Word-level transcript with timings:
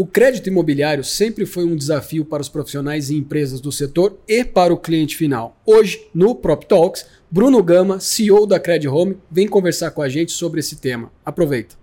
O 0.00 0.06
crédito 0.06 0.48
imobiliário 0.48 1.04
sempre 1.04 1.44
foi 1.44 1.62
um 1.62 1.76
desafio 1.76 2.24
para 2.24 2.40
os 2.40 2.48
profissionais 2.48 3.10
e 3.10 3.16
empresas 3.18 3.60
do 3.60 3.70
setor 3.70 4.18
e 4.26 4.42
para 4.42 4.72
o 4.72 4.78
cliente 4.78 5.14
final. 5.14 5.54
Hoje, 5.66 6.08
no 6.14 6.34
Prop 6.34 6.64
Talks, 6.64 7.04
Bruno 7.30 7.62
Gama, 7.62 8.00
CEO 8.00 8.46
da 8.46 8.58
Credit 8.58 8.88
Home, 8.88 9.18
vem 9.30 9.46
conversar 9.46 9.90
com 9.90 10.00
a 10.00 10.08
gente 10.08 10.32
sobre 10.32 10.60
esse 10.60 10.76
tema. 10.76 11.12
Aproveita. 11.22 11.76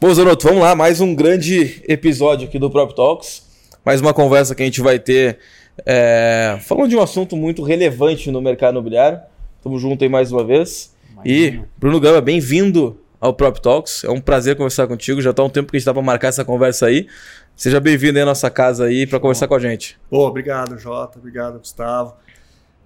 Bom, 0.00 0.14
Zanotto, 0.14 0.48
vamos 0.48 0.62
lá, 0.62 0.74
mais 0.74 1.02
um 1.02 1.14
grande 1.14 1.82
episódio 1.86 2.48
aqui 2.48 2.58
do 2.58 2.70
Prop 2.70 2.94
Talks. 2.94 3.42
Mais 3.84 4.00
uma 4.00 4.14
conversa 4.14 4.54
que 4.54 4.62
a 4.62 4.64
gente 4.64 4.80
vai 4.80 4.98
ter 4.98 5.38
é, 5.84 6.58
falando 6.62 6.88
de 6.88 6.96
um 6.96 7.02
assunto 7.02 7.36
muito 7.36 7.62
relevante 7.62 8.30
no 8.30 8.40
mercado 8.40 8.76
imobiliário. 8.76 9.20
Tamo 9.62 9.78
junto 9.78 10.02
aí 10.02 10.08
mais 10.08 10.32
uma 10.32 10.42
vez. 10.42 10.96
E, 11.24 11.60
Bruno 11.76 12.00
Gama, 12.00 12.20
bem-vindo 12.20 13.00
ao 13.20 13.34
Prop 13.34 13.56
Talks. 13.58 14.04
É 14.04 14.10
um 14.10 14.20
prazer 14.20 14.56
conversar 14.56 14.86
contigo. 14.86 15.20
Já 15.20 15.30
está 15.30 15.42
um 15.42 15.50
tempo 15.50 15.70
que 15.70 15.76
a 15.76 15.78
gente 15.78 15.82
está 15.82 15.92
para 15.92 16.02
marcar 16.02 16.28
essa 16.28 16.44
conversa 16.44 16.86
aí. 16.86 17.08
Seja 17.56 17.80
bem-vindo 17.80 18.18
aí 18.18 18.22
à 18.22 18.26
nossa 18.26 18.48
casa 18.50 18.84
aí 18.84 19.06
para 19.06 19.18
conversar 19.18 19.48
com 19.48 19.54
a 19.54 19.58
gente. 19.58 19.98
Pô, 20.08 20.26
obrigado, 20.26 20.78
Jota. 20.78 21.18
Obrigado, 21.18 21.58
Gustavo. 21.58 22.14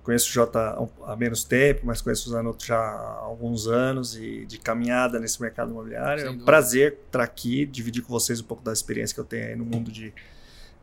Conheço 0.02 0.30
o 0.30 0.32
Jota 0.32 0.76
há 1.06 1.14
menos 1.14 1.44
tempo, 1.44 1.82
mas 1.84 2.00
conheço 2.00 2.28
o 2.28 2.32
Zanotto 2.32 2.66
já 2.66 2.76
há 2.76 3.18
alguns 3.20 3.68
anos 3.68 4.16
e 4.16 4.44
de 4.46 4.58
caminhada 4.58 5.20
nesse 5.20 5.40
mercado 5.40 5.70
imobiliário. 5.70 6.26
É 6.26 6.30
um 6.30 6.38
prazer 6.38 6.98
estar 7.06 7.22
aqui, 7.22 7.64
dividir 7.66 8.02
com 8.02 8.08
vocês 8.08 8.40
um 8.40 8.44
pouco 8.44 8.64
da 8.64 8.72
experiência 8.72 9.14
que 9.14 9.20
eu 9.20 9.24
tenho 9.24 9.46
aí 9.46 9.54
no 9.54 9.64
mundo 9.64 9.92
de, 9.92 10.12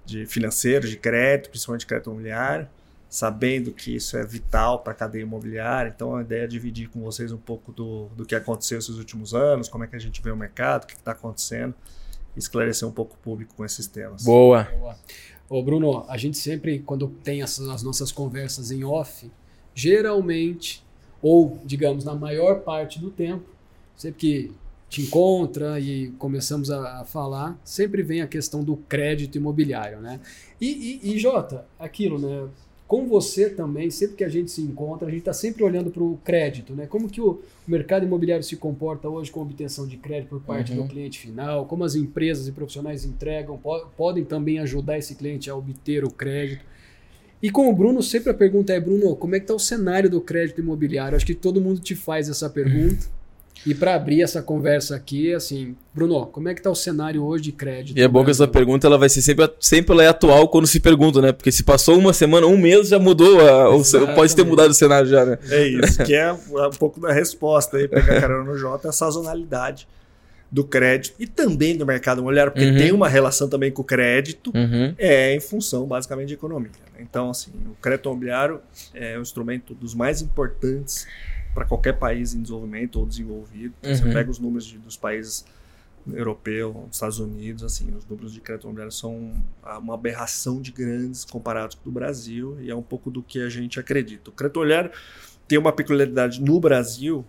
de 0.06 0.26
financeiro, 0.26 0.88
de 0.88 0.96
crédito, 0.96 1.50
principalmente 1.50 1.82
de 1.82 1.88
crédito 1.88 2.10
imobiliário 2.10 2.68
sabendo 3.10 3.72
que 3.72 3.96
isso 3.96 4.16
é 4.16 4.24
vital 4.24 4.80
para 4.80 4.94
a 4.94 4.96
cadeia 4.96 5.24
imobiliária. 5.24 5.92
Então, 5.94 6.16
a 6.16 6.22
ideia 6.22 6.44
é 6.44 6.48
dividir 6.48 6.90
com 6.90 7.02
vocês 7.02 7.32
um 7.32 7.38
pouco 7.38 7.72
do, 7.72 8.08
do 8.16 8.26
que 8.26 8.36
aconteceu 8.36 8.78
esses 8.78 8.98
últimos 8.98 9.34
anos, 9.34 9.68
como 9.68 9.84
é 9.84 9.88
que 9.88 9.96
a 9.96 10.00
gente 10.00 10.22
vê 10.22 10.30
o 10.30 10.38
mercado, 10.38 10.84
o 10.84 10.88
que 10.88 10.94
está 10.94 11.12
acontecendo, 11.12 11.74
esclarecer 12.38 12.88
um 12.88 12.92
pouco 12.92 13.16
o 13.16 13.18
público 13.18 13.56
com 13.56 13.66
esses 13.66 13.88
temas. 13.88 14.24
Boa. 14.24 14.64
Boa. 14.64 14.96
Ô 15.50 15.64
Bruno, 15.64 16.06
a 16.08 16.16
gente 16.16 16.38
sempre, 16.38 16.80
quando 16.80 17.08
tem 17.24 17.42
as, 17.42 17.60
as 17.60 17.82
nossas 17.82 18.12
conversas 18.12 18.70
em 18.70 18.84
off, 18.84 19.32
geralmente, 19.74 20.86
ou 21.20 21.60
digamos, 21.66 22.04
na 22.04 22.14
maior 22.14 22.60
parte 22.60 23.00
do 23.00 23.10
tempo, 23.10 23.50
sempre 23.98 24.20
que 24.20 24.52
te 24.88 25.02
encontra 25.02 25.80
e 25.80 26.12
começamos 26.12 26.70
a, 26.70 27.02
a, 27.02 27.06
falar, 27.06 27.60
sempre 27.64 28.04
vem 28.04 28.22
a 28.22 28.28
questão 28.28 28.64
do 28.64 28.78
crédito 28.78 29.38
imobiliário, 29.38 30.00
né? 30.00 30.20
E, 30.62 31.00
e, 31.04 31.14
e 31.14 31.20
Jota, 31.20 31.66
aquilo, 31.80 32.20
né? 32.20 32.48
Com 32.90 33.06
você 33.06 33.52
também, 33.52 33.92
sempre 33.92 34.16
que 34.16 34.24
a 34.24 34.30
gente 34.30 34.50
se 34.50 34.62
encontra, 34.62 35.08
a 35.08 35.12
gente 35.12 35.20
está 35.20 35.32
sempre 35.32 35.64
olhando 35.64 35.92
para 35.92 36.02
o 36.02 36.18
crédito, 36.24 36.74
né? 36.74 36.88
Como 36.88 37.08
que 37.08 37.22
o 37.22 37.40
mercado 37.68 38.04
imobiliário 38.04 38.44
se 38.44 38.56
comporta 38.56 39.08
hoje 39.08 39.30
com 39.30 39.42
a 39.42 39.44
obtenção 39.44 39.86
de 39.86 39.96
crédito 39.96 40.30
por 40.30 40.42
parte 40.42 40.72
uhum. 40.72 40.82
do 40.82 40.88
cliente 40.88 41.20
final, 41.20 41.68
como 41.68 41.84
as 41.84 41.94
empresas 41.94 42.48
e 42.48 42.52
profissionais 42.52 43.06
entregam, 43.06 43.60
po 43.60 43.86
podem 43.96 44.26
também 44.26 44.58
ajudar 44.58 44.98
esse 44.98 45.14
cliente 45.14 45.52
a 45.52 45.56
obter 45.56 46.04
o 46.04 46.10
crédito. 46.10 46.66
E 47.40 47.52
com 47.52 47.70
o 47.70 47.76
Bruno, 47.76 48.02
sempre 48.02 48.32
a 48.32 48.34
pergunta 48.34 48.74
é, 48.74 48.80
Bruno, 48.80 49.16
como 49.16 49.36
é 49.36 49.40
que 49.40 49.44
está 49.44 49.54
o 49.54 49.60
cenário 49.60 50.10
do 50.10 50.20
crédito 50.20 50.60
imobiliário? 50.60 51.16
Acho 51.16 51.28
que 51.28 51.36
todo 51.36 51.62
mundo 51.62 51.80
te 51.80 51.96
faz 51.96 52.28
essa 52.28 52.50
pergunta. 52.50 53.06
E 53.66 53.76
para 53.76 53.96
abrir 53.96 54.22
essa 54.22 54.42
conversa 54.42 54.96
aqui, 54.96 55.34
assim, 55.34 55.76
Bruno, 55.94 56.26
como 56.28 56.48
é 56.48 56.54
que 56.54 56.60
está 56.60 56.70
o 56.70 56.76
cenário 56.76 57.24
hoje 57.24 57.44
de 57.44 57.52
crédito? 57.52 57.98
E 57.98 58.02
é 58.02 58.08
bom 58.08 58.24
que 58.24 58.32
essa 58.32 58.48
pergunta 58.48 58.88
ela 58.88 58.98
vai 58.98 59.10
ser 59.10 59.22
sempre, 59.22 59.50
sempre 59.60 59.94
ela 59.94 60.04
é 60.04 60.08
atual 60.08 60.48
quando 60.48 60.66
se 60.66 60.80
pergunta, 60.80 61.22
né? 61.22 61.32
Porque 61.32 61.52
se 61.52 61.64
passou 61.64 61.98
uma 61.98 62.14
semana, 62.14 62.48
um 62.48 62.58
mês 62.58 62.88
já 62.88 63.00
mudou, 63.00 63.40
a, 63.42 63.70
o, 63.76 63.84
pode 64.16 64.36
ter 64.36 64.46
mudado 64.46 64.72
o 64.72 64.74
cenário 64.74 65.10
já, 65.10 65.26
né? 65.26 65.38
É 65.50 65.68
isso, 65.68 66.04
que 66.04 66.14
é 66.14 66.32
um 66.32 66.70
pouco 66.78 67.00
da 67.02 67.12
resposta 67.12 67.78
aí, 67.78 67.88
pegar 67.88 68.22
carona 68.22 68.50
no 68.50 68.58
J, 68.58 68.88
é 68.88 68.90
a 68.90 68.94
sazonalidade 68.94 69.88
do 70.52 70.64
crédito 70.64 71.16
e 71.20 71.28
também 71.28 71.78
do 71.78 71.86
mercado 71.86 72.20
imobiliário, 72.22 72.52
porque 72.52 72.68
uhum. 72.68 72.78
tem 72.78 72.92
uma 72.92 73.08
relação 73.08 73.48
também 73.48 73.72
com 73.72 73.82
o 73.82 73.86
crédito, 73.86 74.52
uhum. 74.56 74.96
é 74.98 75.36
em 75.36 75.40
função 75.40 75.86
basicamente 75.86 76.30
de 76.30 76.34
economia. 76.34 76.72
Né? 76.94 77.06
Então, 77.08 77.30
assim, 77.30 77.52
o 77.68 77.76
crédito 77.82 78.10
imobiliário 78.10 78.62
é 78.94 79.18
um 79.18 79.22
instrumento 79.22 79.76
dos 79.76 79.94
mais 79.94 80.22
importantes 80.22 81.06
para 81.60 81.66
qualquer 81.66 82.00
país 82.00 82.34
em 82.34 82.42
desenvolvimento 82.42 83.02
ou 83.02 83.06
desenvolvido. 83.06 83.74
Uhum. 83.84 83.94
Você 83.94 84.04
pega 84.14 84.32
os 84.32 84.40
números 84.40 84.66
de, 84.66 84.78
dos 84.78 84.96
países 84.96 85.44
europeus, 86.08 86.74
Estados 86.90 87.20
Unidos, 87.20 87.64
assim, 87.64 87.94
os 87.94 88.06
números 88.06 88.32
de 88.32 88.40
crédito 88.40 88.64
imobiliário 88.64 88.94
são 88.94 89.34
uma 89.82 89.94
aberração 89.94 90.62
de 90.62 90.72
grandes 90.72 91.26
comparados 91.26 91.76
com 91.76 91.82
o 91.82 91.92
do 91.92 91.92
Brasil 91.92 92.58
e 92.62 92.72
é 92.72 92.76
um 92.76 92.82
pouco 92.82 93.12
do 93.12 93.22
que 93.22 93.42
a 93.42 93.50
gente 93.50 93.78
acredita. 93.78 94.30
O 94.30 94.34
crédito 94.34 94.56
imobiliário 94.56 94.92
tem 95.50 95.60
uma 95.60 95.74
peculiaridade 95.74 96.42
no 96.42 96.62
Brasil 96.62 97.26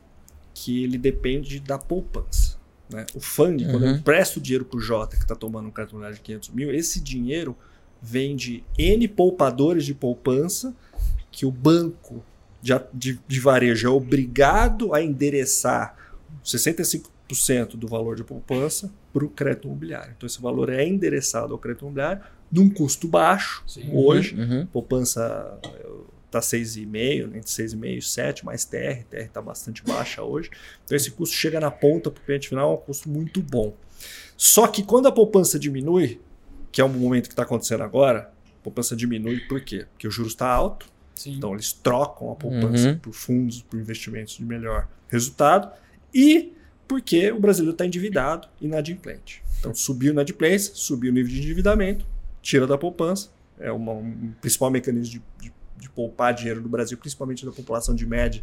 que 0.55 0.85
ele 0.85 0.97
depende 0.97 1.59
da 1.59 1.77
poupança. 1.77 2.57
Né? 2.89 3.07
O 3.17 3.21
FUND, 3.21 3.65
uhum. 3.65 3.71
quando 3.73 3.87
eu 3.87 3.91
empresto 3.97 4.41
dinheiro 4.41 4.65
para 4.65 4.79
o 4.79 4.81
Jota, 4.81 5.17
que 5.17 5.23
está 5.25 5.35
tomando 5.35 5.67
um 5.67 5.73
crédito 5.73 5.91
imobiliário 5.91 6.17
de 6.17 6.23
500 6.23 6.49
mil, 6.51 6.73
esse 6.73 7.01
dinheiro 7.01 7.57
vem 8.01 8.37
de 8.37 8.63
N 8.79 9.09
poupadores 9.09 9.85
de 9.85 9.93
poupança 9.93 10.73
que 11.33 11.45
o 11.45 11.51
banco 11.51 12.23
de, 12.63 12.73
de, 12.93 13.21
de 13.27 13.41
varejo 13.41 13.87
é 13.87 13.91
obrigado 13.91 14.95
a 14.95 15.03
endereçar 15.03 15.97
65% 16.45 17.77
do 17.77 17.89
valor 17.89 18.17
de 18.17 18.25
poupança 18.25 18.93
para 19.13 19.25
o 19.25 19.29
crédito 19.29 19.67
imobiliário. 19.67 20.15
Então, 20.17 20.27
esse 20.27 20.41
valor 20.41 20.71
é 20.71 20.87
endereçado 20.87 21.53
ao 21.53 21.59
crédito 21.59 21.83
imobiliário 21.83 22.23
num 22.51 22.69
custo 22.69 23.07
baixo. 23.09 23.63
Sim. 23.67 23.91
Hoje, 23.93 24.35
uhum. 24.35 24.67
poupança 24.67 25.59
está 26.27 26.41
6,5, 26.41 27.37
entre 27.37 27.41
6,5 27.41 27.99
e 27.99 28.03
7, 28.03 28.45
mais 28.45 28.65
TR, 28.65 29.05
TR 29.09 29.17
está 29.17 29.43
bastante 29.43 29.83
baixa 29.85 30.23
hoje. 30.23 30.51
Então, 30.85 30.97
esse 30.97 31.11
custo 31.11 31.35
chega 31.35 31.59
na 31.59 31.71
ponta 31.71 32.11
para 32.11 32.21
o 32.21 32.25
cliente 32.25 32.49
final, 32.49 32.71
é 32.71 32.75
um 32.75 32.77
custo 32.77 33.09
muito 33.09 33.43
bom. 33.43 33.75
Só 34.37 34.67
que 34.67 34.83
quando 34.83 35.07
a 35.07 35.13
poupança 35.13 35.59
diminui, 35.59 36.21
que 36.73 36.81
é 36.81 36.85
o 36.85 36.89
momento 36.89 37.27
que 37.27 37.33
está 37.33 37.43
acontecendo 37.43 37.83
agora, 37.83 38.33
a 38.61 38.63
poupança 38.63 38.95
diminui 38.95 39.41
por 39.41 39.61
quê? 39.61 39.87
Porque 39.93 40.07
o 40.07 40.11
juros 40.11 40.33
está 40.33 40.49
alto, 40.49 40.87
Sim. 41.21 41.35
Então 41.35 41.53
eles 41.53 41.71
trocam 41.71 42.33
a 42.33 42.35
poupança 42.35 42.89
uhum. 42.89 42.99
por 42.99 43.13
fundos, 43.13 43.61
por 43.61 43.79
investimentos 43.79 44.39
de 44.39 44.43
melhor 44.43 44.89
resultado 45.07 45.71
e 46.15 46.55
porque 46.89 47.31
o 47.31 47.39
brasileiro 47.39 47.73
está 47.73 47.85
endividado 47.85 48.49
e 48.59 48.65
inadimplente. 48.65 49.43
Então 49.59 49.75
subiu 49.75 50.13
a 50.13 50.15
inadimplência, 50.15 50.73
subiu 50.75 51.11
o 51.11 51.15
nível 51.15 51.31
de 51.31 51.39
endividamento, 51.39 52.07
tira 52.41 52.67
da 52.67 52.79
poupança, 52.79 53.29
é 53.59 53.71
uma, 53.71 53.93
um 53.93 54.33
principal 54.41 54.71
mecanismo 54.71 55.23
de, 55.39 55.45
de, 55.45 55.53
de 55.77 55.91
poupar 55.91 56.33
dinheiro 56.33 56.63
do 56.63 56.71
Brasil, 56.71 56.97
principalmente 56.97 57.45
da 57.45 57.53
população 57.53 57.95
de 57.95 58.07
média 58.07 58.43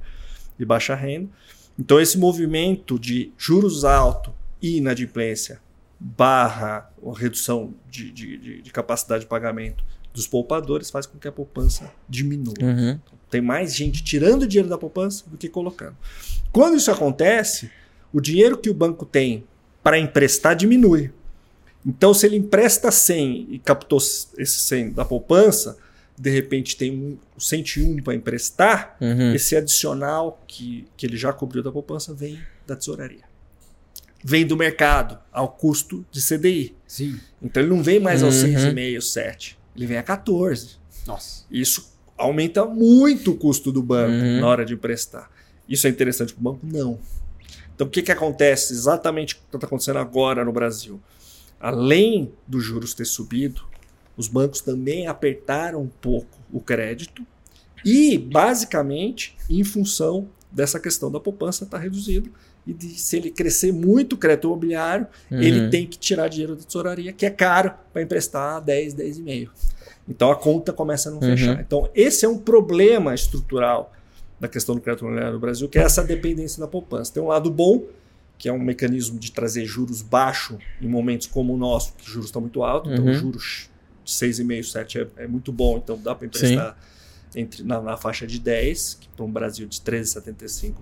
e 0.59 0.63
baixa 0.63 0.93
renda. 0.93 1.31
Então 1.79 1.99
esse 1.99 2.15
movimento 2.15 2.99
de 2.99 3.31
juros 3.39 3.85
altos 3.85 4.35
e 4.61 4.77
inadimplência 4.77 5.59
barra 5.99 6.91
redução 7.15 7.73
de, 7.89 8.11
de, 8.11 8.61
de, 8.61 8.71
capacidade 8.71 9.23
de 9.23 9.27
pagamento 9.27 9.83
dos 10.17 10.25
poupadores 10.25 10.89
faz 10.89 11.05
com 11.05 11.19
que 11.19 11.27
a 11.27 11.31
poupança 11.31 11.91
diminua. 12.09 12.55
Uhum. 12.59 12.99
Tem 13.29 13.39
mais 13.39 13.75
gente 13.75 14.03
tirando 14.03 14.47
dinheiro 14.47 14.67
da 14.67 14.77
poupança 14.77 15.23
do 15.27 15.37
que 15.37 15.47
colocando. 15.47 15.95
Quando 16.51 16.75
isso 16.75 16.89
acontece, 16.89 17.69
o 18.11 18.19
dinheiro 18.19 18.57
que 18.57 18.67
o 18.67 18.73
banco 18.73 19.05
tem 19.05 19.43
para 19.83 19.99
emprestar 19.99 20.55
diminui. 20.55 21.11
Então, 21.85 22.15
se 22.15 22.25
ele 22.25 22.35
empresta 22.35 22.91
100 22.91 23.47
e 23.51 23.59
captou 23.59 23.99
esse 23.99 24.59
100 24.59 24.93
da 24.93 25.05
poupança, 25.05 25.77
de 26.17 26.31
repente 26.31 26.75
tem 26.75 26.91
um 26.91 27.17
101 27.37 28.01
para 28.01 28.15
emprestar, 28.15 28.97
uhum. 28.99 29.35
esse 29.35 29.55
adicional 29.55 30.43
que, 30.47 30.87
que 30.97 31.05
ele 31.05 31.15
já 31.15 31.31
cobriu 31.31 31.61
da 31.61 31.71
poupança 31.71 32.11
vem 32.11 32.39
da 32.65 32.75
tesouraria. 32.75 33.23
Vem 34.23 34.47
do 34.47 34.57
mercado, 34.57 35.19
ao 35.31 35.47
custo 35.47 36.03
de 36.11 36.19
CDI. 36.19 36.75
Sim. 36.87 37.19
Então 37.39 37.61
ele 37.61 37.69
não 37.69 37.83
vem 37.83 37.99
mais 37.99 38.23
aos 38.23 38.41
uhum. 38.41 38.53
6,5, 38.53 39.01
7 39.01 39.56
ele 39.77 39.85
vem 39.85 39.97
a 39.97 40.03
14. 40.03 40.77
Nossa. 41.05 41.45
Isso 41.49 41.93
aumenta 42.17 42.65
muito 42.65 43.31
o 43.31 43.35
custo 43.37 43.71
do 43.71 43.81
banco 43.81 44.11
uhum. 44.11 44.41
na 44.41 44.47
hora 44.47 44.65
de 44.65 44.73
emprestar. 44.73 45.29
Isso 45.69 45.85
é 45.85 45.89
interessante 45.89 46.33
para 46.33 46.41
o 46.41 46.43
banco? 46.43 46.59
Não. 46.63 46.99
Então, 47.75 47.85
o 47.85 47.89
que, 47.89 48.01
que 48.01 48.11
acontece 48.11 48.73
exatamente 48.73 49.35
o 49.35 49.37
que 49.37 49.55
está 49.55 49.67
acontecendo 49.67 49.99
agora 49.99 50.43
no 50.43 50.51
Brasil? 50.51 50.99
Além 51.59 52.33
dos 52.47 52.63
juros 52.63 52.95
ter 52.95 53.05
subido, 53.05 53.61
os 54.17 54.27
bancos 54.27 54.61
também 54.61 55.05
apertaram 55.05 55.81
um 55.83 55.87
pouco 55.87 56.39
o 56.51 56.59
crédito 56.59 57.25
e, 57.85 58.17
basicamente, 58.17 59.37
em 59.47 59.63
função 59.63 60.27
dessa 60.51 60.79
questão 60.79 61.11
da 61.11 61.19
poupança 61.19 61.65
está 61.65 61.77
reduzido 61.77 62.31
e 62.67 62.73
de, 62.73 62.99
se 62.99 63.15
ele 63.15 63.31
crescer 63.31 63.71
muito 63.71 64.13
o 64.13 64.17
crédito 64.17 64.47
imobiliário, 64.47 65.07
uhum. 65.31 65.41
ele 65.41 65.69
tem 65.69 65.87
que 65.87 65.97
tirar 65.97 66.27
dinheiro 66.27 66.55
da 66.55 66.63
tesouraria, 66.63 67.13
que 67.13 67.25
é 67.25 67.29
caro 67.29 67.73
para 67.93 68.01
emprestar 68.01 68.61
10, 68.61 68.93
10,5. 68.93 69.49
Então 70.07 70.31
a 70.31 70.35
conta 70.35 70.73
começa 70.73 71.09
a 71.09 71.11
não 71.11 71.19
uhum. 71.19 71.29
fechar. 71.29 71.59
Então 71.61 71.89
esse 71.95 72.25
é 72.25 72.29
um 72.29 72.37
problema 72.37 73.15
estrutural 73.15 73.93
da 74.39 74.47
questão 74.47 74.75
do 74.75 74.81
crédito 74.81 75.01
imobiliário 75.03 75.35
no 75.35 75.39
Brasil, 75.39 75.67
que 75.67 75.79
é 75.79 75.81
essa 75.81 76.03
dependência 76.03 76.59
da 76.59 76.67
poupança. 76.67 77.11
Tem 77.13 77.23
um 77.23 77.27
lado 77.27 77.49
bom, 77.49 77.85
que 78.37 78.47
é 78.47 78.53
um 78.53 78.59
mecanismo 78.59 79.17
de 79.17 79.31
trazer 79.31 79.65
juros 79.65 80.01
baixos 80.01 80.57
em 80.81 80.87
momentos 80.87 81.25
como 81.25 81.53
o 81.53 81.57
nosso, 81.57 81.93
que 81.93 82.03
os 82.03 82.11
juros 82.11 82.27
estão 82.27 82.41
muito 82.41 82.63
altos, 82.63 82.91
então, 82.91 83.05
uhum. 83.05 83.11
então 83.11 83.21
juros 83.21 83.69
de 84.03 84.11
6,5, 84.11 84.63
7 84.63 84.99
é, 84.99 85.07
é, 85.17 85.27
muito 85.27 85.51
bom, 85.51 85.77
então 85.77 85.97
dá 85.97 86.13
para 86.13 86.27
emprestar 86.27 86.77
entre, 87.37 87.63
na, 87.63 87.79
na 87.79 87.95
faixa 87.95 88.25
de 88.25 88.39
10, 88.39 88.97
que 88.99 89.09
para 89.09 89.23
um 89.23 89.31
Brasil 89.31 89.67
de 89.67 89.79
13,75, 89.79 90.73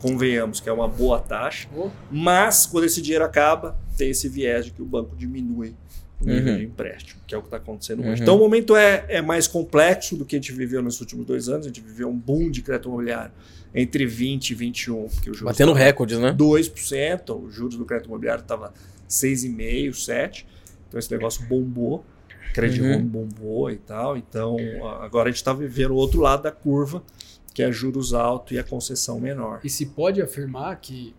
convenhamos 0.00 0.60
que 0.60 0.68
é 0.68 0.72
uma 0.72 0.88
boa 0.88 1.20
taxa. 1.20 1.68
Oh. 1.76 1.88
Mas, 2.10 2.66
quando 2.66 2.84
esse 2.84 3.00
dinheiro 3.00 3.24
acaba, 3.24 3.78
tem 3.96 4.10
esse 4.10 4.28
viés 4.28 4.64
de 4.64 4.72
que 4.72 4.82
o 4.82 4.84
banco 4.84 5.14
diminui 5.14 5.74
o 6.20 6.26
nível 6.26 6.52
uhum. 6.52 6.58
de 6.58 6.64
empréstimo, 6.64 7.20
que 7.26 7.34
é 7.34 7.38
o 7.38 7.40
que 7.40 7.46
está 7.46 7.58
acontecendo 7.58 8.02
uhum. 8.02 8.10
hoje. 8.12 8.22
Então, 8.22 8.36
o 8.36 8.38
momento 8.40 8.74
é, 8.74 9.04
é 9.08 9.22
mais 9.22 9.46
complexo 9.46 10.16
do 10.16 10.24
que 10.24 10.34
a 10.34 10.38
gente 10.38 10.52
viveu 10.52 10.82
nos 10.82 11.00
últimos 11.00 11.24
dois 11.24 11.48
anos. 11.48 11.66
A 11.66 11.68
gente 11.68 11.80
viveu 11.80 12.08
um 12.08 12.16
boom 12.16 12.50
de 12.50 12.60
crédito 12.60 12.88
imobiliário 12.88 13.32
entre 13.72 14.04
20 14.04 14.50
e 14.50 14.54
21. 14.54 15.08
Porque 15.08 15.30
o 15.30 15.34
juros 15.34 15.52
Batendo 15.52 15.72
recordes, 15.72 16.18
né? 16.18 16.34
2%, 16.36 17.46
os 17.46 17.54
juros 17.54 17.76
do 17.76 17.84
crédito 17.84 18.08
imobiliário 18.08 18.42
estava 18.42 18.74
6,5%, 19.08 19.90
7%. 19.90 20.44
Então, 20.88 20.98
esse 20.98 21.10
negócio 21.12 21.46
bombou 21.46 22.04
crédito 22.52 22.84
uhum. 22.84 23.06
bombou 23.06 23.70
e 23.70 23.76
tal. 23.76 24.16
Então, 24.16 24.56
agora 25.00 25.28
a 25.28 25.32
gente 25.32 25.38
está 25.38 25.52
vivendo 25.52 25.92
o 25.92 25.96
outro 25.96 26.20
lado 26.20 26.42
da 26.42 26.52
curva, 26.52 27.02
que 27.52 27.62
é 27.62 27.70
juros 27.72 28.14
altos 28.14 28.52
e 28.52 28.58
a 28.58 28.64
concessão 28.64 29.20
menor. 29.20 29.60
E 29.64 29.70
se 29.70 29.86
pode 29.86 30.20
afirmar 30.22 30.80
que, 30.80 31.14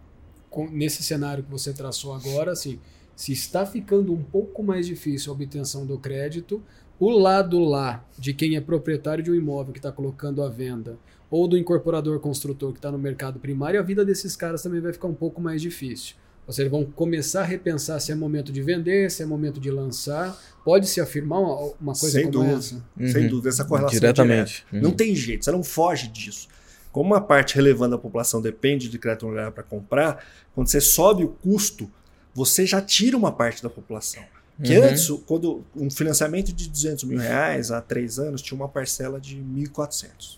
nesse 0.72 1.04
cenário 1.04 1.44
que 1.44 1.52
você 1.52 1.74
traçou 1.74 2.14
agora, 2.14 2.52
assim, 2.52 2.80
se 3.16 3.32
está 3.32 3.66
ficando 3.66 4.14
um 4.14 4.24
pouco 4.24 4.64
mais 4.64 4.88
difícil 4.88 5.32
a 5.32 5.36
obtenção 5.36 5.86
do 5.86 5.98
crédito, 5.98 6.62
o 7.00 7.10
lado 7.10 7.60
lá 7.60 8.06
de 8.18 8.34
quem 8.34 8.56
é 8.56 8.62
proprietário 8.62 9.24
de 9.24 9.32
um 9.32 9.36
imóvel 9.36 9.74
que 9.74 9.80
está 9.80 9.92
colocando 9.92 10.44
à 10.44 10.50
venda, 10.50 10.98
ou 11.30 11.48
do 11.48 11.58
incorporador 11.58 12.20
construtor 12.20 12.74
que 12.74 12.80
está 12.80 12.92
no 12.92 13.00
mercado 13.00 13.40
primário, 13.40 13.80
a 13.80 13.84
vida 13.84 14.04
desses 14.04 14.36
caras 14.36 14.62
também 14.62 14.82
vai 14.82 14.92
ficar 14.92 15.08
um 15.08 15.14
pouco 15.14 15.42
mais 15.42 15.62
difícil. 15.62 16.16
Ou 16.48 16.54
seja, 16.54 16.70
vão 16.70 16.84
começar 16.84 17.42
a 17.42 17.46
repensar 17.46 18.00
se 18.00 18.12
é 18.12 18.16
momento 18.16 18.52
de 18.52 18.62
vender, 18.62 19.10
se 19.10 19.24
é 19.24 19.26
momento 19.26 19.60
de 19.60 19.72
lançar. 19.72 20.38
Pode 20.66 20.88
se 20.88 21.00
afirmar 21.00 21.40
uma, 21.40 21.74
uma 21.80 21.94
coisa 21.94 22.12
Sem 22.12 22.24
como 22.24 22.40
dúvida. 22.40 22.58
essa? 22.58 22.84
Uhum. 23.00 23.08
Sem 23.08 23.28
dúvida, 23.28 23.50
essa 23.50 23.66
correlação 23.66 24.00
Diretamente. 24.00 24.66
Uhum. 24.72 24.82
Não 24.82 24.92
tem 24.92 25.16
jeito, 25.16 25.46
você 25.46 25.52
não 25.52 25.64
foge 25.64 26.08
disso. 26.08 26.48
Como 26.92 27.12
uma 27.12 27.22
parte 27.22 27.56
relevante 27.56 27.92
da 27.92 27.98
população 27.98 28.42
depende 28.42 28.90
de 28.90 29.00
crédito 29.00 29.24
imobiliário 29.24 29.54
para 29.54 29.64
comprar, 29.64 30.26
quando 30.54 30.68
você 30.68 30.82
sobe 30.82 31.24
o 31.24 31.30
custo, 31.30 31.90
você 32.34 32.66
já 32.66 32.82
tira 32.82 33.16
uma 33.16 33.32
parte 33.32 33.64
da 33.64 33.70
população. 33.70 34.24
Que 34.62 34.78
uhum. 34.78 34.84
antes, 34.84 35.10
quando 35.26 35.64
um 35.76 35.90
financiamento 35.90 36.54
de 36.54 36.70
200 36.70 37.06
mil 37.06 37.18
reais 37.18 37.72
há 37.72 37.82
três 37.82 38.20
anos 38.20 38.42
tinha 38.42 38.56
uma 38.56 38.68
parcela 38.68 39.20
de 39.20 39.38
1.400. 39.38 40.38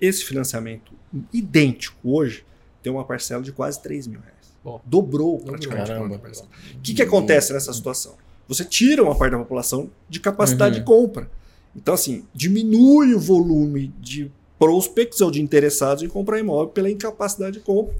Esse 0.00 0.24
financiamento 0.24 0.92
idêntico 1.32 1.96
hoje 2.04 2.44
tem 2.82 2.92
uma 2.92 3.04
parcela 3.04 3.42
de 3.42 3.50
quase 3.50 3.82
3 3.82 4.06
mil 4.06 4.20
reais. 4.20 4.35
Bom, 4.66 4.80
dobrou 4.84 5.38
praticamente. 5.38 5.86
Caramba. 5.86 6.16
O 6.16 6.80
que, 6.82 6.92
que 6.92 7.00
acontece 7.00 7.52
nessa 7.52 7.72
situação? 7.72 8.14
Você 8.48 8.64
tira 8.64 9.00
uma 9.00 9.14
parte 9.14 9.30
da 9.30 9.38
população 9.38 9.88
de 10.08 10.18
capacidade 10.18 10.74
uhum. 10.74 10.80
de 10.80 10.84
compra. 10.84 11.30
Então, 11.76 11.94
assim, 11.94 12.24
diminui 12.34 13.14
o 13.14 13.20
volume 13.20 13.94
de 14.00 14.28
prospects 14.58 15.20
ou 15.20 15.30
de 15.30 15.40
interessados 15.40 16.02
em 16.02 16.08
comprar 16.08 16.40
imóvel 16.40 16.66
pela 16.66 16.90
incapacidade 16.90 17.58
de 17.58 17.62
compra. 17.62 17.94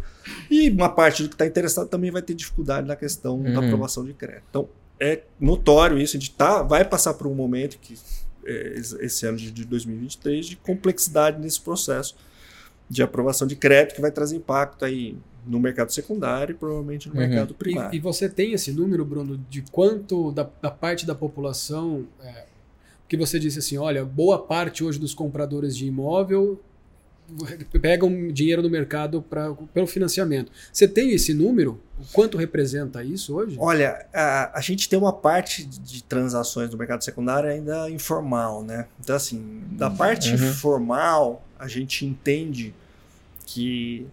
E 0.50 0.68
uma 0.68 0.88
parte 0.88 1.22
do 1.22 1.28
que 1.28 1.36
está 1.36 1.46
interessado 1.46 1.86
também 1.88 2.10
vai 2.10 2.20
ter 2.20 2.34
dificuldade 2.34 2.84
na 2.84 2.96
questão 2.96 3.36
uhum. 3.36 3.52
da 3.52 3.60
aprovação 3.60 4.04
de 4.04 4.12
crédito. 4.12 4.42
Então, 4.50 4.68
é 4.98 5.22
notório 5.38 5.96
isso. 5.96 6.16
A 6.16 6.20
gente 6.20 6.32
tá, 6.32 6.64
vai 6.64 6.84
passar 6.84 7.14
por 7.14 7.28
um 7.28 7.34
momento 7.34 7.78
que 7.78 7.96
é, 8.44 8.80
esse 9.02 9.24
ano 9.24 9.38
de 9.38 9.64
2023 9.64 10.46
de 10.46 10.56
complexidade 10.56 11.40
nesse 11.40 11.60
processo 11.60 12.16
de 12.88 13.02
aprovação 13.02 13.46
de 13.46 13.56
crédito 13.56 13.94
que 13.94 14.00
vai 14.00 14.10
trazer 14.10 14.36
impacto 14.36 14.84
aí 14.84 15.16
no 15.46 15.60
mercado 15.60 15.92
secundário 15.92 16.52
e 16.52 16.56
provavelmente 16.56 17.08
no 17.08 17.14
uhum. 17.14 17.20
mercado 17.20 17.54
primário. 17.54 17.94
E, 17.94 17.98
e, 17.98 18.00
você 18.00 18.28
tem 18.28 18.52
esse 18.52 18.72
número, 18.72 19.04
Bruno, 19.04 19.38
de 19.48 19.62
quanto 19.70 20.32
da, 20.32 20.48
da 20.60 20.70
parte 20.70 21.06
da 21.06 21.14
população 21.14 22.06
é, 22.22 22.44
que 23.08 23.16
você 23.16 23.38
disse 23.38 23.60
assim, 23.60 23.78
olha, 23.78 24.04
boa 24.04 24.42
parte 24.42 24.82
hoje 24.82 24.98
dos 24.98 25.14
compradores 25.14 25.76
de 25.76 25.86
imóvel 25.86 26.60
pegam 27.80 28.28
dinheiro 28.28 28.62
no 28.62 28.70
mercado 28.70 29.22
pra, 29.22 29.52
pelo 29.74 29.86
financiamento. 29.86 30.52
Você 30.72 30.86
tem 30.86 31.12
esse 31.12 31.34
número? 31.34 31.80
O 31.98 32.04
quanto 32.12 32.36
representa 32.36 33.02
isso 33.02 33.34
hoje? 33.34 33.56
Olha, 33.58 34.06
a, 34.12 34.58
a 34.58 34.60
gente 34.60 34.88
tem 34.88 34.98
uma 34.98 35.12
parte 35.12 35.64
de 35.64 36.04
transações 36.04 36.70
no 36.70 36.78
mercado 36.78 37.02
secundário 37.02 37.50
ainda 37.50 37.90
informal, 37.90 38.62
né? 38.62 38.86
Então, 39.00 39.16
assim, 39.16 39.62
da 39.72 39.90
parte 39.90 40.32
uhum. 40.32 40.52
formal, 40.52 41.45
a 41.58 41.68
gente 41.68 42.04
entende 42.04 42.74
que 43.46 44.06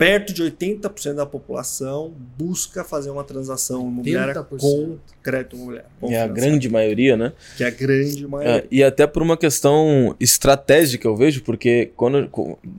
perto 0.00 0.32
de 0.32 0.42
80% 0.42 1.14
da 1.14 1.26
população 1.26 2.10
busca 2.38 2.82
fazer 2.82 3.10
uma 3.10 3.22
transação 3.22 3.86
imobiliária 3.86 4.34
80%. 4.34 4.58
com 4.58 4.98
crédito 5.22 5.56
imobiliário. 5.56 5.90
Que 6.00 6.14
é 6.14 6.22
a 6.22 6.26
grande 6.26 6.70
maioria, 6.70 7.18
né? 7.18 7.34
Que 7.56 7.64
é 7.64 7.66
a 7.66 7.70
grande 7.70 8.26
maioria. 8.26 8.60
É, 8.60 8.66
e 8.70 8.82
até 8.82 9.06
por 9.06 9.22
uma 9.22 9.36
questão 9.36 10.16
estratégica, 10.18 11.06
eu 11.06 11.14
vejo, 11.14 11.42
porque 11.42 11.92
quando 11.96 12.30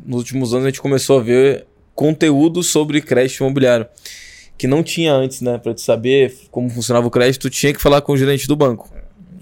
nos 0.04 0.18
últimos 0.18 0.52
anos 0.52 0.66
a 0.66 0.70
gente 0.70 0.82
começou 0.82 1.20
a 1.20 1.22
ver 1.22 1.68
conteúdo 1.94 2.64
sobre 2.64 3.00
crédito 3.02 3.42
imobiliário. 3.42 3.86
Que 4.58 4.66
não 4.66 4.82
tinha 4.82 5.14
antes, 5.14 5.42
né? 5.42 5.60
Para 5.60 5.76
te 5.76 5.82
saber 5.82 6.36
como 6.50 6.70
funcionava 6.72 7.06
o 7.06 7.12
crédito, 7.12 7.52
tinha 7.52 7.72
que 7.72 7.82
falar 7.82 8.02
com 8.02 8.14
o 8.14 8.18
gerente 8.18 8.48
do 8.48 8.56
banco. 8.56 8.92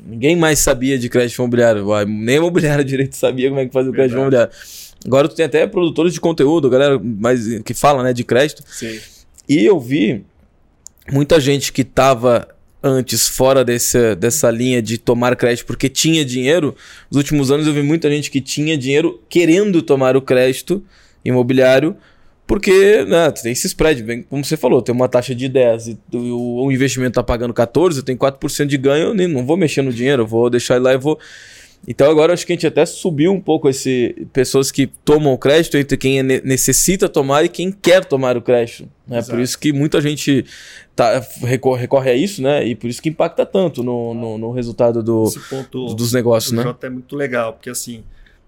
Ninguém 0.09 0.35
mais 0.35 0.59
sabia 0.59 0.97
de 0.97 1.07
crédito 1.07 1.37
imobiliário. 1.37 1.85
Nem 2.07 2.35
a 2.35 2.37
imobiliária 2.39 2.83
direito 2.85 3.15
sabia 3.15 3.49
como 3.49 3.61
é 3.61 3.65
que 3.65 3.73
fazia 3.73 3.91
o 3.91 3.93
crédito 3.93 4.17
imobiliário. 4.17 4.51
Agora 5.05 5.27
tu 5.27 5.35
tem 5.35 5.45
até 5.45 5.65
produtores 5.67 6.13
de 6.13 6.19
conteúdo, 6.19 6.69
galera 6.69 6.99
mais, 6.99 7.61
que 7.61 7.73
fala 7.73 8.03
né, 8.03 8.11
de 8.11 8.23
crédito. 8.23 8.63
Sim. 8.67 8.99
E 9.47 9.65
eu 9.65 9.79
vi 9.79 10.25
muita 11.11 11.39
gente 11.39 11.71
que 11.71 11.81
estava 11.81 12.47
antes 12.81 13.27
fora 13.27 13.63
desse, 13.63 14.15
dessa 14.15 14.49
linha 14.49 14.81
de 14.81 14.97
tomar 14.97 15.35
crédito 15.35 15.65
porque 15.65 15.89
tinha 15.89 16.25
dinheiro. 16.25 16.75
Nos 17.09 17.17
últimos 17.17 17.51
anos 17.51 17.67
eu 17.67 17.73
vi 17.73 17.81
muita 17.81 18.09
gente 18.09 18.31
que 18.31 18.41
tinha 18.41 18.77
dinheiro 18.77 19.21
querendo 19.29 19.81
tomar 19.81 20.17
o 20.17 20.21
crédito 20.21 20.83
imobiliário 21.23 21.95
porque 22.49 23.05
né, 23.05 23.29
tem 23.29 23.51
esse 23.51 23.67
spread, 23.67 24.01
bem, 24.01 24.23
como 24.23 24.43
você 24.43 24.57
falou, 24.57 24.81
tem 24.81 24.93
uma 24.93 25.07
taxa 25.07 25.35
de 25.35 25.47
10 25.47 25.87
e 25.89 25.97
o, 26.13 26.65
o 26.65 26.71
investimento 26.71 27.11
está 27.11 27.21
pagando 27.21 27.53
14, 27.53 27.99
eu 27.99 28.03
tenho 28.03 28.17
4% 28.17 28.65
de 28.65 28.75
ganho, 28.75 29.09
eu 29.09 29.13
nem, 29.13 29.27
não 29.27 29.45
vou 29.45 29.55
mexer 29.55 29.83
no 29.83 29.93
dinheiro, 29.93 30.23
eu 30.23 30.27
vou 30.27 30.49
deixar 30.49 30.77
ele 30.77 30.85
lá 30.85 30.93
e 30.95 30.97
vou 30.97 31.19
então 31.87 32.09
agora 32.09 32.33
acho 32.33 32.47
que 32.47 32.51
a 32.51 32.55
gente 32.55 32.65
até 32.65 32.85
subiu 32.87 33.31
um 33.31 33.39
pouco 33.39 33.69
esse 33.69 34.27
pessoas 34.33 34.71
que 34.71 34.87
tomam 34.87 35.31
o 35.31 35.37
crédito 35.37 35.77
entre 35.77 35.95
quem 35.95 36.23
necessita 36.23 37.07
tomar 37.07 37.45
e 37.45 37.49
quem 37.49 37.71
quer 37.71 38.03
tomar 38.03 38.35
o 38.35 38.41
crédito. 38.41 38.89
Né? 39.07 39.21
Por 39.21 39.39
isso 39.39 39.57
que 39.57 39.71
muita 39.71 40.01
gente 40.01 40.43
tá, 40.95 41.23
recorre, 41.43 41.81
recorre, 41.81 42.11
a 42.11 42.15
isso, 42.15 42.41
né? 42.41 42.65
E 42.65 42.75
por 42.75 42.89
isso 42.89 43.01
que 43.01 43.09
impacta 43.09 43.45
tanto 43.45 43.81
no, 43.81 44.13
no, 44.13 44.37
no 44.37 44.51
resultado 44.51 45.01
do, 45.01 45.31
ponto, 45.49 45.93
dos 45.93 46.11
negócios, 46.11 46.51
né? 46.51 46.75
é 46.81 46.89
muito 46.89 47.15
legal, 47.15 47.53
porque 47.53 47.69
assim, 47.69 48.03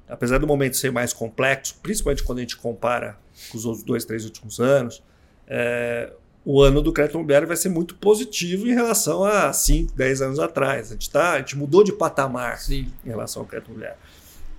apesar 0.09 0.37
do 0.37 0.45
momento 0.45 0.75
ser 0.75 0.91
mais 0.91 1.13
complexo, 1.13 1.75
principalmente 1.81 2.23
quando 2.23 2.39
a 2.39 2.41
gente 2.41 2.57
compara 2.57 3.17
com 3.49 3.57
os 3.57 3.65
outros 3.65 3.83
dois, 3.83 4.05
três 4.05 4.25
últimos 4.25 4.59
anos, 4.59 5.01
é, 5.47 6.11
o 6.43 6.61
ano 6.61 6.81
do 6.81 6.91
crédito 6.91 7.15
imobiliário 7.15 7.47
vai 7.47 7.57
ser 7.57 7.69
muito 7.69 7.95
positivo 7.95 8.67
em 8.67 8.73
relação 8.73 9.23
a 9.23 9.53
5, 9.53 9.93
10 9.93 10.21
anos 10.21 10.39
atrás. 10.39 10.89
A 10.89 10.93
gente, 10.93 11.09
tá, 11.09 11.33
a 11.33 11.37
gente 11.37 11.57
mudou 11.57 11.83
de 11.83 11.91
patamar 11.91 12.59
Sim. 12.59 12.91
em 13.05 13.09
relação 13.09 13.43
ao 13.43 13.47
crédito 13.47 13.67
imobiliário. 13.67 13.99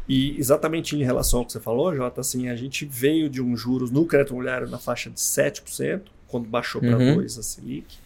E 0.08 0.38
exatamente 0.38 0.96
em 0.96 1.02
relação 1.02 1.40
ao 1.40 1.46
que 1.46 1.52
você 1.52 1.60
falou, 1.60 1.94
Jota, 1.94 2.20
assim, 2.20 2.48
a 2.48 2.56
gente 2.56 2.84
veio 2.84 3.28
de 3.28 3.40
um 3.40 3.56
juros 3.56 3.90
no 3.90 4.04
crédito 4.04 4.30
imobiliário 4.30 4.68
na 4.68 4.78
faixa 4.78 5.10
de 5.10 5.18
7%, 5.18 6.02
quando 6.28 6.48
baixou 6.48 6.80
para 6.80 6.96
uhum. 6.96 7.18
2% 7.18 7.38
a 7.38 7.42
Selic, 7.42 7.96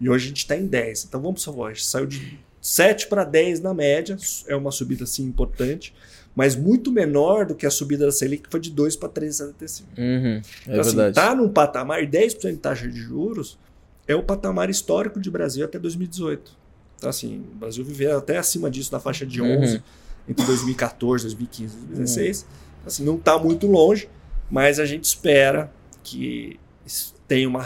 e 0.00 0.08
hoje 0.08 0.26
a 0.26 0.28
gente 0.28 0.38
está 0.38 0.56
em 0.56 0.68
10%. 0.68 1.06
Então 1.08 1.20
vamos 1.20 1.42
salvar, 1.42 1.70
a 1.70 1.74
gente 1.74 1.86
saiu 1.86 2.06
de 2.06 2.38
7 2.60 3.06
para 3.08 3.24
10 3.24 3.60
na 3.60 3.72
média, 3.72 4.16
é 4.46 4.56
uma 4.56 4.70
subida 4.70 5.04
assim 5.04 5.24
importante 5.24 5.94
mas 6.36 6.54
muito 6.54 6.92
menor 6.92 7.46
do 7.46 7.54
que 7.54 7.64
a 7.64 7.70
subida 7.70 8.04
da 8.04 8.12
Selic, 8.12 8.42
que 8.42 8.50
foi 8.50 8.60
de 8.60 8.70
2 8.70 8.94
para 8.96 9.08
3,75. 9.08 9.84
Uhum, 9.96 10.04
é 10.26 10.42
então, 10.66 10.80
assim, 10.80 10.96
verdade. 10.96 11.14
tá 11.14 11.34
num 11.34 11.48
patamar, 11.48 12.02
10% 12.06 12.52
de 12.52 12.58
taxa 12.58 12.86
de 12.86 13.00
juros 13.00 13.58
é 14.06 14.14
o 14.14 14.22
patamar 14.22 14.68
histórico 14.68 15.18
de 15.18 15.30
Brasil 15.30 15.64
até 15.64 15.78
2018. 15.78 16.52
Então, 16.98 17.08
assim, 17.08 17.42
o 17.52 17.56
Brasil 17.56 17.82
viveu 17.82 18.18
até 18.18 18.36
acima 18.36 18.70
disso, 18.70 18.92
na 18.92 19.00
faixa 19.00 19.24
de 19.24 19.40
11, 19.40 19.76
uhum. 19.76 19.82
entre 20.28 20.44
2014, 20.44 21.24
2015 21.24 21.74
e 21.74 21.78
2016. 21.78 22.42
Uhum. 22.42 22.46
Assim, 22.86 23.04
não 23.04 23.16
está 23.16 23.38
muito 23.38 23.66
longe, 23.66 24.06
mas 24.50 24.78
a 24.78 24.84
gente 24.84 25.04
espera 25.04 25.72
que 26.04 26.60
tenha 27.26 27.48
um 27.48 27.60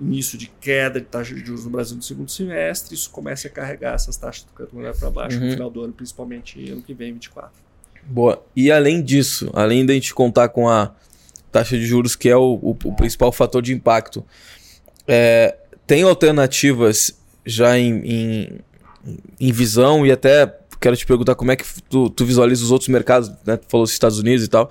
início 0.00 0.36
de 0.36 0.48
queda 0.60 1.00
de 1.00 1.06
taxa 1.06 1.32
de 1.32 1.44
juros 1.44 1.64
no 1.64 1.70
Brasil 1.70 1.96
no 1.96 2.02
segundo 2.02 2.30
semestre, 2.30 2.94
isso 2.94 3.08
comece 3.08 3.46
a 3.46 3.50
carregar 3.50 3.94
essas 3.94 4.16
taxas 4.16 4.44
do 4.44 4.52
crédito 4.52 4.98
para 4.98 5.10
baixo 5.10 5.38
uhum. 5.38 5.46
no 5.46 5.52
final 5.52 5.70
do 5.70 5.82
ano, 5.82 5.92
principalmente 5.92 6.58
ano 6.70 6.82
que 6.82 6.92
vem, 6.92 7.12
2024. 7.12 7.65
Boa. 8.06 8.42
E 8.54 8.70
além 8.70 9.02
disso, 9.02 9.50
além 9.52 9.84
da 9.84 9.92
gente 9.92 10.14
contar 10.14 10.48
com 10.48 10.68
a 10.68 10.92
taxa 11.50 11.76
de 11.76 11.86
juros, 11.86 12.14
que 12.14 12.28
é 12.28 12.36
o, 12.36 12.58
o, 12.62 12.70
o 12.84 12.94
principal 12.94 13.32
fator 13.32 13.60
de 13.60 13.72
impacto, 13.72 14.24
é, 15.08 15.56
tem 15.86 16.02
alternativas 16.02 17.18
já 17.44 17.78
em, 17.78 18.00
em, 18.04 18.58
em, 19.40 19.52
visão 19.52 20.04
e 20.04 20.12
até 20.12 20.52
quero 20.80 20.96
te 20.96 21.06
perguntar 21.06 21.34
como 21.34 21.52
é 21.52 21.56
que 21.56 21.64
tu, 21.88 22.10
tu 22.10 22.24
visualiza 22.24 22.64
os 22.64 22.70
outros 22.70 22.88
mercados, 22.88 23.30
né? 23.44 23.56
Tu 23.56 23.66
falou 23.68 23.84
os 23.84 23.92
Estados 23.92 24.18
Unidos 24.18 24.44
e 24.44 24.48
tal, 24.48 24.70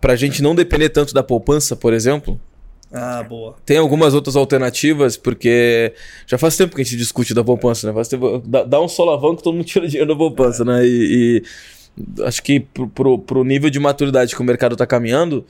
para 0.00 0.14
a 0.14 0.16
gente 0.16 0.42
não 0.42 0.54
depender 0.54 0.88
tanto 0.88 1.14
da 1.14 1.22
poupança, 1.22 1.76
por 1.76 1.92
exemplo. 1.92 2.40
Ah, 2.92 3.22
boa. 3.22 3.54
Tem 3.64 3.78
algumas 3.78 4.14
outras 4.14 4.34
alternativas, 4.34 5.16
porque 5.16 5.94
já 6.26 6.36
faz 6.36 6.56
tempo 6.56 6.74
que 6.74 6.82
a 6.82 6.84
gente 6.84 6.96
discute 6.96 7.32
da 7.32 7.44
poupança, 7.44 7.86
né? 7.86 7.92
Faz 7.92 8.08
tempo, 8.08 8.42
dá, 8.44 8.64
dá 8.64 8.80
um 8.80 8.88
solavanco, 8.88 9.42
todo 9.42 9.54
mundo 9.54 9.64
tira 9.64 9.86
dinheiro 9.86 10.08
da 10.08 10.16
poupança, 10.16 10.62
é. 10.62 10.66
né? 10.66 10.86
E, 10.86 10.88
e 10.88 11.42
acho 12.24 12.42
que 12.42 12.60
pro, 12.60 12.88
pro, 12.88 13.18
pro 13.18 13.44
nível 13.44 13.70
de 13.70 13.78
maturidade 13.78 14.34
que 14.34 14.40
o 14.40 14.44
mercado 14.44 14.72
está 14.72 14.86
caminhando, 14.86 15.44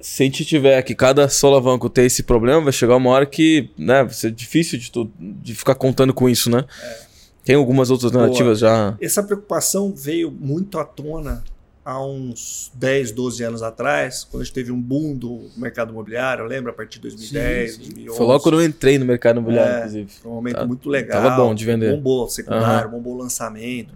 se 0.00 0.22
a 0.22 0.26
gente 0.26 0.44
tiver 0.44 0.82
que 0.82 0.94
cada 0.94 1.28
solavanco 1.28 1.88
ter 1.88 2.04
esse 2.04 2.22
problema, 2.22 2.60
vai 2.60 2.72
chegar 2.72 2.96
uma 2.96 3.10
hora 3.10 3.24
que 3.24 3.70
né, 3.78 4.02
vai 4.02 4.12
ser 4.12 4.32
difícil 4.32 4.78
de, 4.78 4.90
tu, 4.90 5.10
de 5.18 5.54
ficar 5.54 5.74
contando 5.74 6.12
com 6.12 6.28
isso, 6.28 6.50
né? 6.50 6.64
É. 6.82 7.12
Tem 7.44 7.56
algumas 7.56 7.90
outras 7.90 8.14
alternativas 8.14 8.58
já. 8.58 8.96
Essa 9.00 9.22
preocupação 9.22 9.92
veio 9.94 10.30
muito 10.30 10.78
à 10.78 10.84
tona 10.84 11.42
há 11.84 12.04
uns 12.04 12.70
10, 12.74 13.12
12 13.12 13.42
anos 13.42 13.62
atrás, 13.62 14.24
quando 14.24 14.42
a 14.42 14.44
gente 14.44 14.54
teve 14.54 14.70
um 14.70 14.80
boom 14.80 15.16
do 15.16 15.50
mercado 15.56 15.90
imobiliário, 15.90 16.44
lembra? 16.44 16.70
A 16.70 16.74
partir 16.74 16.98
de 16.98 17.02
2010, 17.02 17.70
sim, 17.70 17.76
sim. 17.76 17.88
2011. 17.88 18.16
Foi 18.16 18.26
logo 18.26 18.42
quando 18.42 18.60
eu 18.60 18.64
entrei 18.64 18.98
no 18.98 19.04
mercado 19.04 19.38
imobiliário, 19.38 19.72
é, 19.72 19.78
inclusive. 19.78 20.12
Foi 20.22 20.30
um 20.30 20.34
momento 20.36 20.56
tá, 20.56 20.66
muito 20.66 20.88
legal. 20.88 21.22
Tava 21.22 21.36
bom 21.36 21.54
de 21.54 21.64
vender. 21.64 21.94
Bombou 21.96 22.28
secundário, 22.28 22.88
uhum. 22.88 22.96
bombou 22.96 23.16
lançamento. 23.16 23.92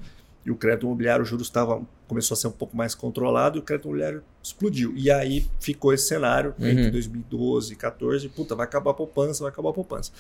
E 0.47 0.51
o 0.51 0.55
crédito 0.55 0.87
imobiliário, 0.87 1.25
o 1.25 1.27
juros 1.27 1.49
estava 1.49 1.83
começou 2.07 2.37
a 2.37 2.39
ser 2.39 2.47
um 2.47 2.53
pouco 2.53 2.77
mais 2.77 2.95
controlado 2.95 3.59
e 3.59 3.61
o 3.61 3.63
crédito 3.63 3.87
imobiliário 3.87 4.23
explodiu. 4.41 4.95
E 4.97 5.11
aí 5.11 5.45
ficou 5.59 5.93
esse 5.93 6.07
cenário 6.07 6.55
uhum. 6.57 6.69
entre 6.69 6.91
2012 6.91 7.73
e 7.73 7.77
2014, 7.77 8.29
puta, 8.29 8.55
vai 8.55 8.65
acabar 8.65 8.93
a 8.93 8.95
poupança, 8.95 9.43
vai 9.43 9.51
acabar 9.51 9.71
a 9.71 9.73
poupança. 9.73 10.13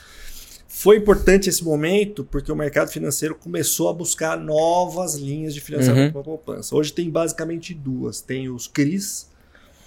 Foi 0.67 0.97
importante 0.97 1.49
esse 1.49 1.65
momento 1.65 2.25
porque 2.25 2.51
o 2.51 2.57
mercado 2.57 2.91
financeiro 2.91 3.37
começou 3.37 3.89
a 3.89 3.93
buscar 3.93 4.37
novas 4.37 5.15
linhas 5.15 5.55
de 5.55 5.61
financiamento 5.61 6.07
uhum. 6.07 6.13
para 6.13 6.21
a 6.21 6.25
poupança. 6.25 6.75
Hoje 6.75 6.93
tem 6.93 7.09
basicamente 7.09 7.73
duas. 7.73 8.21
Tem 8.21 8.49
os 8.49 8.67
CRIs, 8.67 9.31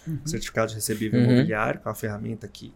uhum. 0.07 0.19
Certificado 0.25 0.69
de 0.69 0.75
Recebível 0.75 1.19
uhum. 1.19 1.31
Imobiliário, 1.31 1.81
que 1.81 1.87
é 1.87 1.89
uma 1.89 1.95
ferramenta 1.95 2.47
que 2.47 2.71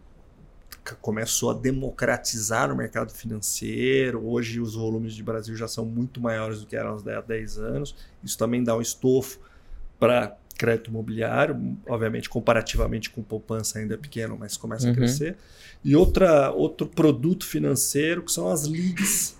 começou 1.01 1.51
a 1.51 1.53
democratizar 1.53 2.71
o 2.71 2.75
mercado 2.75 3.11
financeiro. 3.11 4.25
Hoje 4.25 4.59
os 4.59 4.75
volumes 4.75 5.13
de 5.13 5.23
Brasil 5.23 5.55
já 5.55 5.67
são 5.67 5.85
muito 5.85 6.19
maiores 6.19 6.61
do 6.61 6.67
que 6.67 6.75
eram 6.75 6.97
há 6.97 7.21
10 7.21 7.57
anos. 7.57 7.95
Isso 8.23 8.37
também 8.37 8.63
dá 8.63 8.75
um 8.75 8.81
estofo 8.81 9.39
para 9.99 10.35
crédito 10.57 10.89
imobiliário, 10.89 11.77
obviamente 11.87 12.29
comparativamente 12.29 13.09
com 13.09 13.23
poupança 13.23 13.79
ainda 13.79 13.95
é 13.95 13.97
pequeno, 13.97 14.37
mas 14.39 14.55
começa 14.55 14.85
uhum. 14.85 14.91
a 14.91 14.95
crescer. 14.95 15.35
E 15.83 15.95
outra, 15.95 16.51
outro 16.51 16.87
produto 16.87 17.45
financeiro 17.45 18.21
que 18.21 18.31
são 18.31 18.49
as 18.49 18.63
LIGs, 18.63 19.35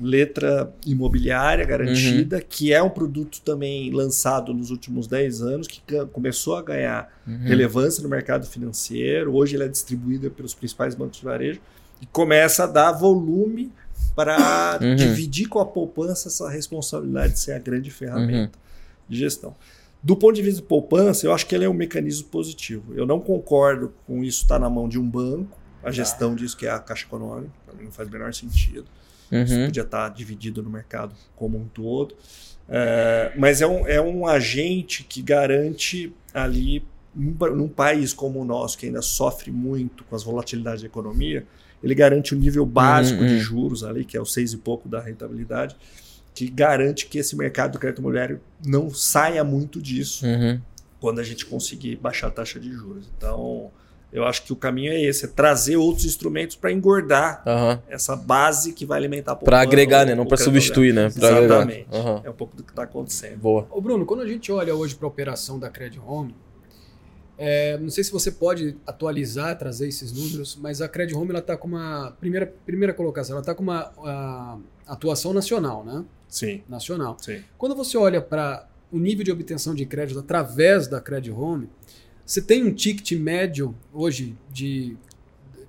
letra 0.00 0.74
imobiliária 0.84 1.64
garantida, 1.64 2.36
uhum. 2.36 2.42
que 2.48 2.72
é 2.72 2.82
um 2.82 2.90
produto 2.90 3.40
também 3.42 3.92
lançado 3.92 4.52
nos 4.52 4.70
últimos 4.70 5.06
10 5.06 5.42
anos, 5.42 5.68
que 5.68 5.80
começou 6.12 6.56
a 6.56 6.62
ganhar 6.62 7.12
uhum. 7.26 7.44
relevância 7.44 8.02
no 8.02 8.08
mercado 8.08 8.46
financeiro. 8.46 9.34
Hoje 9.34 9.56
ele 9.56 9.64
é 9.64 9.68
distribuído 9.68 10.30
pelos 10.30 10.54
principais 10.54 10.94
bancos 10.94 11.18
de 11.18 11.24
varejo 11.24 11.60
e 12.00 12.06
começa 12.06 12.64
a 12.64 12.66
dar 12.66 12.92
volume 12.92 13.72
para 14.16 14.78
uhum. 14.80 14.96
dividir 14.96 15.48
com 15.48 15.60
a 15.60 15.66
poupança 15.66 16.28
essa 16.28 16.48
responsabilidade 16.48 17.34
de 17.34 17.40
ser 17.40 17.52
a 17.52 17.58
grande 17.58 17.90
ferramenta 17.90 18.56
uhum. 18.56 19.08
de 19.08 19.18
gestão. 19.18 19.54
Do 20.02 20.16
ponto 20.16 20.34
de 20.34 20.42
vista 20.42 20.60
de 20.60 20.66
poupança, 20.66 21.26
eu 21.26 21.32
acho 21.32 21.46
que 21.46 21.54
ele 21.54 21.64
é 21.64 21.68
um 21.68 21.74
mecanismo 21.74 22.28
positivo. 22.28 22.92
Eu 22.94 23.06
não 23.06 23.18
concordo 23.18 23.92
com 24.06 24.22
isso 24.22 24.42
estar 24.42 24.58
na 24.58 24.68
mão 24.68 24.88
de 24.88 24.98
um 24.98 25.08
banco, 25.08 25.58
a 25.82 25.90
gestão 25.90 26.34
disso 26.34 26.56
que 26.56 26.66
é 26.66 26.70
a 26.70 26.78
Caixa 26.78 27.06
Econômica, 27.06 27.52
para 27.64 27.74
mim 27.74 27.84
não 27.84 27.92
faz 27.92 28.08
o 28.08 28.12
menor 28.12 28.32
sentido. 28.34 28.84
Uhum. 29.36 29.44
Isso 29.44 29.64
podia 29.66 29.82
estar 29.82 30.08
dividido 30.10 30.62
no 30.62 30.70
mercado 30.70 31.14
como 31.36 31.58
um 31.58 31.66
todo. 31.66 32.14
É, 32.68 33.32
mas 33.36 33.60
é 33.60 33.66
um, 33.66 33.86
é 33.86 34.00
um 34.00 34.26
agente 34.26 35.04
que 35.04 35.20
garante 35.20 36.12
ali, 36.32 36.84
num 37.14 37.68
país 37.68 38.12
como 38.12 38.40
o 38.40 38.44
nosso, 38.44 38.78
que 38.78 38.86
ainda 38.86 39.02
sofre 39.02 39.50
muito 39.50 40.04
com 40.04 40.16
as 40.16 40.22
volatilidades 40.22 40.82
da 40.82 40.86
economia, 40.86 41.46
ele 41.82 41.94
garante 41.94 42.34
o 42.34 42.38
nível 42.38 42.64
básico 42.64 43.20
uhum. 43.20 43.26
de 43.26 43.38
juros 43.38 43.84
ali, 43.84 44.04
que 44.04 44.16
é 44.16 44.20
o 44.20 44.24
seis 44.24 44.52
e 44.52 44.56
pouco 44.56 44.88
da 44.88 45.00
rentabilidade 45.00 45.76
que 46.34 46.48
garante 46.50 47.06
que 47.06 47.18
esse 47.18 47.36
mercado 47.36 47.72
do 47.72 47.78
crédito 47.78 48.00
imobiliário 48.00 48.40
não 48.66 48.90
saia 48.90 49.44
muito 49.44 49.80
disso 49.80 50.26
uhum. 50.26 50.60
quando 51.00 51.20
a 51.20 51.22
gente 51.22 51.46
conseguir 51.46 51.96
baixar 51.96 52.26
a 52.26 52.30
taxa 52.30 52.58
de 52.58 52.72
juros. 52.72 53.08
Então, 53.16 53.70
eu 54.14 54.24
acho 54.24 54.44
que 54.44 54.52
o 54.52 54.56
caminho 54.56 54.92
é 54.92 55.02
esse, 55.02 55.24
é 55.24 55.28
trazer 55.28 55.76
outros 55.76 56.06
instrumentos 56.06 56.54
para 56.54 56.70
engordar 56.70 57.42
uhum. 57.44 57.78
essa 57.88 58.14
base 58.14 58.72
que 58.72 58.86
vai 58.86 58.96
alimentar 58.96 59.34
Para 59.34 59.60
agregar, 59.60 60.06
né? 60.06 60.14
Não 60.14 60.24
para 60.24 60.36
substituir, 60.36 60.94
né? 60.94 61.10
Pra 61.10 61.42
Exatamente. 61.42 61.88
Uhum. 61.90 62.20
É 62.22 62.30
um 62.30 62.32
pouco 62.32 62.56
do 62.56 62.62
que 62.62 62.70
está 62.70 62.84
acontecendo. 62.84 63.38
Boa. 63.38 63.66
Ô 63.72 63.80
Bruno, 63.80 64.06
quando 64.06 64.20
a 64.22 64.26
gente 64.28 64.52
olha 64.52 64.72
hoje 64.72 64.94
para 64.94 65.06
a 65.06 65.08
operação 65.08 65.58
da 65.58 65.68
Credit 65.68 66.00
Home, 66.06 66.32
é, 67.36 67.76
não 67.78 67.90
sei 67.90 68.04
se 68.04 68.12
você 68.12 68.30
pode 68.30 68.76
atualizar, 68.86 69.58
trazer 69.58 69.88
esses 69.88 70.12
números, 70.12 70.56
mas 70.62 70.80
a 70.80 70.88
Credit 70.88 71.18
Home 71.18 71.36
está 71.36 71.56
com 71.56 71.66
uma 71.66 72.16
primeira, 72.20 72.46
primeira 72.64 72.94
colocação, 72.94 73.34
ela 73.34 73.40
está 73.40 73.52
com 73.52 73.64
uma 73.64 73.92
a, 73.98 74.56
atuação 74.86 75.32
nacional, 75.32 75.84
né? 75.84 76.04
Sim. 76.28 76.62
nacional. 76.68 77.16
Sim. 77.20 77.42
Quando 77.58 77.74
você 77.74 77.98
olha 77.98 78.20
para 78.20 78.68
o 78.92 78.98
nível 78.98 79.24
de 79.24 79.32
obtenção 79.32 79.74
de 79.74 79.84
crédito 79.84 80.20
através 80.20 80.86
da 80.86 81.00
Credit 81.00 81.32
Home, 81.32 81.68
você 82.24 82.40
tem 82.40 82.64
um 82.64 82.72
ticket 82.72 83.12
médio 83.18 83.74
hoje 83.92 84.36
de, 84.50 84.96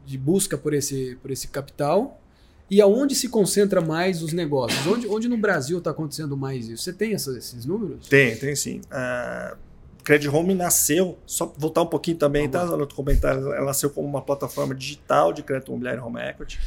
de 0.06 0.18
busca 0.18 0.58
por 0.58 0.74
esse, 0.74 1.18
por 1.22 1.32
esse 1.32 1.48
capital 1.48 2.22
e 2.70 2.82
aonde 2.82 3.14
se 3.14 3.30
concentra 3.30 3.82
mais 3.82 4.24
os 4.24 4.34
negócios? 4.34 4.86
Onde, 4.88 5.08
onde 5.08 5.28
no 5.28 5.38
Brasil 5.38 5.78
está 5.78 5.92
acontecendo 5.92 6.36
mais 6.36 6.68
isso? 6.68 6.84
Você 6.84 6.94
tem 6.94 7.14
essa, 7.14 7.38
esses 7.38 7.66
números? 7.66 8.08
Tem, 8.08 8.36
tem 8.38 8.56
sim. 8.56 8.82
Uh, 8.86 9.58
Credit 10.04 10.30
Home 10.30 10.54
nasceu, 10.54 11.18
só 11.26 11.52
voltar 11.58 11.82
um 11.82 11.88
pouquinho 11.88 12.18
também, 12.18 12.48
tá? 12.48 12.64
No 12.66 12.80
outro 12.80 12.96
comentário, 12.96 13.52
ela 13.54 13.66
nasceu 13.66 13.90
como 13.90 14.08
uma 14.08 14.22
plataforma 14.22 14.74
digital 14.74 15.34
de 15.34 15.42
crédito 15.42 15.70
imobiliário 15.70 16.06
home 16.06 16.22
equity, 16.22 16.60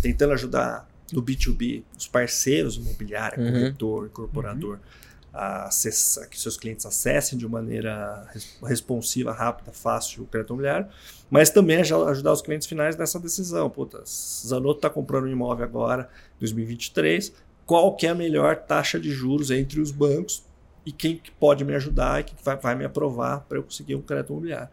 tentando 0.00 0.32
ajudar 0.32 0.88
no 1.12 1.20
B2B, 1.20 1.82
os 1.98 2.06
parceiros 2.06 2.76
imobiliários, 2.76 3.44
uhum. 3.44 3.52
corretor, 3.52 4.06
incorporador, 4.06 4.74
uhum. 4.74 4.80
A 5.34 5.64
acessar, 5.64 6.28
que 6.28 6.40
seus 6.40 6.56
clientes 6.56 6.86
acessem 6.86 7.36
de 7.36 7.46
maneira 7.48 8.24
responsiva, 8.62 9.32
rápida, 9.32 9.72
fácil 9.72 10.22
o 10.22 10.26
crédito 10.26 10.50
imobiliário, 10.50 10.86
mas 11.28 11.50
também 11.50 11.78
ajudar 11.78 12.32
os 12.32 12.40
clientes 12.40 12.68
finais 12.68 12.96
nessa 12.96 13.18
decisão. 13.18 13.68
Puta, 13.68 14.04
Zanotto 14.06 14.78
está 14.78 14.90
comprando 14.90 15.24
um 15.24 15.32
imóvel 15.32 15.64
agora, 15.64 16.08
2023, 16.38 17.32
qual 17.66 17.96
que 17.96 18.06
é 18.06 18.10
a 18.10 18.14
melhor 18.14 18.56
taxa 18.56 19.00
de 19.00 19.10
juros 19.10 19.50
entre 19.50 19.80
os 19.80 19.90
bancos 19.90 20.44
e 20.86 20.92
quem 20.92 21.20
pode 21.40 21.64
me 21.64 21.74
ajudar 21.74 22.20
e 22.20 22.24
quem 22.24 22.36
vai, 22.44 22.56
vai 22.56 22.74
me 22.76 22.84
aprovar 22.84 23.40
para 23.48 23.58
eu 23.58 23.64
conseguir 23.64 23.96
um 23.96 24.02
crédito 24.02 24.30
imobiliário. 24.30 24.68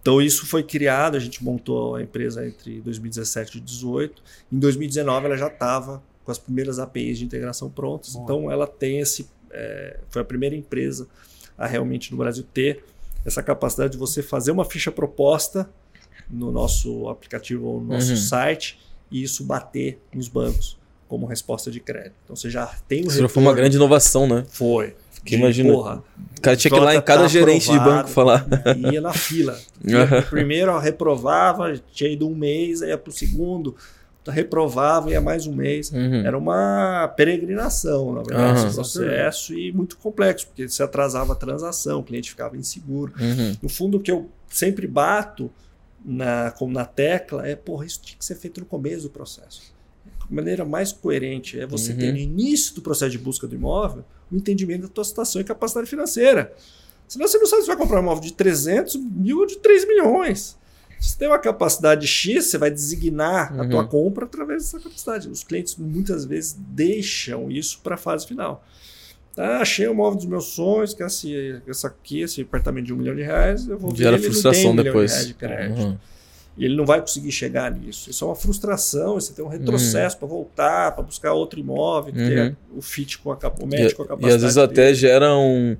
Então 0.00 0.22
isso 0.22 0.46
foi 0.46 0.62
criado, 0.62 1.16
a 1.16 1.20
gente 1.20 1.44
montou 1.44 1.96
a 1.96 2.02
empresa 2.02 2.46
entre 2.46 2.80
2017 2.80 3.58
e 3.58 3.60
2018. 3.60 4.22
Em 4.50 4.58
2019 4.58 5.26
ela 5.26 5.36
já 5.36 5.48
estava 5.48 6.02
com 6.24 6.30
as 6.30 6.38
primeiras 6.38 6.78
APIs 6.78 7.18
de 7.18 7.24
integração 7.24 7.68
prontas. 7.68 8.14
Bom. 8.14 8.24
Então 8.24 8.50
ela 8.50 8.66
tem 8.66 9.00
esse, 9.00 9.28
é, 9.50 9.98
foi 10.08 10.22
a 10.22 10.24
primeira 10.24 10.54
empresa 10.54 11.06
a 11.56 11.66
realmente 11.66 12.12
no 12.12 12.18
Brasil 12.18 12.44
ter 12.54 12.84
essa 13.24 13.42
capacidade 13.42 13.92
de 13.92 13.98
você 13.98 14.22
fazer 14.22 14.50
uma 14.50 14.64
ficha 14.64 14.92
proposta 14.92 15.68
no 16.30 16.52
nosso 16.52 17.08
aplicativo 17.08 17.66
ou 17.66 17.80
no 17.80 17.94
nosso 17.94 18.10
uhum. 18.10 18.16
site 18.16 18.78
e 19.10 19.22
isso 19.22 19.44
bater 19.44 19.98
nos 20.14 20.28
bancos 20.28 20.78
como 21.08 21.26
resposta 21.26 21.70
de 21.70 21.80
crédito. 21.80 22.14
Então 22.24 22.36
você 22.36 22.50
já 22.50 22.66
tem 22.86 23.02
o 23.02 23.08
Isso 23.08 23.28
foi 23.28 23.42
uma 23.42 23.54
grande 23.54 23.76
inovação, 23.76 24.26
né? 24.28 24.44
Foi. 24.48 24.94
Que 25.24 25.34
imagina. 25.34 25.72
Porra, 25.72 26.02
o 26.36 26.40
cara 26.40 26.56
tinha 26.56 26.70
que 26.70 26.76
ir 26.76 26.80
lá 26.80 26.94
em 26.94 27.00
cada 27.00 27.22
tá 27.22 27.28
gerente 27.28 27.70
de 27.70 27.78
banco 27.78 28.08
falar. 28.08 28.46
Ia 28.92 29.00
na 29.00 29.12
fila. 29.12 29.58
Ia 29.84 30.22
primeiro 30.22 30.78
reprovava, 30.78 31.74
tinha 31.92 32.10
ido 32.10 32.28
um 32.28 32.34
mês, 32.34 32.82
ia 32.82 32.96
para 32.96 33.10
o 33.10 33.12
segundo, 33.12 33.74
reprovava, 34.30 35.10
ia 35.10 35.20
mais 35.20 35.46
um 35.46 35.54
mês. 35.54 35.90
Uhum. 35.90 36.26
Era 36.26 36.36
uma 36.36 37.08
peregrinação, 37.16 38.12
na 38.14 38.22
verdade, 38.22 38.60
uhum. 38.60 38.66
esse 38.66 38.74
processo 38.74 39.54
e 39.54 39.72
muito 39.72 39.96
complexo, 39.96 40.46
porque 40.46 40.68
se 40.68 40.82
atrasava 40.82 41.32
a 41.32 41.36
transação, 41.36 42.00
o 42.00 42.04
cliente 42.04 42.30
ficava 42.30 42.56
inseguro. 42.56 43.12
Uhum. 43.18 43.56
No 43.62 43.68
fundo, 43.68 43.98
o 43.98 44.00
que 44.00 44.10
eu 44.10 44.28
sempre 44.48 44.86
bato 44.86 45.50
na, 46.04 46.50
como 46.52 46.72
na 46.72 46.84
tecla 46.84 47.46
é, 47.46 47.54
porra, 47.56 47.84
isso 47.84 48.00
tinha 48.02 48.18
que 48.18 48.24
ser 48.24 48.34
feito 48.36 48.60
no 48.60 48.66
começo 48.66 49.02
do 49.02 49.10
processo. 49.10 49.74
A 50.20 50.34
maneira 50.34 50.64
mais 50.64 50.92
coerente 50.92 51.58
é 51.58 51.66
você 51.66 51.94
ter 51.94 52.06
uhum. 52.06 52.12
no 52.12 52.18
início 52.18 52.74
do 52.74 52.82
processo 52.82 53.10
de 53.10 53.18
busca 53.18 53.46
do 53.46 53.54
imóvel 53.54 54.04
o 54.30 54.36
entendimento 54.36 54.82
da 54.82 54.88
tua 54.88 55.04
situação 55.04 55.40
e 55.40 55.44
capacidade 55.44 55.88
financeira. 55.88 56.52
Senão 57.06 57.26
você 57.26 57.38
não 57.38 57.46
sabe 57.46 57.62
se 57.62 57.68
vai 57.68 57.76
comprar 57.76 57.98
um 58.00 58.02
imóvel 58.02 58.22
de 58.22 58.34
300 58.34 58.96
mil 58.96 59.38
ou 59.38 59.46
de 59.46 59.56
3 59.56 59.88
milhões. 59.88 60.58
Se 60.98 61.10
você 61.10 61.18
tem 61.18 61.28
uma 61.28 61.38
capacidade 61.38 62.06
X, 62.06 62.46
você 62.46 62.58
vai 62.58 62.70
designar 62.70 63.54
uhum. 63.54 63.62
a 63.62 63.68
tua 63.68 63.82
uhum. 63.82 63.88
compra 63.88 64.24
através 64.24 64.64
dessa 64.64 64.80
capacidade. 64.80 65.28
Os 65.28 65.44
clientes 65.44 65.76
muitas 65.76 66.24
vezes 66.24 66.56
deixam 66.58 67.50
isso 67.50 67.80
para 67.82 67.94
a 67.94 67.98
fase 67.98 68.26
final. 68.26 68.64
Tá, 69.34 69.60
achei 69.60 69.86
o 69.86 69.92
imóvel 69.92 70.16
dos 70.16 70.26
meus 70.26 70.46
sonhos, 70.46 70.92
que 70.92 71.02
é 71.02 71.06
esse, 71.06 71.62
essa 71.68 71.86
aqui, 71.86 72.22
esse 72.22 72.42
apartamento 72.42 72.86
de 72.86 72.92
um 72.92 72.96
milhão 72.96 73.14
de 73.14 73.22
reais, 73.22 73.68
eu 73.68 73.78
vou 73.78 73.94
Gera 73.94 74.18
ver, 74.18 74.24
frustração 74.24 74.72
um 74.72 74.76
depois. 74.76 75.28
De 75.28 75.34
crédito. 75.34 75.80
Uhum. 75.80 75.98
E 76.56 76.64
ele 76.64 76.74
não 76.74 76.84
vai 76.84 77.00
conseguir 77.00 77.30
chegar 77.30 77.70
nisso. 77.70 78.10
Isso 78.10 78.24
é 78.24 78.26
uma 78.26 78.34
frustração, 78.34 79.14
você 79.14 79.32
tem 79.32 79.44
um 79.44 79.48
retrocesso 79.48 80.16
uhum. 80.16 80.18
para 80.18 80.28
voltar, 80.28 80.92
para 80.92 81.04
buscar 81.04 81.32
outro 81.34 81.60
imóvel, 81.60 82.12
uhum. 82.12 82.28
ter 82.28 82.56
o 82.76 82.82
fit 82.82 83.16
com 83.18 83.30
a, 83.30 83.36
o 83.36 83.66
match 83.66 83.94
com 83.94 84.02
a 84.02 84.06
capacidade. 84.08 84.22
E 84.22 84.34
às 84.34 84.42
vezes 84.42 84.56
dele. 84.56 84.66
até 84.66 84.92
gera 84.92 85.36
um, 85.36 85.76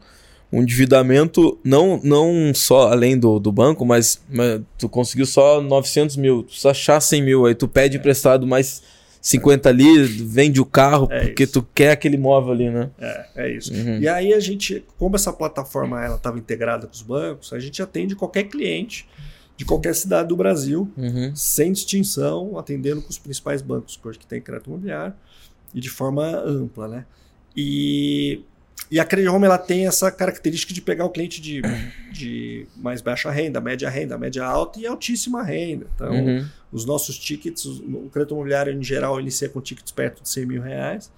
um 0.52 0.62
endividamento, 0.62 1.59
não, 1.62 2.00
não 2.02 2.52
só 2.55 2.90
além 2.90 3.19
do, 3.19 3.38
do 3.38 3.52
banco, 3.52 3.85
mas, 3.85 4.21
mas 4.31 4.61
tu 4.78 4.88
conseguiu 4.88 5.26
só 5.26 5.61
900 5.61 6.17
mil, 6.17 6.43
tu 6.43 6.47
precisa 6.47 6.71
achar 6.71 7.00
100 7.00 7.23
mil, 7.23 7.47
aí 7.47 7.55
tu 7.55 7.69
pede 7.69 7.97
é. 7.97 8.00
emprestado 8.00 8.47
mais 8.47 8.83
50 9.21 9.69
ali, 9.69 10.05
vende 10.05 10.61
o 10.61 10.64
carro 10.64 11.09
É 11.11 11.26
porque 11.26 11.43
isso. 11.43 11.55
tu 11.55 11.67
quer 11.75 11.90
aquele 11.90 12.14
imóvel 12.17 12.52
ali, 12.52 12.71
né? 12.71 12.88
É, 12.99 13.26
é 13.37 13.52
isso. 13.52 13.75
Uhum. 13.75 13.99
E 13.99 14.09
aí 14.09 14.33
a 14.33 14.40
gente, 14.40 14.83
como 14.97 15.17
essa 15.17 15.33
plataforma 15.33 16.02
ela 16.02 16.17
estava 16.17 16.38
integrada 16.38 16.87
com 16.87 16.95
os 16.95 17.02
bancos, 17.02 17.52
a 17.52 17.59
gente 17.59 17.83
atende 17.83 18.14
qualquer 18.17 18.45
cliente 18.45 19.07
de 19.57 19.64
qualquer 19.64 19.95
cidade 19.95 20.28
do 20.28 20.37
Brasil, 20.37 20.88
Uhum. 20.97 21.35
sem 21.35 21.73
distinção, 21.73 22.57
atendendo 22.57 23.02
com 23.02 23.11
os 23.11 23.19
principais 23.19 23.61
bancos 23.61 23.97
que 23.97 24.07
hoje 24.09 24.19
que 24.19 24.26
tem 24.26 24.40
crédito 24.40 24.69
imobiliário 24.69 25.12
e 25.75 25.81
de 25.81 25.90
forma 25.90 26.25
ampla, 26.25 26.87
né? 26.88 27.05
E, 27.57 28.40
e 28.90 28.99
a 28.99 29.04
Credit 29.04 29.28
Home 29.28 29.44
ela 29.44 29.58
tem 29.58 29.87
essa 29.87 30.11
característica 30.11 30.73
de 30.73 30.80
pegar 30.80 31.04
o 31.04 31.11
cliente 31.11 31.40
de, 31.40 31.61
de 32.12 32.66
mais 32.76 33.00
baixa 33.02 33.30
renda, 33.30 33.61
média 33.61 33.88
renda, 33.90 34.16
média 34.16 34.44
alta 34.44 34.78
e 34.80 34.87
altíssima 34.87 35.42
renda. 35.42 35.87
Então, 35.94 36.12
Uhum. 36.12 36.47
os 36.73 36.85
nossos 36.85 37.18
tickets, 37.18 37.64
o 37.66 38.08
crédito 38.12 38.32
imobiliário 38.35 38.73
em 38.73 38.82
geral 38.82 39.20
inicia 39.20 39.49
com 39.49 39.61
tickets 39.61 39.92
perto 39.92 40.23
de 40.23 40.28
100 40.28 40.47
mil 40.47 40.62
reais 40.62 41.11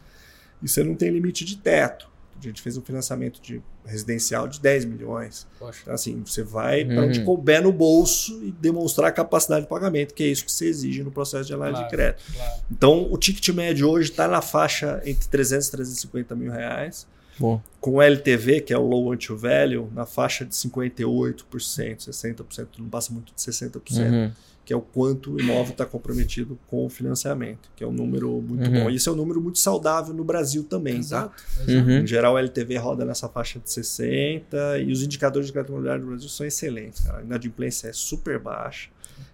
e 0.62 0.68
você 0.68 0.82
não 0.82 0.94
tem 0.94 1.10
limite 1.10 1.44
de 1.44 1.56
teto. 1.56 2.08
A 2.38 2.42
gente 2.42 2.62
fez 2.62 2.74
um 2.78 2.80
financiamento 2.80 3.38
de 3.42 3.60
residencial 3.84 4.48
de 4.48 4.58
10 4.60 4.86
milhões. 4.86 5.46
Poxa. 5.58 5.80
Então, 5.82 5.92
assim, 5.94 6.22
você 6.24 6.42
vai 6.42 6.86
para 6.86 7.02
Uhum. 7.02 7.08
onde 7.08 7.22
couber 7.22 7.62
no 7.62 7.70
bolso 7.70 8.42
e 8.42 8.50
demonstrar 8.50 9.10
a 9.10 9.12
capacidade 9.12 9.62
de 9.62 9.68
pagamento, 9.68 10.14
que 10.14 10.22
é 10.22 10.26
isso 10.26 10.46
que 10.46 10.50
se 10.52 10.64
exige 10.64 11.02
no 11.02 11.10
processo 11.10 11.44
de 11.46 11.52
análise 11.52 11.76
Claro. 11.82 11.90
de 11.90 11.96
crédito. 11.96 12.22
Claro. 12.32 12.62
Então, 12.72 13.12
o 13.12 13.18
ticket 13.18 13.46
médio 13.54 13.88
hoje 13.90 14.10
está 14.10 14.26
na 14.26 14.40
faixa 14.40 15.02
entre 15.04 15.28
300 15.28 15.68
e 15.68 15.70
350 15.72 16.34
mil 16.34 16.50
reais. 16.50 17.06
Bom. 17.40 17.60
Com 17.80 17.92
o 17.92 18.02
LTV, 18.02 18.60
que 18.60 18.72
é 18.72 18.78
o 18.78 18.86
Low 18.86 19.10
Until 19.12 19.36
Value, 19.36 19.88
na 19.94 20.04
faixa 20.04 20.44
de 20.44 20.54
58%, 20.54 22.10
60%, 22.10 22.66
não 22.78 22.88
passa 22.88 23.12
muito 23.12 23.32
de 23.34 23.40
60%, 23.40 24.12
Uhum. 24.12 24.30
que 24.64 24.72
é 24.72 24.76
o 24.76 24.80
quanto 24.82 25.32
o 25.32 25.40
imóvel 25.40 25.72
está 25.72 25.86
comprometido 25.86 26.58
com 26.68 26.84
o 26.84 26.88
financiamento, 26.90 27.70
que 27.74 27.82
é 27.82 27.86
um 27.86 27.92
número 27.92 28.30
muito 28.42 28.68
Uhum. 28.70 28.84
bom. 28.84 28.90
E 28.90 28.96
esse 28.96 29.08
é 29.08 29.12
um 29.12 29.16
número 29.16 29.40
muito 29.40 29.58
saudável 29.58 30.12
no 30.14 30.22
Brasil 30.22 30.62
também, 30.64 30.94
tá? 30.94 30.98
Exato. 31.00 31.42
exato. 31.66 31.88
Uhum. 31.88 31.98
Em 32.00 32.06
geral, 32.06 32.34
o 32.34 32.38
LTV 32.38 32.76
roda 32.76 33.04
nessa 33.04 33.28
faixa 33.28 33.58
de 33.58 33.72
60 33.72 34.78
e 34.78 34.92
os 34.92 35.02
indicadores 35.02 35.46
de 35.46 35.52
crédito 35.52 35.70
imobiliário 35.70 36.02
no 36.04 36.10
Brasil 36.10 36.28
são 36.28 36.46
excelentes. 36.46 37.00
Cara. 37.04 37.18
A 37.18 37.22
inadimplência 37.22 37.88
é 37.88 37.92
super 37.92 38.38
baixa. 38.38 38.90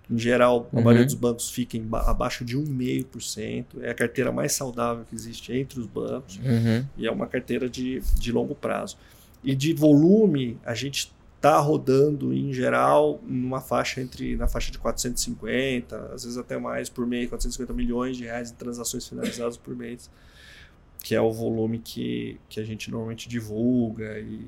Em 0.08 0.18
geral, 0.18 0.68
a 0.72 0.76
Uhum. 0.76 0.82
maioria 0.84 1.04
dos 1.04 1.14
bancos 1.14 1.50
fica 1.50 1.76
em 1.76 1.82
ba- 1.82 2.08
abaixo 2.08 2.44
de 2.44 2.56
1,5%. 2.56 3.82
É 3.82 3.90
a 3.90 3.94
carteira 3.94 4.30
mais 4.30 4.52
saudável 4.52 5.04
que 5.04 5.14
existe 5.14 5.52
entre 5.52 5.80
os 5.80 5.86
bancos 5.86 6.38
Uhum. 6.38 6.84
e 6.96 7.06
é 7.06 7.10
uma 7.10 7.26
carteira 7.26 7.68
de, 7.68 8.00
de 8.16 8.30
longo 8.32 8.54
prazo. 8.54 8.96
E 9.42 9.54
de 9.54 9.72
volume, 9.72 10.58
a 10.64 10.74
gente 10.74 11.12
está 11.36 11.58
rodando, 11.58 12.32
em 12.32 12.52
geral, 12.52 13.20
numa 13.26 13.60
faixa 13.60 14.00
entre 14.00 14.36
na 14.36 14.46
faixa 14.48 14.70
de 14.72 14.78
450, 14.78 15.96
às 16.14 16.22
vezes 16.24 16.38
até 16.38 16.56
mais 16.58 16.88
por 16.88 17.06
mês, 17.06 17.28
450 17.28 17.72
milhões 17.72 18.16
de 18.16 18.24
reais 18.24 18.50
em 18.50 18.54
transações 18.54 19.06
finalizadas 19.08 19.56
por 19.56 19.74
mês, 19.76 20.10
que 21.02 21.14
é 21.14 21.20
o 21.20 21.32
volume 21.32 21.78
que, 21.78 22.38
que 22.48 22.58
a 22.60 22.64
gente 22.64 22.90
normalmente 22.90 23.28
divulga. 23.28 24.18
E, 24.18 24.40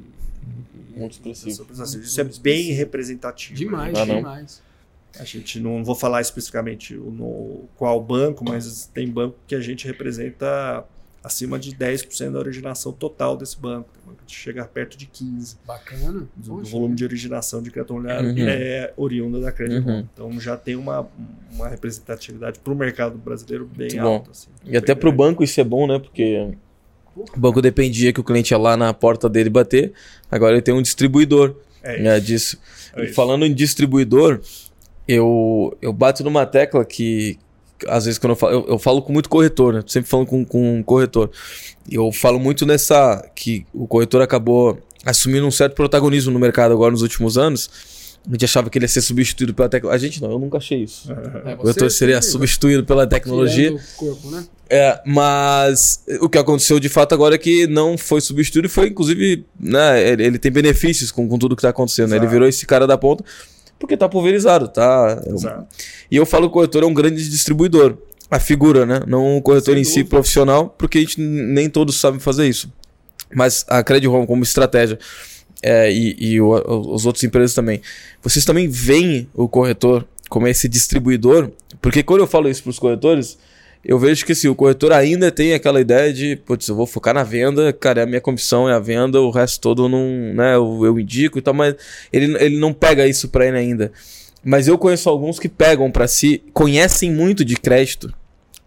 e- 0.95 0.99
Muito 0.99 1.13
expressivo. 1.13 1.67
Isso, 2.01 2.21
é 2.21 2.25
bem 2.41 2.73
representativo. 2.73 3.55
Demais, 3.57 3.93
não. 3.99 4.17
demais. 4.17 4.63
A 5.19 5.25
gente 5.25 5.59
não 5.61 5.83
vou 5.85 5.95
falar 5.95 6.21
especificamente 6.21 6.95
o- 6.95 7.11
no, 7.11 7.69
qual 7.77 8.01
banco, 8.03 8.45
mas 8.45 8.87
tem 8.93 9.09
banco 9.09 9.37
que 9.47 9.55
a 9.55 9.61
gente 9.61 9.87
representa 9.87 10.85
acima 11.25 11.59
de 11.59 11.75
10% 11.75 12.33
da 12.33 12.39
originação 12.39 12.93
total 12.93 13.37
desse 13.37 13.59
banco. 13.59 13.89
Tem 13.93 14.03
banco 14.07 14.23
que 14.25 14.33
chega 14.35 14.65
perto 14.65 14.97
de 14.97 15.07
15% 15.07 15.57
Bacana. 15.67 16.29
do, 16.37 16.57
Poxa. 16.59 16.71
volume 16.71 16.95
de 16.95 17.05
originação 17.05 17.61
de 17.61 17.71
crédito 17.71 17.93
imobiliário 17.93 18.31
Uhum. 18.31 18.37
é 18.49 18.93
oriunda 18.97 19.41
da 19.41 19.51
Credit 19.51 19.81
Uhum. 19.87 20.07
Então 20.15 20.41
já 20.41 20.57
tem 20.57 20.77
uma, 20.77 21.09
uma 21.53 21.69
representatividade 21.69 22.61
para 22.61 22.73
o 22.73 22.77
mercado 22.77 23.19
brasileiro 23.19 23.67
bem 23.67 23.89
Muito 23.89 24.01
alta. 24.01 24.31
assim. 24.31 24.49
E 24.65 24.77
até 24.77 24.95
pro 24.95 25.11
grande. 25.11 25.17
banco 25.17 25.43
isso 25.43 25.61
é 25.61 25.65
bom, 25.65 25.87
né? 25.87 25.99
Porque 25.99 26.49
o 27.17 27.39
banco 27.41 27.61
dependia 27.61 28.13
que 28.13 28.21
o 28.21 28.25
cliente 28.25 28.53
ia 28.55 28.59
lá 28.59 28.77
na 28.77 28.95
porta 28.95 29.29
dele 29.29 29.51
bater. 29.51 29.93
Agora 30.31 30.55
ele 30.55 30.63
tem 30.63 30.73
um 30.73 30.81
distribuidor 30.83 31.57
É 31.83 32.01
né, 32.01 32.17
isso. 32.19 32.27
disso. 32.27 32.59
É 32.95 33.03
E 33.03 33.05
isso. 33.07 33.15
falando 33.15 33.45
em 33.45 33.53
distribuidor, 33.53 34.41
eu, 35.09 35.77
eu 35.81 35.93
bato 35.93 36.23
numa 36.23 36.45
tecla 36.45 36.85
que, 36.85 37.39
às 37.89 38.05
vezes, 38.05 38.19
quando 38.19 38.33
eu 38.33 38.37
falo, 38.37 38.53
eu, 38.53 38.67
eu 38.69 38.79
falo 38.79 39.01
com 39.01 39.13
muito 39.13 39.29
corretor, 39.31 39.73
né? 39.73 39.83
Sempre 39.87 40.11
falando 40.11 40.27
com, 40.27 40.45
com 40.45 40.79
um 40.79 40.83
corretor. 40.83 41.31
Eu 41.91 42.13
falo 42.13 42.39
muito 42.39 42.67
nessa. 42.67 43.27
que 43.35 43.65
o 43.73 43.87
corretor 43.87 44.21
acabou 44.21 44.79
assumindo 45.07 45.47
um 45.47 45.51
certo 45.51 45.75
protagonismo 45.75 46.31
no 46.31 46.39
mercado 46.39 46.73
agora 46.73 46.91
nos 46.93 47.01
últimos 47.01 47.39
anos. 47.39 47.71
A 48.29 48.33
gente 48.33 48.45
achava 48.45 48.69
que 48.69 48.77
ele 48.77 48.85
ia 48.85 48.89
ser 48.89 49.01
substituído 49.01 49.55
pela 49.55 49.71
tecnologia. 49.71 50.07
A 50.07 50.11
gente 50.11 50.21
não, 50.21 50.31
eu 50.33 50.39
nunca 50.39 50.59
achei 50.59 50.83
isso. 50.83 51.11
É, 51.47 51.55
O 51.55 51.59
corretor 51.59 51.91
seria 51.91 52.21
substituído 52.21 52.85
pela 52.85 53.07
tecnologia. 53.07 53.75
corpo, 53.97 54.31
né? 54.31 54.45
É, 54.69 55.01
mas 55.07 56.05
o 56.21 56.29
que 56.29 56.37
aconteceu 56.37 56.79
de 56.79 56.91
fato 56.91 57.15
agora 57.15 57.37
é 57.37 57.39
que 57.39 57.67
não 57.67 57.97
foi 57.97 58.21
substituído 58.21 58.67
e 58.67 58.69
foi, 58.71 58.89
inclusive, 58.89 59.47
né, 59.59 60.07
ele, 60.07 60.25
ele 60.27 60.39
tem 60.39 60.53
benefícios 60.53 61.11
com, 61.11 61.27
com 61.27 61.39
tudo 61.39 61.57
que 61.57 61.63
tá 61.63 61.71
acontecendo. 61.71 62.11
né? 62.11 62.17
Ele 62.17 62.27
virou 62.27 62.47
esse 62.47 62.67
cara 62.67 62.87
da 62.87 62.99
ponta 62.99 63.25
porque 63.79 63.97
tá 63.97 64.09
pulverizado, 64.09 64.69
tá? 64.69 65.23
Exato. 65.27 65.67
E 66.11 66.17
eu 66.17 66.27
falo 66.27 66.45
que 66.45 66.49
o 66.49 66.53
corretor 66.53 66.83
é 66.83 66.87
um 66.87 66.95
grande 66.95 67.29
distribuidor. 67.29 67.97
A 68.31 68.39
figura, 68.39 68.85
né? 68.85 69.01
Não 69.07 69.39
o 69.39 69.43
corretor 69.43 69.73
Sem 69.75 69.81
em 69.81 69.85
si 69.85 69.91
dúvida. 70.01 70.11
profissional, 70.11 70.75
porque 70.77 70.99
a 70.99 71.01
gente 71.01 71.19
nem 71.21 71.71
todos 71.71 71.99
sabem 71.99 72.21
fazer 72.21 72.47
isso. 72.47 72.71
Mas 73.35 73.65
a 73.69 73.83
Credit 73.83 74.09
Home 74.09 74.27
como 74.27 74.43
estratégia 74.43 74.99
é, 75.63 75.91
e, 75.91 76.15
e 76.19 76.41
o- 76.41 76.93
os 76.93 77.07
outros 77.07 77.25
empresas 77.25 77.55
também. 77.55 77.81
Vocês 78.23 78.45
também 78.45 78.69
veem 78.69 79.29
o 79.35 79.49
corretor 79.49 80.07
como 80.29 80.47
esse 80.47 80.69
distribuidor? 80.69 81.51
Porque 81.81 82.03
quando 82.03 82.21
eu 82.21 82.27
falo 82.27 82.49
isso 82.51 82.63
para 82.63 82.71
os 82.71 82.79
corretores, 82.79 83.39
eu 83.85 83.99
vejo 83.99 84.25
que 84.27 84.33
assim, 84.33 84.49
o 84.49 84.55
corretor 84.55 84.93
ainda 84.93 85.31
tem 85.31 85.55
aquela 85.55 85.81
ideia 85.81 86.13
de, 86.13 86.37
putz, 86.37 86.69
eu 86.69 86.75
vou 86.75 86.87
focar 86.87 87.15
na 87.15 87.23
venda, 87.23 87.73
cara, 87.73 88.03
a 88.03 88.07
minha 88.07 88.21
comissão 88.21 88.69
é 88.69 88.75
a 88.75 88.79
venda, 88.79 89.21
o 89.21 89.31
resto 89.31 89.61
todo 89.61 89.85
eu 89.85 89.89
não, 89.89 90.35
né, 90.35 90.55
eu, 90.57 90.85
eu 90.85 90.99
indico 90.99 91.39
e 91.39 91.43
tal, 91.43 91.55
mas 91.55 91.75
ele, 92.13 92.37
ele 92.43 92.59
não 92.59 92.73
pega 92.73 93.07
isso 93.07 93.29
para 93.29 93.47
ele 93.47 93.57
ainda. 93.57 93.93
Mas 94.45 94.69
eu 94.69 94.79
conheço 94.79 95.09
alguns 95.09 95.39
que 95.39 95.49
pegam 95.49 95.91
para 95.91 96.07
si, 96.07 96.43
conhecem 96.53 97.11
muito 97.11 97.45
de 97.45 97.57
crédito, 97.57 98.13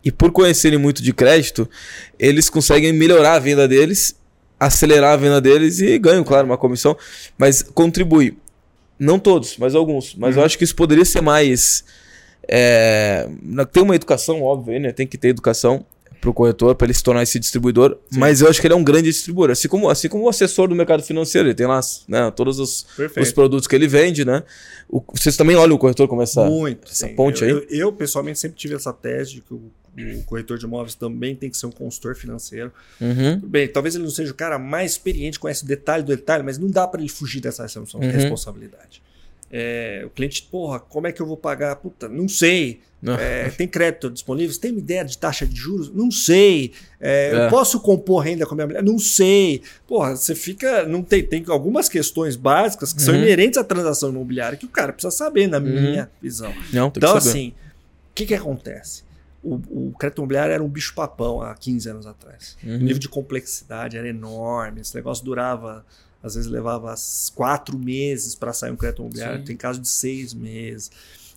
e 0.03 0.11
por 0.11 0.31
conhecerem 0.31 0.79
muito 0.79 1.01
de 1.03 1.13
crédito, 1.13 1.69
eles 2.17 2.49
conseguem 2.49 2.91
melhorar 2.91 3.33
a 3.33 3.39
venda 3.39 3.67
deles, 3.67 4.15
acelerar 4.59 5.13
a 5.13 5.17
venda 5.17 5.39
deles 5.39 5.79
e 5.79 5.97
ganham, 5.97 6.23
claro, 6.23 6.45
uma 6.45 6.57
comissão, 6.57 6.97
mas 7.37 7.61
contribui. 7.61 8.37
Não 8.97 9.17
todos, 9.17 9.57
mas 9.57 9.73
alguns. 9.73 10.15
Mas 10.15 10.37
eu 10.37 10.43
acho 10.43 10.57
que 10.57 10.63
isso 10.63 10.75
poderia 10.75 11.05
ser 11.05 11.21
mais. 11.21 11.83
É, 12.47 13.27
tem 13.71 13.83
uma 13.83 13.95
educação, 13.95 14.41
óbvio, 14.41 14.79
né? 14.79 14.91
Tem 14.91 15.07
que 15.07 15.17
ter 15.17 15.29
educação 15.29 15.85
pro 16.19 16.33
corretor 16.33 16.75
para 16.75 16.85
ele 16.85 16.93
se 16.93 17.01
tornar 17.01 17.23
esse 17.23 17.39
distribuidor. 17.39 17.97
Mas 18.11 18.41
eu 18.41 18.47
acho 18.49 18.61
que 18.61 18.67
ele 18.67 18.73
é 18.75 18.77
um 18.77 18.83
grande 18.83 19.09
distribuidor. 19.09 19.51
Assim 19.53 19.67
como, 19.67 19.89
assim 19.89 20.07
como 20.07 20.25
o 20.25 20.29
assessor 20.29 20.67
do 20.67 20.75
mercado 20.75 21.01
financeiro, 21.01 21.47
ele 21.47 21.55
tem 21.55 21.65
lá 21.65 21.79
né, 22.07 22.29
todos 22.35 22.59
os, 22.59 22.85
os 23.19 23.31
produtos 23.31 23.67
que 23.67 23.75
ele 23.75 23.87
vende, 23.87 24.23
né? 24.23 24.43
O- 24.87 25.01
vocês 25.13 25.35
também 25.35 25.55
olham 25.55 25.75
o 25.75 25.79
corretor 25.79 26.07
como 26.07 26.21
essa. 26.21 26.43
Muito. 26.45 26.91
essa 26.91 27.07
sim. 27.07 27.15
ponte 27.15 27.41
eu, 27.43 27.47
aí? 27.57 27.65
Eu, 27.69 27.77
eu, 27.87 27.91
pessoalmente, 27.93 28.37
sempre 28.37 28.57
tive 28.57 28.75
essa 28.75 28.93
tese 28.93 29.35
de 29.35 29.41
que 29.41 29.53
o, 29.53 29.71
o 30.19 30.23
corretor 30.25 30.59
de 30.59 30.65
imóveis 30.65 30.93
também 30.93 31.35
tem 31.35 31.49
que 31.49 31.57
ser 31.57 31.65
um 31.65 31.71
consultor 31.71 32.15
financeiro. 32.15 32.71
Uhum, 32.99 33.39
Bem, 33.39 33.67
talvez 33.67 33.95
ele 33.95 34.03
não 34.03 34.11
seja 34.11 34.31
o 34.31 34.35
cara 34.35 34.59
mais 34.59 34.91
experiente, 34.91 35.39
conhece 35.39 35.63
o 35.63 35.67
detalhe 35.67 36.03
do 36.03 36.15
detalhe, 36.15 36.43
mas 36.43 36.57
não 36.59 36.69
dá 36.69 36.87
para 36.87 36.99
ele 37.01 37.09
fugir 37.09 37.39
dessa 37.41 37.63
Uhum. 37.95 37.99
responsabilidade. 38.11 39.01
É, 39.51 40.03
o 40.05 40.09
cliente, 40.09 40.43
porra, 40.43 40.79
como 40.79 41.07
é 41.07 41.11
que 41.11 41.21
eu 41.21 41.25
vou 41.25 41.35
pagar? 41.35 41.75
Puta, 41.75 42.07
não 42.07 42.27
sei. 42.29 42.79
Não. 43.01 43.15
É, 43.15 43.49
tem 43.49 43.67
crédito 43.67 44.09
disponível? 44.11 44.53
Você 44.53 44.59
tem 44.61 44.71
uma 44.71 44.79
ideia 44.79 45.03
de 45.03 45.17
taxa 45.17 45.45
de 45.45 45.55
juros? 45.55 45.91
Não 45.93 46.09
sei. 46.11 46.71
É, 46.99 47.31
É. 47.33 47.45
Eu 47.45 47.49
posso 47.49 47.79
compor 47.79 48.19
renda 48.23 48.45
com 48.45 48.53
a 48.53 48.55
minha 48.55 48.67
mulher? 48.67 48.83
Não 48.83 48.97
sei. 48.99 49.61
Porra, 49.87 50.15
você 50.15 50.35
fica. 50.35 50.85
Não 50.85 51.01
tem, 51.03 51.23
tem 51.23 51.43
algumas 51.47 51.89
questões 51.89 52.35
básicas 52.35 52.93
que 52.93 53.01
são 53.01 53.13
Uhum. 53.15 53.21
inerentes 53.23 53.57
à 53.57 53.63
transação 53.63 54.09
imobiliária 54.11 54.57
que 54.57 54.65
o 54.65 54.69
cara 54.69 54.93
precisa 54.93 55.11
saber, 55.11 55.47
na 55.47 55.59
minha 55.59 56.09
visão. 56.21 56.53
Não, 56.71 56.87
Então, 56.95 57.15
assim, 57.17 57.49
o 58.11 58.13
que, 58.13 58.25
que 58.27 58.35
acontece? 58.35 59.03
O, 59.43 59.55
o 59.55 59.93
crédito 59.97 60.19
imobiliário 60.19 60.53
era 60.53 60.63
um 60.63 60.69
bicho-papão 60.69 61.41
há 61.41 61.55
15 61.55 61.89
anos 61.89 62.05
atrás. 62.05 62.55
Uhum. 62.63 62.75
O 62.75 62.77
nível 62.77 62.99
de 62.99 63.09
complexidade 63.09 63.97
era 63.97 64.07
enorme. 64.07 64.81
Esse 64.81 64.93
negócio 64.95 65.25
durava, 65.25 65.83
às 66.23 66.35
vezes 66.35 66.49
levava 66.49 66.93
quatro 67.35 67.77
meses 67.77 68.35
para 68.35 68.53
sair 68.53 68.71
um 68.71 68.75
crédito 68.75 68.99
imobiliário. 69.01 69.39
Sim. 69.39 69.45
Tem 69.45 69.57
caso 69.57 69.79
de 69.79 69.87
seis 69.89 70.33
meses. 70.33 70.91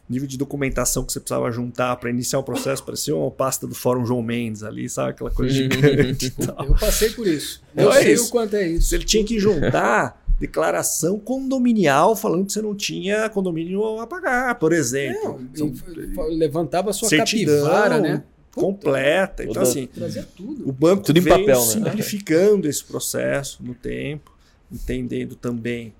Nível 0.08 0.28
de 0.28 0.36
documentação 0.36 1.02
que 1.02 1.12
você 1.12 1.18
precisava 1.20 1.50
juntar 1.50 1.96
para 1.96 2.10
iniciar 2.10 2.38
o 2.38 2.42
processo 2.42 2.82
parecia 2.84 3.16
uma 3.16 3.30
pasta 3.30 3.66
do 3.66 3.74
Fórum 3.74 4.04
João 4.04 4.22
Mendes 4.22 4.62
ali, 4.62 4.86
sabe? 4.88 5.10
Aquela 5.10 5.30
coisa 5.30 5.52
gigante 5.54 6.26
e 6.26 6.30
tal. 6.46 6.66
Eu 6.66 6.74
passei 6.74 7.08
por 7.10 7.26
isso. 7.26 7.62
Não 7.74 7.84
Eu 7.84 7.92
é 7.92 8.02
sei 8.02 8.12
isso. 8.12 8.26
o 8.26 8.30
quanto 8.30 8.54
é 8.56 8.68
isso. 8.68 8.94
Ele 8.94 9.04
tinha 9.04 9.24
que 9.24 9.38
juntar 9.38 10.22
declaração 10.38 11.18
condominial 11.18 12.14
falando 12.16 12.44
que 12.44 12.52
você 12.52 12.60
não 12.60 12.74
tinha 12.74 13.28
condomínio 13.30 13.98
a 14.00 14.06
pagar, 14.06 14.56
por 14.58 14.72
exemplo. 14.74 15.40
Não, 15.56 15.68
e 15.68 15.70
f- 15.72 16.22
levantava 16.36 16.90
a 16.90 16.92
sua 16.92 17.08
certidão 17.08 17.62
capivara, 17.64 18.00
né? 18.00 18.22
completa. 18.52 19.42
Então, 19.44 19.62
assim, 19.62 19.86
Trazia 19.86 20.26
tudo. 20.36 20.68
o 20.68 20.72
banco 20.72 21.02
Tudo 21.04 21.18
em 21.18 21.22
veio 21.22 21.38
papel, 21.38 21.58
né? 21.60 21.72
simplificando 21.72 22.68
esse 22.68 22.84
processo 22.84 23.62
no 23.64 23.74
tempo, 23.74 24.30
entendendo 24.70 25.34
também 25.34 25.94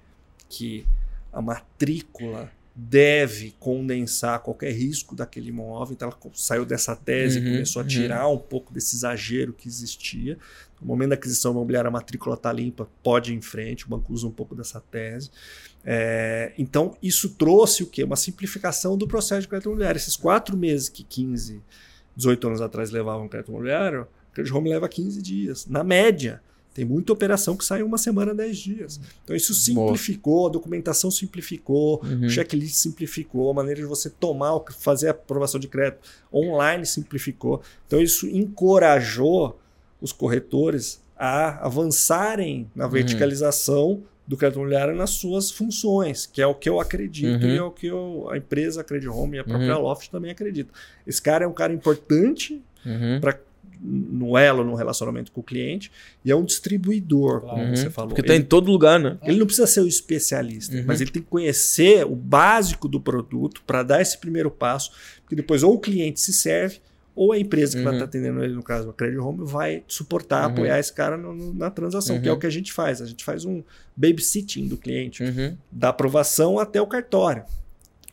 que 0.49 0.87
a 1.33 1.43
matrícula 1.43 2.51
deve 2.77 3.55
condensar 3.61 4.41
qualquer 4.41 4.73
risco 4.73 5.15
daquele 5.15 5.51
imóvel. 5.51 5.95
Então 5.95 6.09
ela 6.09 6.33
saiu 6.35 6.65
dessa 6.65 6.97
tese, 6.97 7.39
uhum, 7.39 7.45
começou 7.45 7.83
a 7.83 7.85
tirar 7.85 8.27
uhum. 8.27 8.35
um 8.35 8.39
pouco 8.39 8.73
desse 8.73 8.97
exagero 8.97 9.53
que 9.53 9.69
existia. 9.69 10.37
No 10.81 10.89
momento 10.89 11.11
da 11.11 11.15
aquisição 11.15 11.53
imobiliária, 11.53 11.89
a 11.89 11.93
matrícula 11.93 12.35
está 12.35 12.53
limpa, 12.53 12.89
pode 13.03 13.33
ir 13.33 13.37
em 13.37 13.41
frente, 13.41 13.87
o 13.87 13.89
banco 13.89 14.13
usa 14.13 14.27
um 14.27 14.31
pouco 14.31 14.55
dessa 14.55 14.81
tese. 14.81 15.31
É, 15.85 16.53
então, 16.59 16.97
isso 17.03 17.31
trouxe 17.31 17.83
o 17.83 17.87
quê? 17.87 18.03
Uma 18.03 18.17
simplificação 18.17 18.97
do 18.97 19.07
processo 19.07 19.43
de 19.43 19.49
crédito 19.49 19.67
imobiliário. 19.67 19.97
Esses 19.97 20.17
quatro 20.17 20.57
meses 20.57 20.89
que 20.89 21.05
15, 21.05 21.61
18 22.17 22.47
anos 22.49 22.61
atrás 22.61 22.91
levavam 22.91 23.29
crédito 23.29 23.51
imobiliário, 23.51 24.03
o 24.03 24.35
crédito 24.35 24.57
home 24.57 24.71
leva 24.71 24.89
15 24.89 25.23
dias, 25.23 25.67
na 25.67 25.85
média. 25.85 26.43
Tem 26.75 26.85
muita 26.85 27.13
operação 27.13 27.57
que 27.57 27.65
sai 27.65 27.85
uma 27.85 27.97
semana, 27.97 28.35
10 28.35 28.59
dias. 28.59 29.01
Então 29.23 29.37
isso 29.37 29.55
simplificou, 29.55 30.39
Boa. 30.41 30.49
a 30.49 30.53
documentação 30.53 31.09
simplificou, 31.09 32.03
uhum. 32.05 32.27
o 32.27 32.29
checklist 32.29 32.75
simplificou, 32.75 33.49
a 33.49 33.55
maneira 33.55 33.81
de 33.81 33.87
você 33.87 34.11
tomar, 34.11 34.61
fazer 34.77 35.07
a 35.07 35.11
aprovação 35.13 35.61
de 35.61 35.69
crédito 35.69 36.01
online 36.33 36.85
simplificou. 36.85 37.63
Então 37.87 38.01
isso 38.01 38.27
encorajou 38.27 39.57
os 40.01 40.11
corretores 40.11 41.01
a 41.17 41.65
avançarem 41.65 42.69
na 42.75 42.87
uhum. 42.87 42.91
verticalização 42.91 43.91
uhum. 43.91 44.03
do 44.27 44.37
crédito 44.37 44.57
imobiliário 44.57 44.97
nas 44.97 45.11
suas 45.11 45.53
funções, 45.53 46.27
que 46.27 46.43
é 46.43 46.47
o 46.47 46.57
que 46.57 46.69
eu 46.69 46.81
acredito 46.81 47.45
uhum. 47.45 47.51
e 47.51 47.57
é 47.57 47.63
o 47.63 47.71
que 47.71 47.87
eu, 47.87 48.29
a 48.31 48.37
empresa 48.37 48.83
Credit 48.83 49.09
Home 49.09 49.37
e 49.37 49.41
a 49.41 49.45
própria 49.45 49.77
uhum. 49.77 49.83
Loft 49.83 50.11
também 50.11 50.33
acreditam. 50.33 50.75
Esse 51.07 51.23
cara 51.23 51.45
é 51.45 51.49
um 51.49 51.53
cara 51.53 51.73
importante 51.73 52.61
uhum. 52.85 53.21
para 53.21 53.39
no 53.85 54.39
elo, 54.39 54.65
no 54.65 54.75
relacionamento 54.75 55.31
com 55.31 55.41
o 55.41 55.45
cliente, 55.45 55.93
e 56.25 56.31
é 56.31 56.37
um 56.37 56.45
distribuidor, 56.45 57.43
como 57.43 57.63
uhum. 57.63 57.77
você 57.77 57.91
falou. 57.91 58.09
Porque 58.09 58.23
está 58.23 58.35
em 58.35 58.43
todo 58.43 58.73
lugar, 58.73 58.99
né? 58.99 59.19
Ele 59.23 59.39
não 59.39 59.47
precisa 59.47 59.67
ser 59.67 59.81
o 59.81 59.87
especialista, 59.87 60.75
uhum. 60.75 60.85
mas 60.87 61.03
ele 61.03 61.11
tem 61.11 61.23
que 61.23 61.29
conhecer 61.29 62.05
o 62.07 62.17
básico 62.17 62.89
do 62.89 62.99
produto 62.99 63.63
para 63.67 63.83
dar 63.83 64.01
esse 64.01 64.17
primeiro 64.17 64.51
passo, 64.51 64.91
porque 65.21 65.37
depois 65.37 65.63
ou 65.63 65.75
o 65.75 65.79
cliente 65.79 66.21
se 66.21 66.33
serve, 66.33 66.81
ou 67.15 67.31
a 67.33 67.39
empresa 67.39 67.73
que 67.73 67.79
uhum. 67.79 67.85
vai 67.85 67.93
estar 67.95 68.05
atendendo 68.07 68.43
ele, 68.43 68.55
no 68.55 68.63
caso, 68.63 68.89
a 68.89 68.93
Credit 68.93 69.19
Home, 69.19 69.45
vai 69.45 69.85
suportar, 69.87 70.47
uhum. 70.47 70.53
apoiar 70.53 70.81
esse 70.81 70.93
cara 70.93 71.17
no, 71.17 71.35
no, 71.35 71.55
na 71.55 71.71
transação, 71.71 72.21
que 72.21 72.27
é 72.27 72.31
o 72.31 72.35
uhum. 72.35 72.41
que 72.41 72.47
a 72.47 72.51
gente 72.51 72.73
faz. 72.73 73.03
A 73.03 73.07
gente 73.07 73.23
faz 73.23 73.45
um 73.45 73.63
babysitting 73.95 74.67
do 74.67 74.77
cliente, 74.77 75.23
uhum. 75.23 75.57
da 75.71 75.91
aprovação 75.91 76.59
até 76.59 76.81
o 76.81 76.87
cartório. 76.87 77.45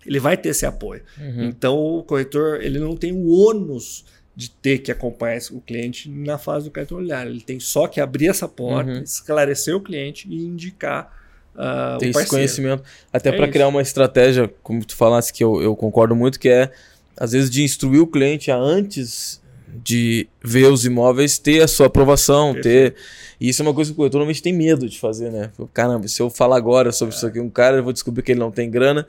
Ele 0.06 0.20
vai 0.20 0.36
ter 0.36 0.50
esse 0.50 0.66
apoio. 0.66 1.04
Então, 1.38 1.78
o 1.78 2.04
corretor 2.04 2.62
ele 2.62 2.80
não 2.80 2.96
tem 2.96 3.12
o 3.12 3.30
ônus 3.30 4.04
de 4.42 4.50
ter 4.50 4.80
que 4.80 4.92
acompanhar 4.92 5.40
o 5.52 5.62
cliente 5.62 6.10
na 6.10 6.36
fase 6.36 6.68
do 6.68 6.80
imobiliário. 6.80 7.32
Ele 7.32 7.42
tem 7.42 7.60
só 7.60 7.86
que 7.86 8.02
abrir 8.02 8.28
essa 8.28 8.48
porta, 8.48 8.90
uhum. 8.90 9.04
esclarecer 9.04 9.76
o 9.76 9.80
cliente 9.80 10.28
e 10.28 10.36
indicar 10.36 11.16
uh, 11.54 12.00
tem 12.00 12.10
esse 12.10 12.26
conhecimento. 12.26 12.84
Até 13.14 13.30
é 13.30 13.34
para 13.34 13.48
criar 13.48 13.68
uma 13.68 13.84
estratégia, 13.84 14.52
como 14.64 14.84
tu 14.84 14.96
falasse, 14.96 15.32
que 15.32 15.44
eu, 15.44 15.62
eu 15.62 15.76
concordo 15.76 16.16
muito, 16.16 16.40
que 16.40 16.50
é, 16.50 16.72
às 17.16 17.34
vezes, 17.34 17.52
de 17.52 17.64
instruir 17.64 18.02
o 18.02 18.08
cliente 18.08 18.50
a 18.50 18.58
antes 18.58 19.40
de 19.84 20.28
ver 20.44 20.72
os 20.72 20.86
imóveis, 20.86 21.38
ter 21.38 21.62
a 21.62 21.68
sua 21.68 21.86
aprovação, 21.86 22.56
Perfeito. 22.56 22.96
ter. 22.96 22.96
E 23.40 23.48
isso 23.48 23.62
é 23.62 23.64
uma 23.64 23.76
coisa 23.76 23.92
que 23.92 23.94
o 23.94 23.98
corretor 23.98 24.18
normalmente 24.18 24.42
tem 24.42 24.54
medo 24.54 24.90
de 24.90 25.00
fazer, 25.00 25.30
né? 25.30 25.52
Caramba, 25.72 26.08
se 26.08 26.20
eu 26.20 26.32
falar 26.32 26.58
agora 26.58 26.92
sobre 26.92 27.14
é. 27.14 27.18
isso 27.18 27.28
aqui, 27.28 27.40
um 27.40 27.50
cara, 27.50 27.78
eu 27.78 27.84
vou 27.84 27.94
descobrir 27.94 28.24
que 28.24 28.32
ele 28.32 28.40
não 28.40 28.50
tem 28.50 28.72
grana 28.72 29.06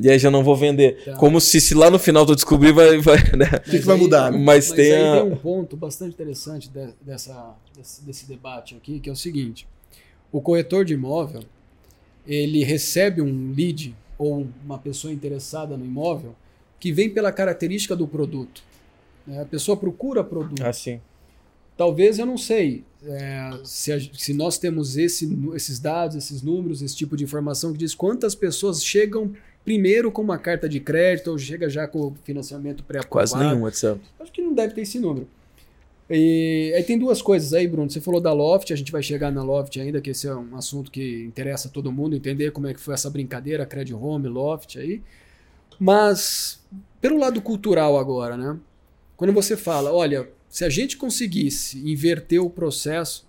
e 0.00 0.10
aí 0.10 0.18
já 0.18 0.30
não 0.30 0.44
vou 0.44 0.56
vender. 0.56 1.04
Tá. 1.04 1.16
Como 1.16 1.40
se, 1.40 1.60
se 1.60 1.74
lá 1.74 1.90
no 1.90 1.98
final 1.98 2.24
tu 2.24 2.34
descobrir, 2.34 2.72
vai. 2.72 2.98
vai 2.98 3.16
né? 3.36 3.50
O 3.66 3.70
que, 3.70 3.78
que, 3.78 3.84
vai 3.84 3.96
mudar? 3.96 4.30
Né? 4.30 4.38
Mas, 4.38 4.68
mas 4.68 4.76
tem, 4.76 4.92
a... 4.94 5.22
tem 5.22 5.32
um 5.32 5.36
ponto 5.36 5.76
bastante 5.76 6.14
interessante 6.14 6.68
de, 6.68 6.88
dessa, 7.00 7.54
desse, 7.76 8.04
desse 8.04 8.26
debate 8.26 8.76
aqui, 8.76 9.00
que 9.00 9.08
é 9.08 9.12
o 9.12 9.16
seguinte: 9.16 9.66
o 10.30 10.40
corretor 10.40 10.84
de 10.84 10.94
imóvel 10.94 11.42
ele 12.26 12.62
recebe 12.62 13.22
um 13.22 13.52
lead 13.56 13.96
ou 14.18 14.46
uma 14.64 14.78
pessoa 14.78 15.12
interessada 15.12 15.76
no 15.76 15.84
imóvel 15.84 16.34
que 16.78 16.92
vem 16.92 17.08
pela 17.08 17.32
característica 17.32 17.96
do 17.96 18.06
produto. 18.06 18.62
Né? 19.26 19.40
A 19.40 19.46
pessoa 19.46 19.76
procura 19.76 20.22
produto. 20.22 20.62
Assim. 20.62 21.00
Talvez 21.76 22.18
eu 22.18 22.26
não 22.26 22.36
sei 22.36 22.84
é, 23.04 23.60
se, 23.64 23.92
a, 23.92 24.00
se, 24.12 24.34
nós 24.34 24.58
temos 24.58 24.96
esse, 24.96 25.28
esses 25.54 25.78
dados, 25.78 26.16
esses 26.16 26.42
números, 26.42 26.82
esse 26.82 26.96
tipo 26.96 27.16
de 27.16 27.24
informação 27.24 27.72
que 27.72 27.78
diz 27.78 27.94
quantas 27.94 28.34
pessoas 28.34 28.84
chegam 28.84 29.32
primeiro 29.68 30.10
com 30.10 30.22
uma 30.22 30.38
carta 30.38 30.66
de 30.66 30.80
crédito 30.80 31.30
ou 31.30 31.36
chega 31.36 31.68
já 31.68 31.86
com 31.86 32.06
o 32.06 32.16
financiamento 32.24 32.82
pré-aprovado. 32.82 33.30
Quase 33.32 33.36
nenhum, 33.36 33.64
WhatsApp. 33.64 34.00
Acho 34.18 34.32
que 34.32 34.40
não 34.40 34.54
deve 34.54 34.72
ter 34.72 34.80
esse 34.80 34.98
número. 34.98 35.28
E 36.08 36.72
aí 36.74 36.82
tem 36.84 36.98
duas 36.98 37.20
coisas 37.20 37.52
aí, 37.52 37.68
Bruno. 37.68 37.90
Você 37.90 38.00
falou 38.00 38.18
da 38.18 38.32
Loft, 38.32 38.72
a 38.72 38.76
gente 38.76 38.90
vai 38.90 39.02
chegar 39.02 39.30
na 39.30 39.42
Loft 39.42 39.78
ainda, 39.78 40.00
que 40.00 40.08
esse 40.08 40.26
é 40.26 40.34
um 40.34 40.56
assunto 40.56 40.90
que 40.90 41.22
interessa 41.22 41.68
todo 41.68 41.92
mundo 41.92 42.16
entender 42.16 42.50
como 42.50 42.66
é 42.66 42.72
que 42.72 42.80
foi 42.80 42.94
essa 42.94 43.10
brincadeira, 43.10 43.66
Credit 43.66 43.92
Home, 43.92 44.26
Loft 44.26 44.78
aí. 44.78 45.02
Mas 45.78 46.66
pelo 46.98 47.18
lado 47.18 47.42
cultural 47.42 47.98
agora, 47.98 48.38
né? 48.38 48.58
Quando 49.18 49.34
você 49.34 49.54
fala, 49.54 49.92
olha, 49.92 50.30
se 50.48 50.64
a 50.64 50.70
gente 50.70 50.96
conseguisse 50.96 51.78
inverter 51.86 52.42
o 52.42 52.48
processo, 52.48 53.28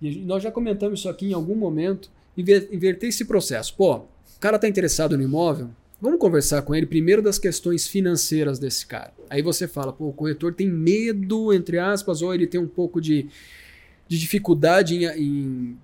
e 0.00 0.20
nós 0.20 0.40
já 0.40 0.52
comentamos 0.52 1.00
isso 1.00 1.08
aqui 1.08 1.30
em 1.30 1.34
algum 1.34 1.56
momento, 1.56 2.12
inverter 2.38 3.08
esse 3.08 3.24
processo. 3.24 3.74
Pô, 3.74 4.02
cara 4.40 4.56
está 4.56 4.68
interessado 4.68 5.16
no 5.16 5.22
imóvel, 5.22 5.70
vamos 6.00 6.18
conversar 6.18 6.62
com 6.62 6.74
ele 6.74 6.86
primeiro 6.86 7.22
das 7.22 7.38
questões 7.38 7.86
financeiras 7.86 8.58
desse 8.58 8.86
cara. 8.86 9.12
Aí 9.30 9.42
você 9.42 9.66
fala, 9.66 9.92
pô, 9.92 10.08
o 10.08 10.12
corretor 10.12 10.54
tem 10.54 10.68
medo, 10.68 11.52
entre 11.52 11.78
aspas, 11.78 12.22
ou 12.22 12.34
ele 12.34 12.46
tem 12.46 12.60
um 12.60 12.68
pouco 12.68 13.00
de, 13.00 13.26
de 14.06 14.18
dificuldade 14.18 14.96
em, 14.96 15.06
em 15.06 15.78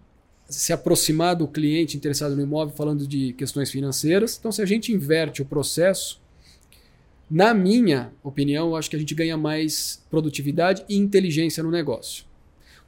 se 0.48 0.72
aproximar 0.72 1.36
do 1.36 1.46
cliente 1.46 1.96
interessado 1.96 2.34
no 2.34 2.42
imóvel 2.42 2.74
falando 2.74 3.06
de 3.06 3.32
questões 3.34 3.70
financeiras. 3.70 4.36
Então, 4.38 4.50
se 4.50 4.60
a 4.60 4.66
gente 4.66 4.92
inverte 4.92 5.40
o 5.40 5.44
processo, 5.44 6.20
na 7.30 7.54
minha 7.54 8.12
opinião, 8.24 8.68
eu 8.68 8.76
acho 8.76 8.90
que 8.90 8.96
a 8.96 8.98
gente 8.98 9.14
ganha 9.14 9.36
mais 9.36 10.04
produtividade 10.10 10.84
e 10.88 10.96
inteligência 10.96 11.62
no 11.62 11.70
negócio. 11.70 12.24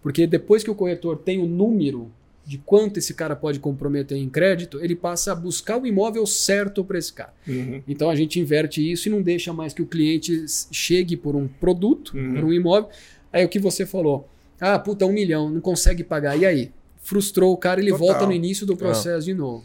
Porque 0.02 0.26
depois 0.26 0.64
que 0.64 0.70
o 0.70 0.74
corretor 0.74 1.16
tem 1.18 1.38
o 1.38 1.46
número 1.46 2.10
de 2.44 2.58
quanto 2.58 2.98
esse 2.98 3.14
cara 3.14 3.36
pode 3.36 3.60
comprometer 3.60 4.18
em 4.18 4.28
crédito, 4.28 4.80
ele 4.82 4.96
passa 4.96 5.32
a 5.32 5.34
buscar 5.34 5.80
o 5.80 5.86
imóvel 5.86 6.26
certo 6.26 6.84
para 6.84 6.98
esse 6.98 7.12
cara. 7.12 7.32
Uhum. 7.46 7.82
Então 7.86 8.10
a 8.10 8.16
gente 8.16 8.40
inverte 8.40 8.90
isso 8.90 9.08
e 9.08 9.10
não 9.10 9.22
deixa 9.22 9.52
mais 9.52 9.72
que 9.72 9.82
o 9.82 9.86
cliente 9.86 10.44
chegue 10.72 11.16
por 11.16 11.36
um 11.36 11.46
produto, 11.46 12.16
uhum. 12.16 12.34
por 12.34 12.44
um 12.44 12.52
imóvel. 12.52 12.90
Aí 13.32 13.44
o 13.44 13.48
que 13.48 13.58
você 13.58 13.86
falou, 13.86 14.28
ah, 14.60 14.78
puta, 14.78 15.06
um 15.06 15.12
milhão, 15.12 15.48
não 15.50 15.60
consegue 15.60 16.02
pagar. 16.02 16.36
E 16.36 16.44
aí? 16.44 16.70
Frustrou 17.00 17.52
o 17.52 17.56
cara, 17.56 17.80
ele 17.80 17.90
Total. 17.90 18.06
volta 18.06 18.26
no 18.26 18.32
início 18.32 18.64
do 18.64 18.76
processo 18.76 19.24
de 19.24 19.34
novo. 19.34 19.64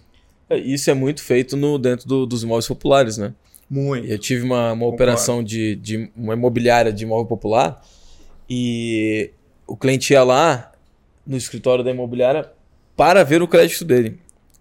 É, 0.49 0.57
isso 0.57 0.89
é 0.89 0.93
muito 0.93 1.21
feito 1.21 1.55
no, 1.55 1.77
dentro 1.77 2.07
do, 2.07 2.25
dos 2.25 2.43
imóveis 2.43 2.67
populares, 2.67 3.17
né? 3.17 3.33
Muito. 3.69 4.07
Eu 4.07 4.17
tive 4.17 4.43
uma, 4.43 4.71
uma 4.71 4.87
operação 4.87 5.43
de, 5.43 5.75
de 5.75 6.09
uma 6.15 6.33
imobiliária 6.33 6.91
de 6.91 7.03
imóvel 7.03 7.25
popular 7.25 7.83
e 8.49 9.29
o 9.67 9.75
cliente 9.75 10.13
ia 10.13 10.23
lá 10.23 10.71
no 11.25 11.35
escritório 11.35 11.83
da 11.83 11.91
imobiliária 11.91 12.49
para 12.97 13.23
ver 13.23 13.41
o 13.41 13.47
crédito 13.47 13.85
dele. 13.85 14.19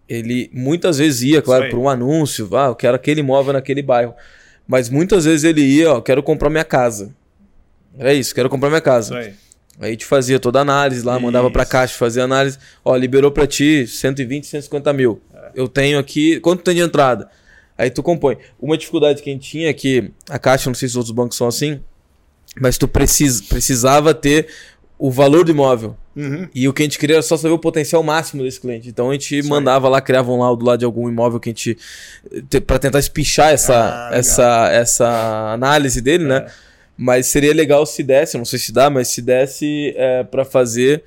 Ele 0.09 0.49
muitas 0.53 0.99
vezes 0.99 1.22
ia, 1.22 1.42
claro, 1.42 1.68
para 1.68 1.79
um 1.79 1.88
anúncio, 1.88 2.49
ah, 2.55 2.66
eu 2.66 2.77
quero 2.77 2.94
aquele 2.94 3.20
imóvel 3.20 3.55
naquele 3.55 3.83
bairro. 3.83 4.14
Mas 4.68 4.88
muitas 4.90 5.25
vezes 5.25 5.42
ele 5.42 5.62
ia, 5.62 5.94
ó, 5.94 6.01
quero 6.01 6.22
comprar 6.22 6.51
minha 6.51 6.64
casa. 6.64 7.14
É 7.99 8.12
isso, 8.12 8.35
quero 8.35 8.51
comprar 8.51 8.68
minha 8.68 8.81
casa. 8.81 9.16
Aí. 9.16 9.35
aí 9.81 9.88
a 9.88 9.90
gente 9.90 10.05
fazia 10.05 10.38
toda 10.38 10.59
a 10.59 10.62
análise 10.62 11.05
lá, 11.05 11.14
isso. 11.14 11.22
mandava 11.22 11.51
para 11.51 11.64
caixa, 11.64 11.96
fazia 11.96 12.25
análise. 12.25 12.59
Ó, 12.85 12.94
liberou 12.94 13.33
para 13.33 13.46
ti 13.46 13.87
120, 13.87 14.46
150 14.46 14.92
mil. 14.92 15.20
É. 15.35 15.51
Eu 15.55 15.66
tenho 15.66 15.99
aqui, 15.99 16.38
quanto 16.40 16.62
tem 16.62 16.75
de 16.75 16.83
entrada? 16.83 17.29
Aí 17.79 17.90
tu 17.90 18.03
compõe. 18.03 18.37
Uma 18.61 18.77
dificuldade 18.77 19.22
que 19.22 19.31
a 19.31 19.33
gente 19.33 19.49
tinha 19.49 19.70
é 19.70 19.72
que 19.72 20.11
a 20.29 20.38
caixa, 20.38 20.68
não 20.68 20.75
sei 20.75 20.88
se 20.88 20.92
os 20.92 20.96
outros 20.96 21.14
bancos 21.14 21.37
são 21.37 21.49
assim, 21.49 21.81
mas 22.61 22.79
tu 22.79 22.88
precis, 22.88 23.40
precisava 23.40 24.14
ter 24.14 24.49
o 24.99 25.11
valor 25.11 25.45
do 25.45 25.51
imóvel. 25.51 25.97
Uhum. 26.15 26.49
E 26.55 26.67
o 26.67 26.73
que 26.73 26.83
a 26.83 26.87
gente 26.87 26.99
queria 26.99 27.17
era 27.17 27.23
só 27.23 27.37
saber 27.37 27.53
o 27.53 27.59
potencial 27.59 28.03
máximo 28.03 28.43
desse 28.43 28.59
cliente. 28.59 28.89
Então 28.89 29.11
a 29.11 29.13
gente 29.13 29.39
Isso 29.39 29.49
mandava 29.49 29.87
aí. 29.87 29.93
lá, 29.93 30.01
criava 30.01 30.33
um 30.33 30.39
laudo 30.39 30.65
lá 30.65 30.77
de 30.77 30.85
algum 30.85 31.09
imóvel 31.09 31.39
que 31.39 31.51
a 31.51 31.53
gente. 31.53 31.77
para 32.67 32.79
tentar 32.79 32.99
espichar 32.99 33.53
essa, 33.53 34.09
ah, 34.09 34.17
essa, 34.17 34.69
essa 34.71 35.53
análise 35.53 36.01
dele, 36.01 36.25
né? 36.25 36.37
é. 36.37 36.41
né? 36.41 36.47
Mas 36.99 37.27
seria 37.27 37.53
legal 37.53 37.85
se 37.85 38.03
desse, 38.03 38.39
não 38.39 38.47
sei 38.47 38.59
se 38.59 38.73
dá, 38.73 38.89
mas 38.89 39.09
se 39.09 39.21
desse 39.21 39.93
é, 39.97 40.25
para 40.25 40.45
fazer. 40.45 41.05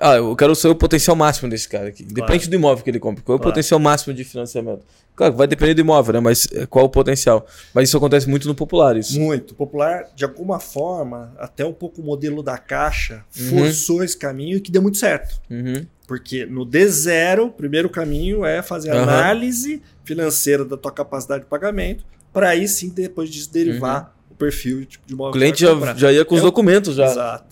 Ah, 0.00 0.16
eu 0.16 0.34
quero 0.34 0.54
saber 0.54 0.72
o 0.72 0.76
potencial 0.76 1.14
máximo 1.14 1.50
desse 1.50 1.68
cara 1.68 1.88
aqui. 1.88 2.04
Claro. 2.04 2.14
Depende 2.14 2.48
do 2.48 2.56
imóvel 2.56 2.82
que 2.82 2.90
ele 2.90 2.98
compra. 2.98 3.22
Qual 3.22 3.34
é 3.34 3.36
o 3.36 3.38
claro. 3.38 3.52
potencial 3.52 3.78
máximo 3.78 4.14
de 4.14 4.24
financiamento? 4.24 4.82
Claro, 5.14 5.34
vai 5.34 5.46
depender 5.46 5.74
do 5.74 5.82
imóvel, 5.82 6.14
né? 6.14 6.20
Mas 6.20 6.48
eh, 6.52 6.64
qual 6.64 6.86
o 6.86 6.88
potencial? 6.88 7.46
Mas 7.74 7.88
isso 7.88 7.96
acontece 7.98 8.26
muito 8.26 8.48
no 8.48 8.54
popular, 8.54 8.96
isso. 8.96 9.20
Muito. 9.20 9.54
Popular, 9.54 10.06
de 10.16 10.24
alguma 10.24 10.58
forma, 10.58 11.34
até 11.38 11.66
um 11.66 11.74
pouco 11.74 12.00
o 12.00 12.04
modelo 12.04 12.42
da 12.42 12.56
caixa 12.56 13.22
uhum. 13.38 13.48
forçou 13.50 14.02
esse 14.02 14.16
caminho 14.16 14.56
e 14.56 14.60
que 14.60 14.70
deu 14.70 14.80
muito 14.80 14.96
certo. 14.96 15.38
Uhum. 15.50 15.84
Porque 16.08 16.46
no 16.46 16.64
D0, 16.64 17.48
o 17.48 17.50
primeiro 17.50 17.90
caminho 17.90 18.46
é 18.46 18.62
fazer 18.62 18.92
uhum. 18.92 19.02
análise 19.02 19.82
financeira 20.02 20.64
da 20.64 20.78
tua 20.78 20.90
capacidade 20.90 21.44
de 21.44 21.50
pagamento, 21.50 22.02
para 22.32 22.48
aí 22.48 22.66
sim, 22.66 22.88
depois 22.88 23.28
disso, 23.28 23.52
derivar 23.52 24.14
uhum. 24.30 24.32
o 24.32 24.34
perfil 24.36 24.86
de 24.86 24.98
imóvel. 25.10 25.30
O 25.30 25.32
cliente 25.34 25.60
já, 25.60 25.94
já 25.94 26.10
ia 26.10 26.24
com 26.24 26.34
os 26.34 26.40
é 26.40 26.44
documentos 26.44 26.96
já 26.96 27.42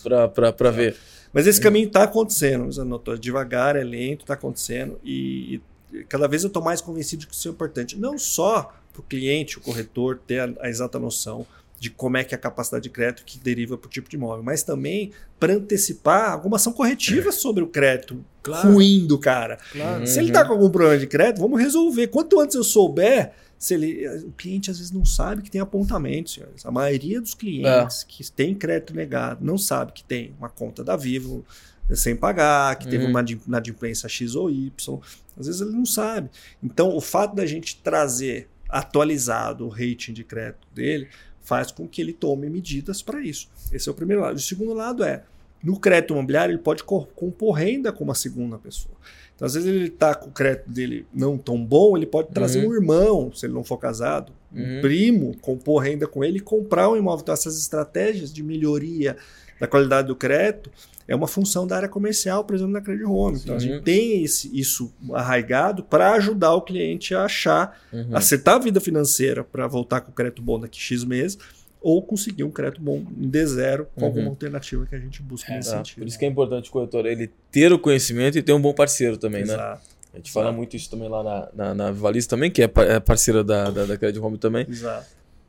para 0.57 0.71
ver. 0.71 0.97
Mas 1.39 1.47
esse 1.47 1.61
caminho 1.61 1.87
está 1.87 2.03
acontecendo, 2.03 2.73
Zanotto. 2.73 3.17
Devagar, 3.17 3.77
é 3.77 3.85
lento, 3.85 4.23
está 4.23 4.35
acontecendo. 4.35 4.99
E 5.05 5.61
cada 6.09 6.27
vez 6.27 6.43
eu 6.43 6.49
estou 6.49 6.61
mais 6.61 6.81
convencido 6.81 7.21
de 7.21 7.27
que 7.29 7.35
isso 7.37 7.47
é 7.47 7.53
importante. 7.53 7.97
Não 7.97 8.19
só 8.19 8.75
para 8.93 8.99
o 8.99 9.05
cliente, 9.05 9.57
o 9.57 9.61
corretor, 9.61 10.19
ter 10.27 10.41
a, 10.41 10.53
a, 10.61 10.69
exata 10.69 10.99
noção 10.99 11.47
de 11.79 11.91
como 11.91 12.17
é 12.17 12.25
que 12.25 12.35
é 12.35 12.37
a 12.37 12.41
capacidade 12.41 12.83
de 12.83 12.91
crédito 12.91 13.25
que 13.25 13.39
deriva 13.39 13.79
para 13.79 13.87
o 13.87 13.91
tipo 13.91 14.09
de 14.09 14.17
imóvel, 14.17 14.43
mas 14.43 14.63
também 14.63 15.13
para 15.39 15.55
antecipar 15.55 16.33
alguma 16.33 16.57
ação 16.57 16.73
corretiva 16.73 17.29
é. 17.29 17.33
sobre 17.33 17.63
o 17.63 17.69
crédito 17.69 18.25
claro. 18.43 18.73
ruim 18.73 19.07
do 19.07 19.19
cara. 19.19 19.59
Claro. 19.73 20.07
Se 20.07 20.19
ele 20.19 20.29
está 20.29 20.45
com 20.45 20.53
algum 20.53 20.71
problema 20.71 20.99
de 20.99 21.07
crédito, 21.07 21.41
vamos 21.41 21.61
resolver. 21.61 22.09
Quanto 22.09 22.41
antes 22.41 22.57
eu 22.57 22.65
souber 22.65 23.33
se 23.59 23.75
ele, 23.75 24.09
o 24.25 24.33
cliente 24.33 24.71
às 24.71 24.79
vezes 24.79 24.93
não 24.93 25.05
sabe 25.05 25.43
que 25.43 25.51
tem 25.51 25.61
apontamento, 25.61 26.31
senhores. 26.31 26.65
A 26.65 26.71
maioria 26.71 27.21
dos 27.21 27.35
clientes 27.35 28.03
é. 28.03 28.05
que 28.07 28.31
tem 28.31 28.55
crédito 28.55 28.95
negado 28.95 29.45
não 29.45 29.59
sabe 29.59 29.93
que 29.93 30.05
tem 30.05 30.33
uma 30.39 30.49
conta 30.49 30.85
da 30.85 30.97
Vivo 30.97 31.45
sem 31.91 32.15
pagar, 32.15 32.77
que 32.77 32.87
teve 32.87 33.05
uhum. 33.05 33.11
uma 33.11 33.25
inadimplência 33.47 34.09
X 34.09 34.35
ou 34.35 34.51
Y. 34.51 35.01
Às 35.39 35.47
vezes 35.47 35.61
ele 35.61 35.73
não 35.73 35.87
sabe. 35.87 36.29
Então, 36.63 36.95
o 36.95 37.01
fato 37.01 37.35
da 37.35 37.47
gente 37.47 37.81
trazer 37.83 38.49
atualizado 38.69 39.65
o 39.65 39.69
rating 39.69 40.13
de 40.13 40.23
crédito 40.23 40.69
dele 40.75 41.09
faz 41.49 41.73
com 41.73 41.89
que 41.89 42.03
ele 42.03 42.13
tome 42.13 42.51
medidas 42.51 43.01
para 43.01 43.23
isso. 43.23 43.49
Esse 43.73 43.89
é 43.89 43.93
o 43.93 43.95
primeiro 43.95 44.21
lado. 44.21 44.37
O 44.37 44.41
segundo 44.41 44.75
lado 44.75 45.03
é, 45.03 45.25
no 45.65 45.81
crédito 45.81 46.13
imobiliário, 46.13 46.53
ele 46.53 46.63
pode 46.63 46.85
compor 46.85 47.53
renda 47.53 47.91
com 47.91 48.05
uma 48.05 48.15
segunda 48.15 48.59
pessoa. 48.59 48.95
Então, 49.35 49.47
às 49.47 49.55
vezes 49.55 49.69
ele 49.69 49.87
está 49.87 50.15
com 50.15 50.29
o 50.29 50.33
crédito 50.33 50.69
dele 50.69 51.07
não 51.15 51.39
tão 51.39 51.65
bom, 51.65 51.97
ele 51.97 52.07
pode 52.07 52.29
trazer 52.31 52.65
uhum. 52.65 52.71
um 52.71 52.75
irmão, 52.75 53.33
se 53.33 53.47
ele 53.47 53.55
não 53.55 53.65
for 53.65 53.79
casado, 53.79 54.33
uhum. 54.53 54.79
um 54.79 54.81
primo, 54.83 55.37
compor 55.39 55.83
renda 55.83 56.07
com 56.07 56.23
ele 56.23 56.37
e 56.37 56.41
comprar 56.41 56.91
um 56.91 56.97
imóvel. 56.97 57.23
Então, 57.23 57.33
essas 57.33 57.59
estratégias 57.59 58.33
de 58.33 58.43
melhoria 58.43 59.17
da 59.61 59.67
qualidade 59.67 60.09
do 60.09 60.17
crédito 60.17 60.71
é 61.09 61.17
uma 61.17 61.27
função 61.27 61.67
da 61.67 61.77
área 61.77 61.89
comercial, 61.89 62.45
por 62.45 62.55
exemplo, 62.55 62.73
na 62.73 62.83
Credit 62.83 63.07
Home. 63.07 63.39
Então, 63.39 63.57
a 63.57 63.59
gente 63.59 63.83
tem 63.83 64.23
esse, 64.23 64.55
isso 64.57 64.93
arraigado 65.15 65.83
para 65.83 66.13
ajudar 66.13 66.53
o 66.53 66.61
cliente 66.61 67.15
a 67.15 67.25
achar, 67.25 67.81
uhum. 67.91 68.15
acertar 68.15 68.57
a 68.57 68.59
vida 68.59 68.79
financeira 68.79 69.43
para 69.43 69.67
voltar 69.67 70.03
com 70.03 70.11
o 70.11 70.15
crédito 70.15 70.43
bom 70.43 70.61
daqui 70.61 70.79
X 70.79 71.05
meses, 71.05 71.39
ou 71.81 72.03
conseguir 72.03 72.45
um 72.45 72.51
crédito 72.51 72.83
bom 72.83 73.07
em 73.17 73.31
D0 73.31 73.87
com 73.95 74.03
uhum. 74.03 74.07
alguma 74.07 74.29
alternativa 74.29 74.85
que 74.85 74.95
a 74.95 74.99
gente 74.99 75.23
busca 75.23 75.51
é, 75.51 75.57
nesse 75.57 75.71
tá. 75.71 75.79
sentido. 75.79 76.01
Por 76.01 76.09
isso 76.09 76.19
que 76.19 76.27
é 76.27 76.29
importante 76.29 76.69
o 76.69 76.73
corretor 76.73 77.07
ele 77.07 77.31
ter 77.51 77.73
o 77.73 77.79
conhecimento 77.79 78.37
e 78.37 78.43
ter 78.43 78.53
um 78.53 78.61
bom 78.61 78.75
parceiro 78.75 79.17
também, 79.17 79.45
né? 79.45 79.55
Exato. 79.55 79.81
né? 79.81 79.99
A 80.13 80.17
gente 80.17 80.31
Exato. 80.31 80.45
fala 80.45 80.53
muito 80.53 80.77
isso 80.77 80.91
também 80.91 81.09
lá 81.09 81.23
na, 81.23 81.75
na, 81.75 81.93
na 81.93 82.13
também, 82.29 82.51
que 82.51 82.63
é, 82.63 82.71
é 82.89 83.01
parceira 83.01 83.45
da, 83.45 83.71
da, 83.71 83.85
da 83.87 83.97
Credit 83.97 84.23
Home 84.23 84.37
também. 84.37 84.67
Exato. 84.69 85.07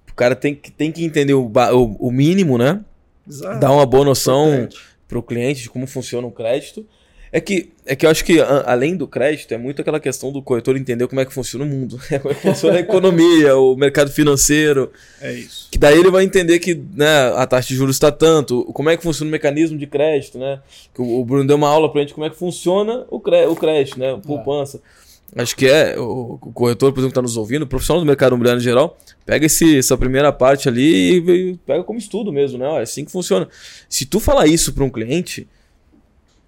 O 0.09 0.13
cara 0.13 0.35
tem 0.35 0.53
que, 0.53 0.71
tem 0.71 0.91
que 0.91 1.03
entender 1.03 1.33
o, 1.33 1.45
o, 1.45 2.07
o 2.07 2.11
mínimo, 2.11 2.57
né? 2.57 2.83
Exato. 3.29 3.59
Dar 3.59 3.71
uma 3.71 3.85
boa 3.85 4.03
noção 4.03 4.67
para 5.07 5.19
o 5.19 5.23
cliente 5.23 5.63
de 5.63 5.69
como 5.69 5.85
funciona 5.85 6.27
o 6.27 6.31
crédito. 6.31 6.85
É 7.31 7.39
que, 7.39 7.69
é 7.85 7.95
que 7.95 8.07
eu 8.07 8.09
acho 8.09 8.25
que, 8.25 8.41
a, 8.41 8.71
além 8.71 8.95
do 8.95 9.07
crédito, 9.07 9.53
é 9.53 9.57
muito 9.57 9.79
aquela 9.81 9.99
questão 9.99 10.31
do 10.31 10.41
corretor 10.41 10.75
entender 10.75 11.07
como 11.07 11.21
é 11.21 11.25
que 11.25 11.31
funciona 11.31 11.63
o 11.63 11.67
mundo, 11.67 11.99
como 12.21 12.31
é 12.31 12.35
que 12.35 12.41
funciona 12.41 12.77
a 12.77 12.79
economia, 12.79 13.55
o 13.55 13.75
mercado 13.75 14.09
financeiro. 14.09 14.91
É 15.21 15.31
isso. 15.33 15.67
Que 15.69 15.77
daí 15.77 15.99
ele 15.99 16.09
vai 16.09 16.23
entender 16.23 16.57
que 16.57 16.73
né, 16.95 17.31
a 17.35 17.45
taxa 17.45 17.67
de 17.67 17.75
juros 17.75 17.97
está 17.97 18.11
tanto, 18.11 18.65
como 18.73 18.89
é 18.89 18.97
que 18.97 19.03
funciona 19.03 19.29
o 19.29 19.31
mecanismo 19.31 19.77
de 19.77 19.85
crédito, 19.85 20.39
né? 20.39 20.59
Que 20.91 21.03
o, 21.03 21.19
o 21.19 21.25
Bruno 21.25 21.45
deu 21.45 21.55
uma 21.55 21.69
aula 21.69 21.91
para 21.91 22.01
a 22.01 22.03
gente 22.03 22.15
como 22.15 22.25
é 22.25 22.31
que 22.31 22.35
funciona 22.35 23.05
o, 23.11 23.19
cré, 23.19 23.47
o 23.47 23.55
crédito, 23.55 23.99
né? 23.99 24.13
A 24.13 24.17
poupança. 24.17 24.77
É. 24.77 25.08
Acho 25.35 25.55
que 25.55 25.67
é, 25.67 25.97
o, 25.99 26.37
corretor, 26.37 26.91
por 26.91 26.99
exemplo, 26.99 27.09
que 27.09 27.19
está 27.19 27.21
nos 27.21 27.37
ouvindo, 27.37 27.63
o 27.63 27.67
profissional 27.67 28.01
do 28.01 28.05
mercado 28.05 28.31
imobiliário 28.31 28.59
em 28.59 28.63
geral, 28.63 28.97
pega 29.25 29.45
esse, 29.45 29.77
essa 29.77 29.97
primeira 29.97 30.31
parte 30.31 30.67
ali 30.67 31.19
e, 31.19 31.51
e 31.51 31.57
pega 31.57 31.83
como 31.83 31.99
estudo 31.99 32.31
mesmo, 32.31 32.57
né? 32.57 32.79
É 32.79 32.81
assim 32.81 33.05
que 33.05 33.11
funciona. 33.11 33.47
Se 33.87 34.05
tu 34.05 34.19
falar 34.19 34.47
isso 34.47 34.73
para 34.73 34.83
um 34.83 34.89
cliente, 34.89 35.47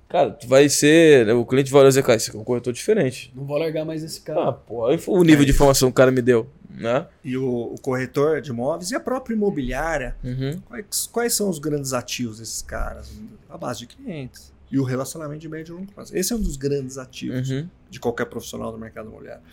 cara, 0.09 0.31
tu 0.31 0.47
vai 0.47 0.67
ser. 0.67 1.29
O 1.35 1.45
cliente 1.45 1.71
vai 1.71 1.87
dizer, 1.87 2.03
cara, 2.03 2.17
esse 2.17 2.35
é 2.35 2.39
um 2.39 2.43
corretor 2.43 2.73
diferente. 2.73 3.31
Não 3.35 3.45
vou 3.45 3.57
largar 3.57 3.85
mais 3.85 4.03
esse 4.03 4.21
cara. 4.21 4.49
Ah, 4.49 4.53
pô, 4.53 4.87
aí 4.87 4.97
foi 4.97 5.19
o 5.19 5.23
nível 5.23 5.43
é 5.43 5.45
de 5.45 5.51
informação 5.51 5.89
que 5.89 5.93
o 5.93 5.95
cara 5.95 6.11
me 6.11 6.21
deu. 6.21 6.47
Né? 6.69 7.05
E 7.23 7.37
o, 7.37 7.73
o 7.73 7.75
corretor 7.81 8.41
de 8.41 8.49
imóveis 8.49 8.91
e 8.91 8.95
a 8.95 8.99
própria 8.99 9.35
imobiliária, 9.35 10.15
uhum. 10.23 10.59
quais, 10.67 11.09
quais 11.11 11.33
são 11.33 11.49
os 11.49 11.59
grandes 11.59 11.93
ativos 11.93 12.39
desses 12.39 12.61
caras? 12.61 13.11
A 13.49 13.57
base 13.57 13.79
de 13.79 13.87
clientes 13.87 14.51
e 14.71 14.79
o 14.79 14.83
relacionamento 14.83 15.41
de 15.41 15.49
médio 15.49 15.73
e 15.73 15.77
longo 15.77 15.91
prazo. 15.91 16.15
Esse 16.15 16.31
é 16.31 16.35
um 16.35 16.41
dos 16.41 16.55
grandes 16.55 16.97
ativos 16.97 17.49
uhum. 17.49 17.67
de 17.89 17.99
qualquer 17.99 18.25
profissional 18.25 18.71
do 18.71 18.77
mercado 18.77 19.09
imobiliário. 19.09 19.43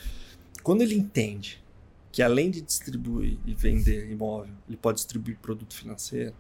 Quando 0.62 0.83
ele 0.83 0.94
entende 0.94 1.62
que 2.12 2.22
além 2.22 2.50
de 2.50 2.61
distribuir 2.61 3.37
e 3.44 3.52
vender 3.54 4.11
imóvel, 4.11 4.54
ele 4.68 4.76
pode 4.76 4.96
distribuir 4.96 5.37
produto 5.42 5.74
financeiro, 5.74 6.35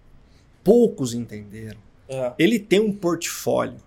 poucos 0.62 1.12
entenderam. 1.12 1.80
É. 2.08 2.32
Ele 2.38 2.58
tem 2.58 2.80
um 2.80 2.92
portfólio 2.92 3.80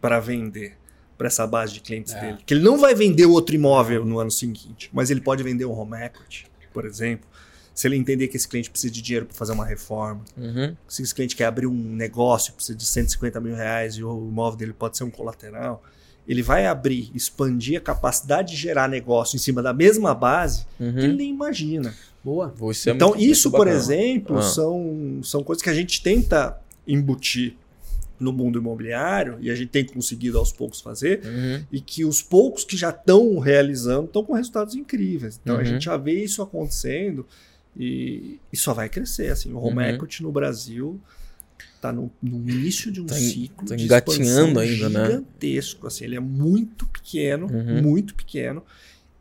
para 0.00 0.18
vender 0.20 0.76
para 1.16 1.28
essa 1.28 1.46
base 1.46 1.72
de 1.72 1.80
clientes 1.80 2.12
é. 2.14 2.20
dele. 2.20 2.38
Que 2.44 2.54
ele 2.54 2.62
não 2.62 2.78
vai 2.78 2.94
vender 2.94 3.26
outro 3.26 3.54
imóvel 3.54 4.04
no 4.04 4.18
ano 4.18 4.30
seguinte, 4.30 4.90
mas 4.92 5.10
ele 5.10 5.20
pode 5.20 5.42
vender 5.42 5.64
um 5.64 5.72
home 5.72 5.96
equity, 5.96 6.46
por 6.72 6.84
exemplo 6.84 7.26
se 7.76 7.86
ele 7.86 7.94
entender 7.94 8.26
que 8.28 8.38
esse 8.38 8.48
cliente 8.48 8.70
precisa 8.70 8.90
de 8.90 9.02
dinheiro 9.02 9.26
para 9.26 9.36
fazer 9.36 9.52
uma 9.52 9.66
reforma, 9.66 10.24
uhum. 10.34 10.74
se 10.88 11.02
esse 11.02 11.14
cliente 11.14 11.36
quer 11.36 11.44
abrir 11.44 11.66
um 11.66 11.74
negócio, 11.74 12.54
precisa 12.54 12.74
de 12.76 12.86
150 12.86 13.38
mil 13.38 13.54
reais 13.54 13.96
e 13.96 14.02
o 14.02 14.28
imóvel 14.28 14.58
dele 14.58 14.72
pode 14.72 14.96
ser 14.96 15.04
um 15.04 15.10
colateral, 15.10 15.84
ele 16.26 16.42
vai 16.42 16.66
abrir, 16.66 17.10
expandir 17.14 17.76
a 17.76 17.80
capacidade 17.82 18.52
de 18.52 18.56
gerar 18.56 18.88
negócio 18.88 19.36
em 19.36 19.38
cima 19.38 19.62
da 19.62 19.74
mesma 19.74 20.14
base 20.14 20.64
uhum. 20.80 20.94
que 20.94 21.00
ele 21.00 21.12
nem 21.12 21.28
imagina. 21.28 21.94
Boa. 22.24 22.52
É 22.86 22.90
então, 22.90 23.10
muito, 23.10 23.22
isso, 23.22 23.50
muito 23.50 23.62
por 23.62 23.68
exemplo, 23.68 24.38
ah. 24.38 24.42
são, 24.42 25.20
são 25.22 25.44
coisas 25.44 25.62
que 25.62 25.68
a 25.68 25.74
gente 25.74 26.02
tenta 26.02 26.58
embutir 26.88 27.56
no 28.18 28.32
mundo 28.32 28.58
imobiliário, 28.58 29.36
e 29.42 29.50
a 29.50 29.54
gente 29.54 29.68
tem 29.68 29.84
conseguido 29.84 30.38
aos 30.38 30.50
poucos 30.50 30.80
fazer, 30.80 31.20
uhum. 31.22 31.62
e 31.70 31.78
que 31.78 32.06
os 32.06 32.22
poucos 32.22 32.64
que 32.64 32.74
já 32.74 32.88
estão 32.88 33.38
realizando 33.38 34.06
estão 34.06 34.24
com 34.24 34.32
resultados 34.32 34.74
incríveis. 34.74 35.38
Então, 35.42 35.56
uhum. 35.56 35.60
a 35.60 35.64
gente 35.64 35.84
já 35.84 35.98
vê 35.98 36.24
isso 36.24 36.40
acontecendo. 36.40 37.26
E, 37.78 38.40
e 38.52 38.56
só 38.56 38.72
vai 38.72 38.88
crescer. 38.88 39.30
Assim, 39.30 39.52
o 39.52 39.58
home 39.58 39.82
uhum. 39.82 39.90
equity 39.90 40.22
no 40.22 40.32
Brasil 40.32 41.00
está 41.74 41.92
no, 41.92 42.10
no, 42.22 42.38
início 42.48 42.90
de 42.90 43.00
um 43.00 43.06
tá 43.06 43.14
ciclo 43.14 43.66
tá 43.66 43.76
de 43.76 43.84
engatinhando 43.84 44.58
ainda, 44.58 44.88
né? 44.88 45.06
gigantesco. 45.06 45.82
Né? 45.84 45.88
Assim, 45.88 46.04
ele 46.04 46.16
é 46.16 46.20
muito 46.20 46.86
pequeno, 46.86 47.46
uhum. 47.46 47.82
muito 47.82 48.14
pequeno. 48.14 48.62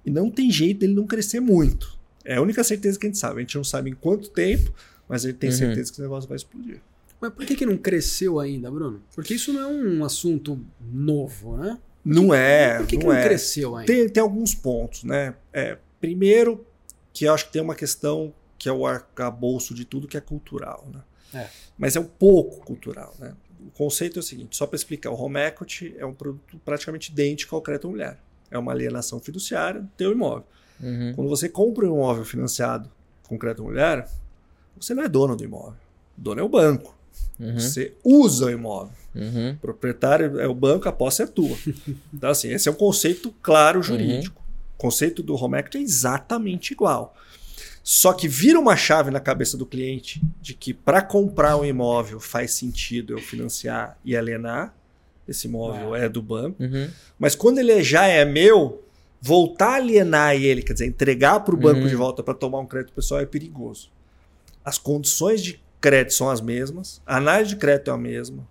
E 0.06 0.10
não 0.10 0.30
tem 0.30 0.50
jeito 0.50 0.80
dele 0.80 0.94
não 0.94 1.06
crescer 1.06 1.40
muito. 1.40 1.98
É 2.24 2.36
a 2.36 2.42
única 2.42 2.64
certeza 2.64 2.98
que 2.98 3.06
a 3.06 3.10
gente 3.10 3.20
sabe. 3.20 3.38
A 3.38 3.40
gente 3.42 3.56
não 3.56 3.64
sabe 3.64 3.90
em 3.90 3.94
quanto 3.94 4.30
tempo, 4.30 4.74
mas 5.08 5.26
a 5.26 5.30
gente 5.30 5.38
tem 5.38 5.50
uhum. 5.50 5.56
certeza 5.56 5.92
que 5.92 6.00
o 6.00 6.04
negócio 6.04 6.28
vai 6.28 6.38
explodir. 6.38 6.82
Mas 7.20 7.34
por 7.34 7.46
que, 7.46 7.56
que 7.56 7.66
não 7.66 7.78
cresceu 7.78 8.40
ainda, 8.40 8.70
Bruno? 8.70 9.02
Porque 9.14 9.34
isso 9.34 9.52
não 9.54 9.62
é 9.62 9.68
um 9.68 10.04
assunto 10.04 10.60
novo, 10.80 11.58
né? 11.58 11.78
Não 12.04 12.34
é. 12.34 12.78
Por 12.78 12.88
que, 12.88 12.96
não, 12.96 13.02
que 13.02 13.08
não 13.08 13.14
é. 13.14 13.24
cresceu 13.24 13.76
ainda? 13.76 13.92
Tem, 13.92 14.08
tem 14.10 14.22
alguns 14.22 14.54
pontos, 14.54 15.04
né? 15.04 15.34
É, 15.52 15.78
primeiro, 16.00 16.66
que 17.14 17.26
eu 17.26 17.34
acho 17.34 17.48
que 17.48 17.54
tem 17.54 17.62
uma 17.62 17.74
questão 17.74 18.34
que 18.66 18.70
é 18.70 18.74
o 18.74 18.88
arcabouço 18.88 19.76
de 19.76 19.86
tudo 19.86 20.08
que 20.08 20.18
é 20.18 20.20
cultural. 20.20 20.88
Né? 20.92 21.02
É. 21.42 21.50
Mas 21.78 21.96
é 21.96 22.00
um 22.00 22.06
pouco 22.06 22.66
cultural. 22.66 23.14
Né? 23.20 23.32
O 23.60 23.70
conceito 23.70 24.18
é 24.18 24.22
o 24.22 24.24
seguinte: 24.24 24.58
só 24.58 24.66
para 24.66 24.76
explicar, 24.76 25.12
o 25.12 25.14
home 25.14 25.40
equity 25.40 25.94
é 26.00 26.04
um 26.04 26.16
produto 26.16 26.60
praticamente 26.66 27.12
idêntico 27.12 27.56
ao 27.56 27.62
crédito 27.62 27.88
mulher. 27.88 28.18
É 28.50 28.58
uma 28.58 28.72
alienação 28.72 29.20
fiduciária 29.20 29.82
do 29.82 29.88
teu 29.96 30.12
imóvel. 30.12 30.48
Uhum. 30.82 31.14
Quando 31.16 31.30
você 31.30 31.48
compra 31.48 31.86
um 31.86 31.94
imóvel 31.94 32.26
financiado 32.26 32.90
com 33.28 33.38
crédito 33.38 33.62
mulher, 33.62 34.10
você 34.76 34.96
não 34.96 35.04
é 35.04 35.08
dono 35.08 35.36
do 35.36 35.44
imóvel. 35.44 35.78
O 36.18 36.22
dono 36.22 36.42
é 36.42 36.44
o 36.44 36.50
banco. 36.50 36.98
Uhum. 37.40 37.60
Você 37.60 37.94
usa 38.04 38.48
o 38.48 38.50
imóvel. 38.50 38.96
Uhum. 39.14 39.52
O 39.52 39.58
proprietário 39.58 40.40
é 40.40 40.48
o 40.48 40.56
banco, 40.56 40.90
a 40.90 40.92
posse 40.92 41.22
é 41.22 41.28
tua. 41.28 41.56
então, 42.12 42.32
assim, 42.32 42.52
esse 42.52 42.68
é 42.68 42.72
um 42.72 42.76
conceito 42.76 43.32
claro 43.44 43.84
jurídico. 43.84 44.40
Uhum. 44.40 44.46
O 44.74 44.78
conceito 44.78 45.22
do 45.22 45.36
home 45.36 45.60
equity 45.60 45.78
é 45.78 45.82
exatamente 45.82 46.74
igual. 46.74 47.16
Só 47.88 48.14
que 48.14 48.28
vira 48.28 48.60
uma 48.60 48.76
chave 48.76 49.12
na 49.12 49.20
cabeça 49.20 49.56
do 49.56 49.64
cliente 49.64 50.20
de 50.42 50.56
que 50.56 50.74
para 50.74 51.04
comprar 51.04 51.56
um 51.56 51.64
imóvel 51.64 52.20
faz 52.20 52.56
sentido 52.56 53.14
eu 53.14 53.20
financiar 53.20 53.96
e 54.04 54.18
alienar. 54.18 54.74
Esse 55.28 55.46
imóvel 55.48 55.94
ah. 55.94 56.00
é 56.00 56.10
do 56.10 56.20
banco. 56.20 56.64
Uhum. 56.64 56.90
Mas 57.20 57.36
quando 57.36 57.60
ele 57.60 57.84
já 57.84 58.08
é 58.08 58.26
meu, 58.26 58.84
voltar 59.22 59.74
a 59.74 59.76
alienar 59.76 60.34
ele, 60.34 60.64
quer 60.64 60.74
dizer, 60.74 60.88
entregar 60.88 61.42
para 61.42 61.54
o 61.54 61.58
banco 61.58 61.82
uhum. 61.82 61.88
de 61.88 61.96
volta 61.96 62.24
para 62.24 62.34
tomar 62.34 62.60
um 62.60 62.66
crédito 62.66 62.92
pessoal 62.92 63.22
é 63.22 63.26
perigoso. 63.28 63.92
As 64.64 64.80
condições 64.80 65.44
de 65.44 65.62
crédito 65.80 66.16
são 66.16 66.28
as 66.28 66.42
mesmas, 66.42 67.00
a 67.06 67.18
análise 67.18 67.50
de 67.52 67.56
crédito 67.58 67.92
é 67.92 67.94
a 67.94 67.98
mesma. 67.98 68.48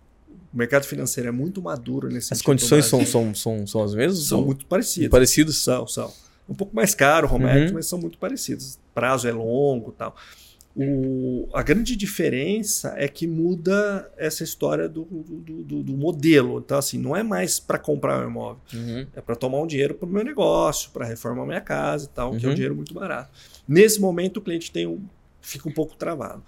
O 0.52 0.56
mercado 0.56 0.84
financeiro 0.84 1.28
é 1.28 1.32
muito 1.32 1.60
maduro 1.60 2.08
nesse 2.08 2.32
As 2.32 2.40
condições 2.40 2.84
são, 2.84 3.04
são, 3.04 3.34
são, 3.34 3.66
são 3.66 3.82
as 3.82 3.96
mesmas? 3.96 4.26
São 4.26 4.42
muito 4.42 4.64
parecidas. 4.66 5.10
Parecidas? 5.10 5.56
São, 5.56 5.88
são 5.88 6.12
um 6.48 6.54
pouco 6.54 6.74
mais 6.76 6.94
caro, 6.94 7.32
home 7.32 7.46
uhum. 7.46 7.72
mas 7.72 7.86
são 7.86 7.98
muito 7.98 8.16
parecidos. 8.16 8.78
Prazo 8.94 9.28
é 9.28 9.32
longo 9.32 9.92
tal. 9.92 10.14
O, 10.76 11.48
a 11.54 11.62
grande 11.62 11.94
diferença 11.94 12.94
é 12.96 13.06
que 13.06 13.28
muda 13.28 14.10
essa 14.16 14.42
história 14.42 14.88
do, 14.88 15.04
do, 15.04 15.62
do, 15.62 15.82
do 15.84 15.96
modelo. 15.96 16.58
Então, 16.58 16.76
assim, 16.76 16.98
não 16.98 17.14
é 17.14 17.22
mais 17.22 17.60
para 17.60 17.78
comprar 17.78 18.24
um 18.24 18.28
imóvel, 18.28 18.60
uhum. 18.72 19.06
é 19.14 19.20
para 19.20 19.36
tomar 19.36 19.60
um 19.60 19.68
dinheiro 19.68 19.94
para 19.94 20.06
o 20.06 20.10
meu 20.10 20.24
negócio, 20.24 20.90
para 20.90 21.06
reformar 21.06 21.46
minha 21.46 21.60
casa 21.60 22.06
e 22.06 22.08
tal, 22.08 22.32
uhum. 22.32 22.38
que 22.38 22.44
é 22.44 22.48
um 22.48 22.50
uhum. 22.50 22.54
dinheiro 22.56 22.74
muito 22.74 22.92
barato. 22.92 23.30
Nesse 23.68 24.00
momento, 24.00 24.38
o 24.38 24.40
cliente 24.40 24.72
tem 24.72 24.84
um, 24.84 25.00
fica 25.40 25.68
um 25.68 25.72
pouco 25.72 25.94
travado. 25.94 26.42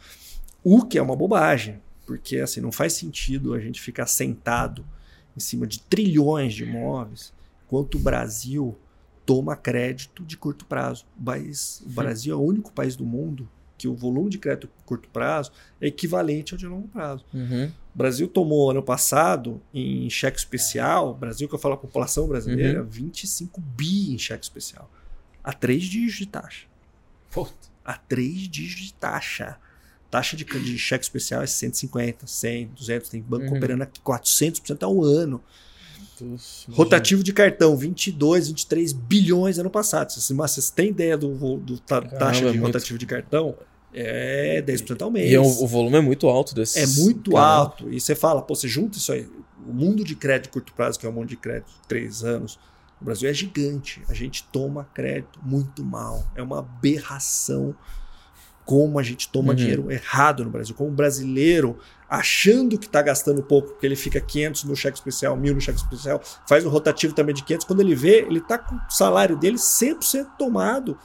O 0.64 0.84
que 0.84 0.98
é 0.98 1.02
uma 1.02 1.14
bobagem, 1.14 1.80
porque 2.04 2.38
assim, 2.38 2.60
não 2.60 2.72
faz 2.72 2.94
sentido 2.94 3.54
a 3.54 3.60
gente 3.60 3.80
ficar 3.80 4.06
sentado 4.06 4.84
em 5.36 5.40
cima 5.40 5.68
de 5.68 5.78
trilhões 5.78 6.52
de 6.52 6.64
imóveis, 6.64 7.32
enquanto 7.64 7.94
o 7.94 8.00
Brasil 8.00 8.76
toma 9.26 9.56
crédito 9.56 10.24
de 10.24 10.36
curto 10.36 10.64
prazo. 10.64 11.04
País, 11.22 11.82
o 11.84 11.90
Brasil 11.90 12.32
é 12.32 12.36
o 12.36 12.40
único 12.42 12.72
país 12.72 12.94
do 12.96 13.04
mundo 13.04 13.48
que 13.76 13.86
o 13.88 13.94
volume 13.94 14.30
de 14.30 14.38
crédito 14.38 14.68
de 14.78 14.84
curto 14.84 15.06
prazo 15.10 15.52
é 15.80 15.88
equivalente 15.88 16.54
ao 16.54 16.58
de 16.58 16.66
longo 16.66 16.88
prazo. 16.88 17.24
Uhum. 17.34 17.66
O 17.94 17.98
Brasil 17.98 18.26
tomou 18.26 18.70
ano 18.70 18.82
passado 18.82 19.60
em 19.74 20.08
cheque 20.08 20.38
especial, 20.38 21.12
Brasil 21.14 21.46
que 21.48 21.54
eu 21.54 21.58
falo 21.58 21.74
a 21.74 21.78
população 21.78 22.26
brasileira, 22.26 22.80
Uhum. 22.82 22.88
25 22.88 23.60
bi 23.60 24.14
em 24.14 24.18
cheque 24.18 24.44
especial. 24.44 24.90
A 25.44 25.52
três 25.52 25.82
dígitos 25.84 26.16
de 26.18 26.26
taxa. 26.26 26.66
Puta. 27.30 27.52
A 27.84 27.94
três 27.94 28.48
dígitos 28.48 28.86
de 28.86 28.94
taxa. 28.94 29.58
Taxa 30.10 30.36
de, 30.36 30.44
de 30.44 30.78
cheque 30.78 31.04
especial 31.04 31.42
é 31.42 31.46
150, 31.46 32.26
100, 32.26 32.68
200, 32.68 33.08
tem 33.10 33.20
banco 33.20 33.50
Uhum. 33.50 33.56
operando 33.58 33.82
aqui 33.82 34.00
400% 34.00 34.82
ao 34.84 35.02
ano. 35.04 35.42
Rotativo 36.70 37.22
de 37.22 37.32
cartão, 37.32 37.76
22, 37.76 38.48
23 38.48 38.92
bilhões 38.92 39.58
ano 39.58 39.70
passado. 39.70 40.10
Vocês, 40.12 40.30
mas 40.36 40.50
vocês 40.52 40.70
têm 40.70 40.88
ideia 40.90 41.16
do, 41.16 41.56
do 41.58 41.78
ta- 41.78 42.00
Caramba, 42.00 42.18
taxa 42.18 42.40
é 42.40 42.52
de 42.52 42.58
muito. 42.58 42.66
rotativo 42.74 42.98
de 42.98 43.06
cartão? 43.06 43.54
É 43.94 44.60
10% 44.62 45.00
ao 45.02 45.10
mês. 45.10 45.30
E 45.30 45.34
é 45.34 45.40
um- 45.40 45.44
o 45.62 45.66
volume 45.66 45.96
é 45.96 46.00
muito 46.00 46.26
alto 46.28 46.54
desses. 46.54 46.76
É 46.98 47.02
muito 47.02 47.30
Caramba. 47.32 47.50
alto. 47.50 47.90
E 47.92 48.00
você 48.00 48.14
fala, 48.14 48.42
pô, 48.42 48.54
você 48.54 48.68
junta 48.68 48.98
isso 48.98 49.10
aí. 49.12 49.28
O 49.66 49.72
mundo 49.72 50.04
de 50.04 50.14
crédito 50.14 50.44
de 50.44 50.50
curto 50.50 50.72
prazo, 50.74 50.98
que 50.98 51.06
é 51.06 51.08
um 51.08 51.12
mundo 51.12 51.28
de 51.28 51.36
crédito 51.36 51.68
de 51.68 51.88
três 51.88 52.22
anos, 52.22 52.58
o 53.00 53.04
Brasil 53.04 53.28
é 53.28 53.32
gigante. 53.34 54.02
A 54.08 54.14
gente 54.14 54.44
toma 54.52 54.88
crédito 54.94 55.38
muito 55.42 55.82
mal. 55.84 56.24
É 56.34 56.42
uma 56.42 56.58
aberração 56.60 57.74
como 58.66 58.98
a 58.98 59.02
gente 59.02 59.28
toma 59.28 59.50
Uhum. 59.50 59.54
dinheiro 59.54 59.90
errado 59.92 60.44
no 60.44 60.50
Brasil. 60.50 60.74
Como 60.74 60.90
o 60.90 60.92
brasileiro, 60.92 61.78
achando 62.10 62.76
que 62.76 62.86
está 62.86 63.00
gastando 63.00 63.42
pouco, 63.42 63.68
porque 63.70 63.86
ele 63.86 63.96
fica 63.96 64.20
500 64.20 64.64
no 64.64 64.76
cheque 64.76 64.98
especial, 64.98 65.36
1.000 65.36 65.54
no 65.54 65.60
cheque 65.60 65.78
especial, 65.78 66.20
faz 66.48 66.66
um 66.66 66.68
rotativo 66.68 67.14
também 67.14 67.34
de 67.34 67.44
500. 67.44 67.64
Quando 67.64 67.80
ele 67.80 67.94
vê, 67.94 68.26
ele 68.26 68.40
está 68.40 68.58
com 68.58 68.74
o 68.74 68.80
salário 68.90 69.36
dele 69.36 69.56
100% 69.56 70.26
tomado 70.36 70.98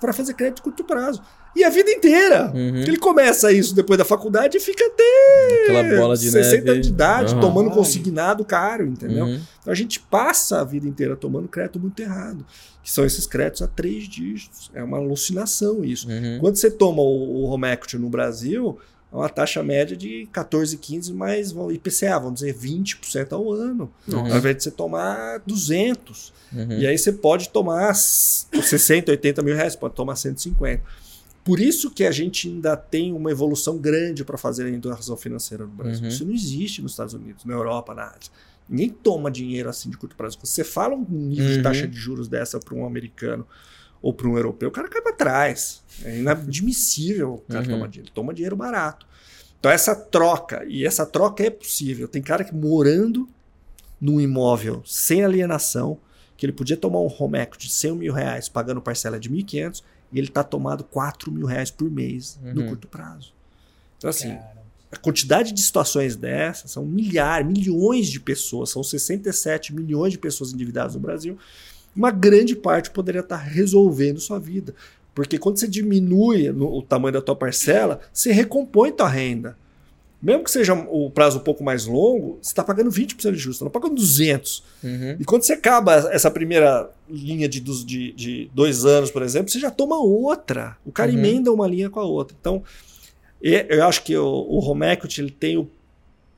para 0.00 0.12
fazer 0.12 0.32
crédito 0.34 0.56
de 0.56 0.62
curto 0.62 0.84
prazo. 0.84 1.20
E 1.56 1.64
a 1.64 1.68
vida 1.70 1.90
inteira. 1.90 2.52
Uhum. 2.54 2.76
Ele 2.76 2.96
começa 2.96 3.52
isso 3.52 3.74
depois 3.74 3.98
da 3.98 4.04
faculdade 4.04 4.56
e 4.56 4.60
fica 4.60 4.84
até 4.86 5.62
Aquela 5.64 5.96
bola 6.00 6.16
de 6.16 6.30
60 6.30 6.56
neve. 6.56 6.70
anos 6.70 6.86
de 6.86 6.92
idade, 6.92 7.32
Aham. 7.32 7.40
tomando 7.40 7.70
consignado 7.70 8.44
caro, 8.44 8.86
entendeu? 8.86 9.24
Uhum. 9.26 9.40
Então 9.60 9.72
a 9.72 9.76
gente 9.76 9.98
passa 10.00 10.60
a 10.60 10.64
vida 10.64 10.86
inteira 10.86 11.16
tomando 11.16 11.48
crédito 11.48 11.78
muito 11.80 12.00
errado. 12.00 12.46
Que 12.82 12.90
são 12.90 13.04
esses 13.04 13.26
créditos 13.26 13.62
a 13.62 13.66
três 13.66 14.04
dígitos. 14.08 14.70
É 14.74 14.82
uma 14.82 14.96
alucinação 14.96 15.84
isso. 15.84 16.08
Uhum. 16.08 16.38
Quando 16.40 16.56
você 16.56 16.70
toma 16.70 17.02
o, 17.02 17.42
o 17.42 17.44
home 17.44 17.66
equity 17.68 17.98
no 17.98 18.08
Brasil, 18.08 18.78
é 19.12 19.16
uma 19.16 19.28
taxa 19.28 19.62
média 19.62 19.96
de 19.96 20.28
14, 20.32 20.76
15 20.78 21.12
mais 21.12 21.50
vão- 21.52 21.70
IPCA, 21.70 22.18
vamos 22.18 22.40
dizer 22.40 22.54
20% 22.54 23.32
ao 23.32 23.52
ano. 23.52 23.92
Uhum. 24.08 24.20
Ao 24.20 24.36
invés 24.38 24.56
de 24.56 24.62
você 24.62 24.70
tomar 24.70 25.40
200. 25.44 26.32
Uhum. 26.52 26.78
E 26.78 26.86
aí 26.86 26.96
você 26.96 27.12
pode 27.12 27.48
tomar 27.50 27.92
60, 27.94 29.10
80 29.10 29.42
mil 29.42 29.54
reais, 29.54 29.76
pode 29.76 29.94
tomar 29.94 30.16
150. 30.16 30.82
Por 31.44 31.58
isso 31.58 31.90
que 31.90 32.04
a 32.04 32.10
gente 32.12 32.48
ainda 32.48 32.76
tem 32.76 33.12
uma 33.12 33.30
evolução 33.30 33.78
grande 33.78 34.24
para 34.24 34.36
fazer 34.36 34.68
em 34.68 34.74
educação 34.74 35.16
financeira 35.16 35.64
no 35.64 35.70
Brasil. 35.72 36.02
Uhum. 36.02 36.08
Isso 36.08 36.24
não 36.24 36.32
existe 36.34 36.82
nos 36.82 36.92
Estados 36.92 37.14
Unidos, 37.14 37.44
na 37.44 37.54
Europa, 37.54 37.94
na 37.94 38.04
Ásia. 38.08 38.30
Ninguém 38.68 38.90
toma 38.90 39.30
dinheiro 39.30 39.68
assim 39.68 39.90
de 39.90 39.96
curto 39.96 40.14
prazo. 40.14 40.38
Você 40.42 40.62
fala 40.62 40.94
um 40.94 41.04
nível 41.10 41.46
Uhum. 41.46 41.56
de 41.56 41.62
taxa 41.62 41.88
de 41.88 41.96
juros 41.96 42.28
dessa 42.28 42.60
para 42.60 42.74
um 42.74 42.84
americano 42.86 43.46
ou 44.02 44.12
para 44.14 44.28
um 44.28 44.36
europeu, 44.36 44.68
o 44.68 44.72
cara 44.72 44.88
cai 44.88 45.02
para 45.02 45.12
trás. 45.12 45.82
É 46.04 46.18
inadmissível 46.18 47.34
o 47.34 47.38
cara 47.52 47.64
Uhum. 47.64 47.70
tomar 47.72 47.88
dinheiro. 47.88 48.12
Toma 48.14 48.32
dinheiro 48.34 48.56
barato. 48.56 49.06
Então 49.58 49.70
essa 49.70 49.94
troca, 49.94 50.64
e 50.66 50.86
essa 50.86 51.04
troca 51.04 51.42
é 51.44 51.50
possível. 51.50 52.06
Tem 52.08 52.22
cara 52.22 52.44
que 52.44 52.54
morando 52.54 53.28
num 54.00 54.20
imóvel 54.20 54.82
sem 54.86 55.22
alienação, 55.24 55.98
que 56.36 56.46
ele 56.46 56.52
podia 56.52 56.76
tomar 56.76 57.00
um 57.00 57.08
home 57.18 57.38
equity 57.38 57.66
de 57.66 57.72
100 57.74 57.96
mil 57.96 58.12
reais 58.14 58.48
pagando 58.48 58.80
parcela 58.80 59.20
de 59.20 59.28
1.500 59.28 59.82
e 60.12 60.18
ele 60.18 60.28
está 60.28 60.42
tomado 60.42 60.84
4 60.84 61.30
mil 61.30 61.46
reais 61.46 61.70
por 61.70 61.90
mês 61.90 62.38
no 62.42 62.62
Uhum. 62.62 62.68
curto 62.68 62.88
prazo. 62.88 63.32
Então 63.98 64.10
assim, 64.10 64.30
Cara, 64.30 64.60
a 64.92 64.96
quantidade 64.96 65.52
de 65.52 65.60
situações 65.62 66.16
dessas 66.16 66.70
são 66.72 66.84
milhares, 66.84 67.46
milhões 67.46 68.08
de 68.08 68.18
pessoas, 68.18 68.70
são 68.70 68.82
67 68.82 69.74
milhões 69.74 70.12
de 70.12 70.18
pessoas 70.18 70.52
endividadas 70.52 70.94
no 70.94 71.00
Brasil. 71.00 71.38
Uma 71.94 72.10
grande 72.10 72.54
parte 72.56 72.90
poderia 72.90 73.20
estar 73.20 73.36
resolvendo 73.36 74.18
sua 74.20 74.38
vida. 74.38 74.74
Porque 75.14 75.38
quando 75.38 75.58
você 75.58 75.66
diminui 75.68 76.50
no- 76.50 76.72
o 76.78 76.82
tamanho 76.82 77.12
da 77.14 77.20
tua 77.20 77.34
parcela, 77.36 78.00
você 78.12 78.32
recompõe 78.32 78.92
tua 78.92 79.08
renda. 79.08 79.56
Mesmo 80.22 80.44
que 80.44 80.50
seja 80.50 80.74
o 80.74 81.10
prazo 81.10 81.38
um 81.38 81.42
pouco 81.42 81.64
mais 81.64 81.86
longo, 81.86 82.38
você 82.42 82.50
está 82.50 82.62
pagando 82.62 82.90
20% 82.90 83.32
de 83.32 83.38
juros, 83.38 83.56
está 83.56 83.70
pagando 83.70 83.94
200. 83.94 84.62
Uhum. 84.84 85.16
E 85.18 85.24
quando 85.24 85.44
você 85.44 85.54
acaba 85.54 85.94
essa 86.12 86.30
primeira 86.30 86.90
linha 87.08 87.48
de, 87.48 87.58
de, 87.58 88.12
de 88.12 88.50
dois 88.52 88.84
anos, 88.84 89.10
por 89.10 89.22
exemplo, 89.22 89.50
você 89.50 89.58
já 89.58 89.70
toma 89.70 89.98
outra. 89.98 90.76
O 90.84 90.92
cara 90.92 91.10
Uhum. 91.10 91.18
emenda 91.18 91.50
uma 91.50 91.66
linha 91.66 91.88
com 91.88 92.00
a 92.00 92.04
outra. 92.04 92.36
Então, 92.38 92.62
eu 93.40 93.86
acho 93.86 94.02
que 94.04 94.14
o, 94.14 94.26
o 94.26 94.58
home 94.58 94.86
equity 94.86 95.22
ele 95.22 95.30
tem 95.30 95.56
o 95.56 95.66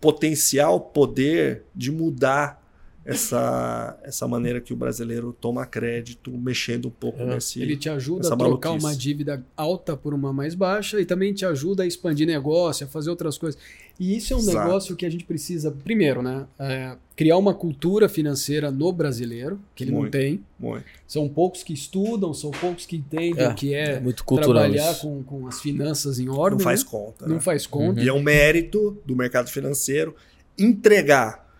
potencial, 0.00 0.78
poder 0.78 1.64
de 1.74 1.90
mudar 1.90 2.61
essa, 3.04 3.98
essa 4.02 4.28
maneira 4.28 4.60
que 4.60 4.72
o 4.72 4.76
brasileiro 4.76 5.32
toma 5.40 5.66
crédito, 5.66 6.30
mexendo 6.30 6.86
um 6.86 6.90
pouco 6.90 7.20
É. 7.20 7.26
nesse. 7.26 7.60
Ele 7.60 7.76
te 7.76 7.88
ajuda 7.88 8.28
a 8.28 8.36
trocar 8.36 8.68
maluquice. 8.70 8.86
uma 8.86 8.96
dívida 8.96 9.44
alta 9.56 9.96
por 9.96 10.14
uma 10.14 10.32
mais 10.32 10.54
baixa 10.54 11.00
e 11.00 11.04
também 11.04 11.32
te 11.32 11.44
ajuda 11.44 11.82
a 11.82 11.86
expandir 11.86 12.26
negócio, 12.26 12.86
a 12.86 12.88
fazer 12.88 13.10
outras 13.10 13.36
coisas. 13.36 13.60
E 14.00 14.16
isso 14.16 14.32
é 14.32 14.36
um 14.36 14.40
Exato. 14.40 14.58
negócio 14.58 14.96
que 14.96 15.04
a 15.04 15.10
gente 15.10 15.24
precisa, 15.24 15.70
primeiro, 15.70 16.22
né? 16.22 16.46
é, 16.58 16.96
criar 17.14 17.36
uma 17.36 17.52
cultura 17.52 18.08
financeira 18.08 18.70
no 18.70 18.90
brasileiro, 18.90 19.60
que 19.74 19.84
ele 19.84 19.90
não 19.90 20.00
Muito. 20.00 20.12
tem. 20.12 20.42
Muito. 20.58 20.84
São 21.06 21.28
poucos 21.28 21.62
que 21.62 21.72
estudam, 21.72 22.32
são 22.32 22.50
poucos 22.50 22.86
que 22.86 22.96
entendem 22.96 23.44
É, 23.44 23.48
o 23.48 23.54
que 23.54 23.74
é, 23.74 23.96
É 23.96 24.00
muito 24.00 24.24
trabalhar 24.24 24.98
com, 24.98 25.22
com 25.22 25.46
as 25.46 25.60
finanças 25.60 26.18
em 26.18 26.28
ordem. 26.28 26.58
Não 26.58 26.64
faz 26.64 26.82
né? 26.82 26.90
conta. 26.90 27.26
Não 27.26 27.34
né? 27.34 27.40
faz 27.40 27.66
conta. 27.66 28.00
E 28.00 28.08
é 28.08 28.12
um 28.12 28.22
mérito 28.22 28.96
do 29.04 29.14
mercado 29.14 29.50
financeiro 29.50 30.16
entregar 30.58 31.51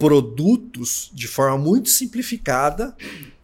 produtos 0.00 1.10
de 1.12 1.28
forma 1.28 1.56
muito 1.58 1.88
simplificada 1.88 2.96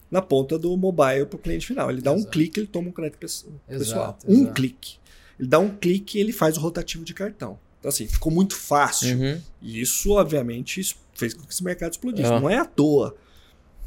na 0.09 0.21
ponta 0.21 0.57
do 0.57 0.75
mobile 0.77 1.25
para 1.25 1.35
o 1.35 1.39
cliente 1.39 1.65
final. 1.67 1.89
Ele 1.91 2.01
dá 2.01 2.11
um 2.11 2.17
Exato. 2.17 2.31
clique, 2.31 2.59
ele 2.59 2.67
toma 2.67 2.89
um 2.89 2.91
crédito 2.91 3.17
pesso- 3.19 3.47
Exato, 3.69 3.79
pessoal. 3.79 4.17
Um 4.27 4.41
exato. 4.41 4.53
clique. 4.53 4.97
Ele 5.39 5.47
dá 5.47 5.59
um 5.59 5.69
clique 5.69 6.17
e 6.17 6.21
ele 6.21 6.31
faz 6.33 6.57
o 6.57 6.59
rotativo 6.59 7.03
de 7.05 7.13
cartão. 7.13 7.59
Então, 7.79 7.89
assim, 7.89 8.07
ficou 8.07 8.31
muito 8.31 8.55
fácil. 8.55 9.17
Uhum. 9.17 9.39
E 9.61 9.79
isso, 9.81 10.11
obviamente, 10.11 10.95
fez 11.13 11.33
com 11.33 11.43
que 11.43 11.53
esse 11.53 11.63
mercado 11.63 11.91
explodisse. 11.91 12.31
É. 12.31 12.39
Não 12.39 12.49
é 12.49 12.57
à 12.57 12.65
toa 12.65 13.15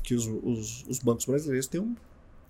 que 0.03 0.15
os, 0.15 0.27
os- 0.27 0.85
os 0.89 0.99
bancos 1.01 1.25
brasileiros 1.27 1.67
têm 1.67 1.81
um 1.81 1.95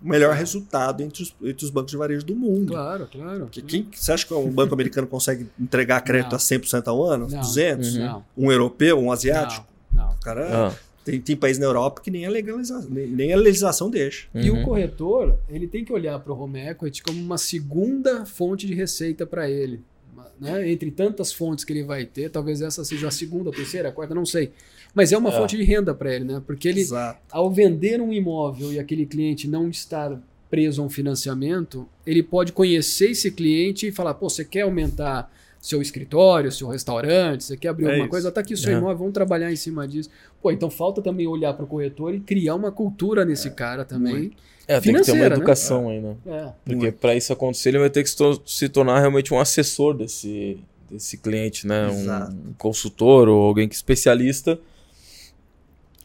melhor 0.01 0.35
resultado 0.35 1.01
entre 1.01 1.23
os, 1.23 1.35
entre 1.43 1.63
os 1.65 1.71
bancos 1.71 1.91
de 1.91 1.97
varejo 1.97 2.25
do 2.25 2.35
mundo. 2.35 2.73
Claro, 2.73 3.07
claro. 3.11 3.39
Porque 3.41 3.61
quem, 3.61 3.87
você 3.91 4.11
acha 4.11 4.25
que 4.25 4.33
um 4.33 4.51
banco 4.51 4.73
americano 4.73 5.07
consegue 5.07 5.47
entregar 5.59 6.01
crédito 6.01 6.31
Não. 6.31 6.37
a 6.37 6.39
100% 6.39 6.87
ao 6.87 7.03
ano? 7.03 7.27
Não. 7.29 7.39
200? 7.39 7.95
Uhum. 7.95 8.01
Não, 8.05 8.25
Um 8.37 8.51
europeu, 8.51 8.99
um 8.99 9.11
asiático? 9.11 9.65
Não. 9.93 10.09
O 10.09 10.19
cara 10.19 10.67
Ah, 10.69 10.75
tem, 11.03 11.19
tem 11.19 11.35
país 11.35 11.57
na 11.57 11.65
Europa 11.65 12.01
que 12.01 12.11
nem 12.11 12.25
a, 12.25 12.29
legalização, 12.29 12.89
nem, 12.89 13.07
nem 13.07 13.33
a 13.33 13.37
legislação 13.37 13.89
deixa. 13.89 14.27
E 14.33 14.49
o 14.49 14.55
uhum. 14.55 14.63
corretor, 14.63 15.37
ele 15.49 15.67
tem 15.67 15.83
que 15.83 15.91
olhar 15.91 16.19
para 16.19 16.31
o 16.33 16.39
home 16.39 16.59
equity 16.59 17.01
como 17.03 17.19
uma 17.19 17.37
segunda 17.37 18.25
fonte 18.25 18.67
de 18.67 18.73
receita 18.73 19.25
para 19.25 19.49
ele. 19.49 19.81
Né? 20.39 20.71
Entre 20.71 20.89
tantas 20.89 21.31
fontes 21.31 21.63
que 21.63 21.71
ele 21.71 21.83
vai 21.83 22.03
ter, 22.05 22.29
talvez 22.29 22.61
essa 22.61 22.83
seja 22.83 23.07
a 23.09 23.11
segunda, 23.11 23.49
a 23.51 23.53
terceira, 23.53 23.89
a 23.89 23.91
quarta, 23.91 24.15
não 24.15 24.25
sei. 24.25 24.51
Mas 24.93 25.11
é 25.11 25.17
uma 25.17 25.29
É. 25.29 25.31
fonte 25.33 25.55
de 25.55 25.63
renda 25.63 25.93
para 25.93 26.13
ele, 26.13 26.25
né? 26.25 26.41
Porque 26.45 26.67
ele, 26.67 26.81
Exato. 26.81 27.19
ao 27.31 27.49
vender 27.51 28.01
um 28.01 28.11
imóvel 28.11 28.73
e 28.73 28.79
aquele 28.79 29.05
cliente 29.05 29.47
não 29.47 29.69
estar 29.69 30.19
preso 30.49 30.81
a 30.81 30.85
um 30.85 30.89
financiamento, 30.89 31.87
ele 32.05 32.21
pode 32.23 32.51
conhecer 32.51 33.11
esse 33.11 33.31
cliente 33.31 33.87
e 33.87 33.91
falar: 33.91 34.15
pô, 34.15 34.29
você 34.29 34.43
quer 34.43 34.61
aumentar 34.61 35.31
seu 35.61 35.81
escritório, 35.81 36.51
seu 36.51 36.67
restaurante, 36.67 37.43
você 37.43 37.55
quer 37.55 37.67
abrir 37.69 37.83
É 37.85 37.87
alguma 37.89 38.03
isso. 38.05 38.09
coisa, 38.09 38.31
tá 38.31 38.41
aqui 38.41 38.53
o 38.53 38.57
seu 38.57 38.73
É. 38.73 38.77
imóvel, 38.77 38.97
vamos 38.97 39.13
trabalhar 39.13 39.51
em 39.51 39.55
cima 39.55 39.87
disso. 39.87 40.09
Pô, 40.41 40.51
então 40.51 40.69
falta 40.71 41.01
também 41.01 41.27
olhar 41.27 41.53
para 41.53 41.63
o 41.63 41.67
corretor 41.67 42.15
e 42.15 42.19
criar 42.19 42.55
uma 42.55 42.71
cultura 42.71 43.23
nesse 43.23 43.51
cara 43.51 43.85
também. 43.85 44.13
Muito. 44.15 44.37
É, 44.67 44.79
tem 44.79 44.93
que 44.95 45.01
ter 45.03 45.11
uma 45.11 45.29
né? 45.29 45.35
educação 45.35 45.89
aí, 45.89 45.99
né? 45.99 46.15
É. 46.25 46.47
Porque 46.65 46.91
para 46.91 47.13
isso 47.15 47.31
acontecer, 47.31 47.69
ele 47.69 47.79
vai 47.79 47.89
ter 47.89 48.03
que 48.03 48.09
se, 48.09 48.15
to- 48.15 48.41
se 48.45 48.67
tornar 48.69 48.99
realmente 48.99 49.33
um 49.33 49.39
assessor 49.39 49.93
desse, 49.93 50.57
desse 50.89 51.17
cliente, 51.17 51.67
né? 51.67 51.89
Exato. 51.89 52.31
Um 52.33 52.53
consultor 52.57 53.27
ou 53.29 53.43
alguém 53.43 53.67
que 53.67 53.75
é 53.75 53.77
especialista 53.77 54.57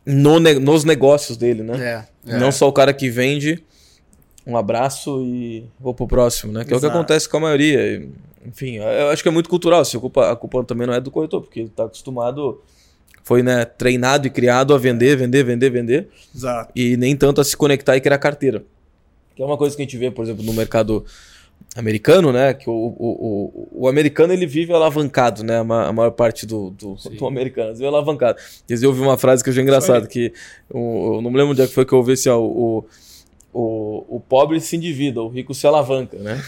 no 0.04 0.38
ne- 0.38 0.58
nos 0.58 0.84
negócios 0.84 1.36
dele, 1.36 1.62
né? 1.62 2.06
É, 2.26 2.38
Não 2.38 2.50
só 2.52 2.68
o 2.68 2.72
cara 2.72 2.92
que 2.92 3.09
vende 3.11 3.62
um 4.47 4.57
abraço 4.57 5.20
e 5.22 5.64
vou 5.80 5.92
pro 5.92 6.07
próximo, 6.07 6.53
né? 6.53 6.64
Que 6.64 6.72
é 6.72 6.76
o 6.76 6.80
que 6.80 6.86
Exato. 6.86 6.97
acontece 6.97 7.28
com 7.28 7.38
a 7.38 7.40
maioria. 7.40 8.09
Enfim, 8.47 8.76
eu 8.76 9.09
acho 9.09 9.22
que 9.22 9.28
é 9.28 9.32
muito 9.32 9.51
cultural. 9.51 9.84
Se 9.84 9.97
a, 9.97 10.01
culpa, 10.01 10.30
a 10.30 10.36
culpa 10.36 10.62
também 10.64 10.86
não 10.86 10.94
é 10.94 11.01
do 11.01 11.11
corretor, 11.11 11.40
porque 11.40 11.61
ele 11.61 11.68
tá 11.68 11.84
acostumado, 11.84 12.62
foi 13.24 13.42
né, 13.42 13.64
treinado 13.64 14.26
e 14.28 14.30
criado 14.30 14.72
a 14.72 14.78
vender, 14.78 15.16
vender, 15.16 15.42
vender, 15.42 15.70
vender 15.70 16.09
Exato. 16.34 16.70
e 16.76 16.97
nem 16.97 17.16
tanto 17.16 17.40
a 17.40 17.44
se 17.44 17.57
conectar 17.57 17.97
e 17.97 18.01
criar 18.01 18.18
carteira. 18.18 18.64
Que 19.34 19.42
é 19.42 19.44
uma 19.44 19.57
coisa 19.57 19.74
que 19.74 19.82
a 19.82 19.84
gente 19.84 19.99
vê, 19.99 20.11
por 20.11 20.24
exemplo, 20.24 20.44
no 20.44 20.53
mercado 20.53 21.05
americano, 21.74 22.32
né? 22.32 22.55
Que 22.55 22.70
o, 22.70 22.72
o, 22.72 23.68
o, 23.78 23.82
o, 23.82 23.88
americano 23.88 24.32
ele 24.32 24.47
vive 24.47 24.72
alavancado, 24.72 25.42
né? 25.42 25.59
A, 25.59 25.64
maior 25.64 26.11
parte 26.12 26.47
do, 26.47 26.70
do, 26.70 26.94
do 26.94 27.26
americano 27.26 27.72
vive 27.72 27.86
alavancado. 27.86 28.38
Quer 28.66 28.74
dizer, 28.74 28.86
eu 28.86 28.90
ouvi 28.90 29.03
uma 29.03 29.18
frase 29.18 29.42
que 29.42 29.51
eu 29.51 29.53
achei 29.53 29.62
engraçado, 29.62 30.07
que 30.07 30.32
eu 30.72 31.20
não 31.20 31.30
me 31.30 31.36
lembro 31.36 31.51
onde 31.53 31.62
é 31.62 31.66
que 31.66 31.74
foi 31.74 31.84
que 31.84 31.92
eu 31.92 31.99
ouvi 31.99 32.12
assim, 32.12 32.28
ó, 32.28 32.38
o, 32.38 32.78
o, 32.78 32.86
o 33.59 34.20
pobre 34.20 34.61
se 34.61 34.76
endivida, 34.76 35.22
o 35.22 35.28
rico 35.28 35.54
se 35.54 35.66
alavanca, 35.66 36.16
né? 36.18 36.38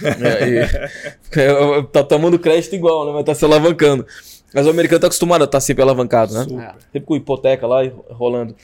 e, 0.47 1.83
tá 1.93 2.03
tomando 2.03 2.39
crédito 2.39 2.75
igual, 2.75 3.07
né? 3.07 3.13
Mas 3.13 3.25
tá 3.25 3.35
se 3.35 3.45
alavancando. 3.45 4.07
Mas 4.55 4.67
o 4.67 4.71
americano 4.71 5.01
tá 5.01 5.07
acostumado 5.07 5.43
a 5.43 5.45
estar 5.45 5.57
tá 5.57 5.61
sempre 5.61 5.83
alavancado, 5.83 6.33
né? 6.35 6.45
Super. 6.45 6.75
Sempre 6.93 7.07
com 7.07 7.17
hipoteca 7.17 7.67
lá 7.67 7.81
rolando. 8.11 8.55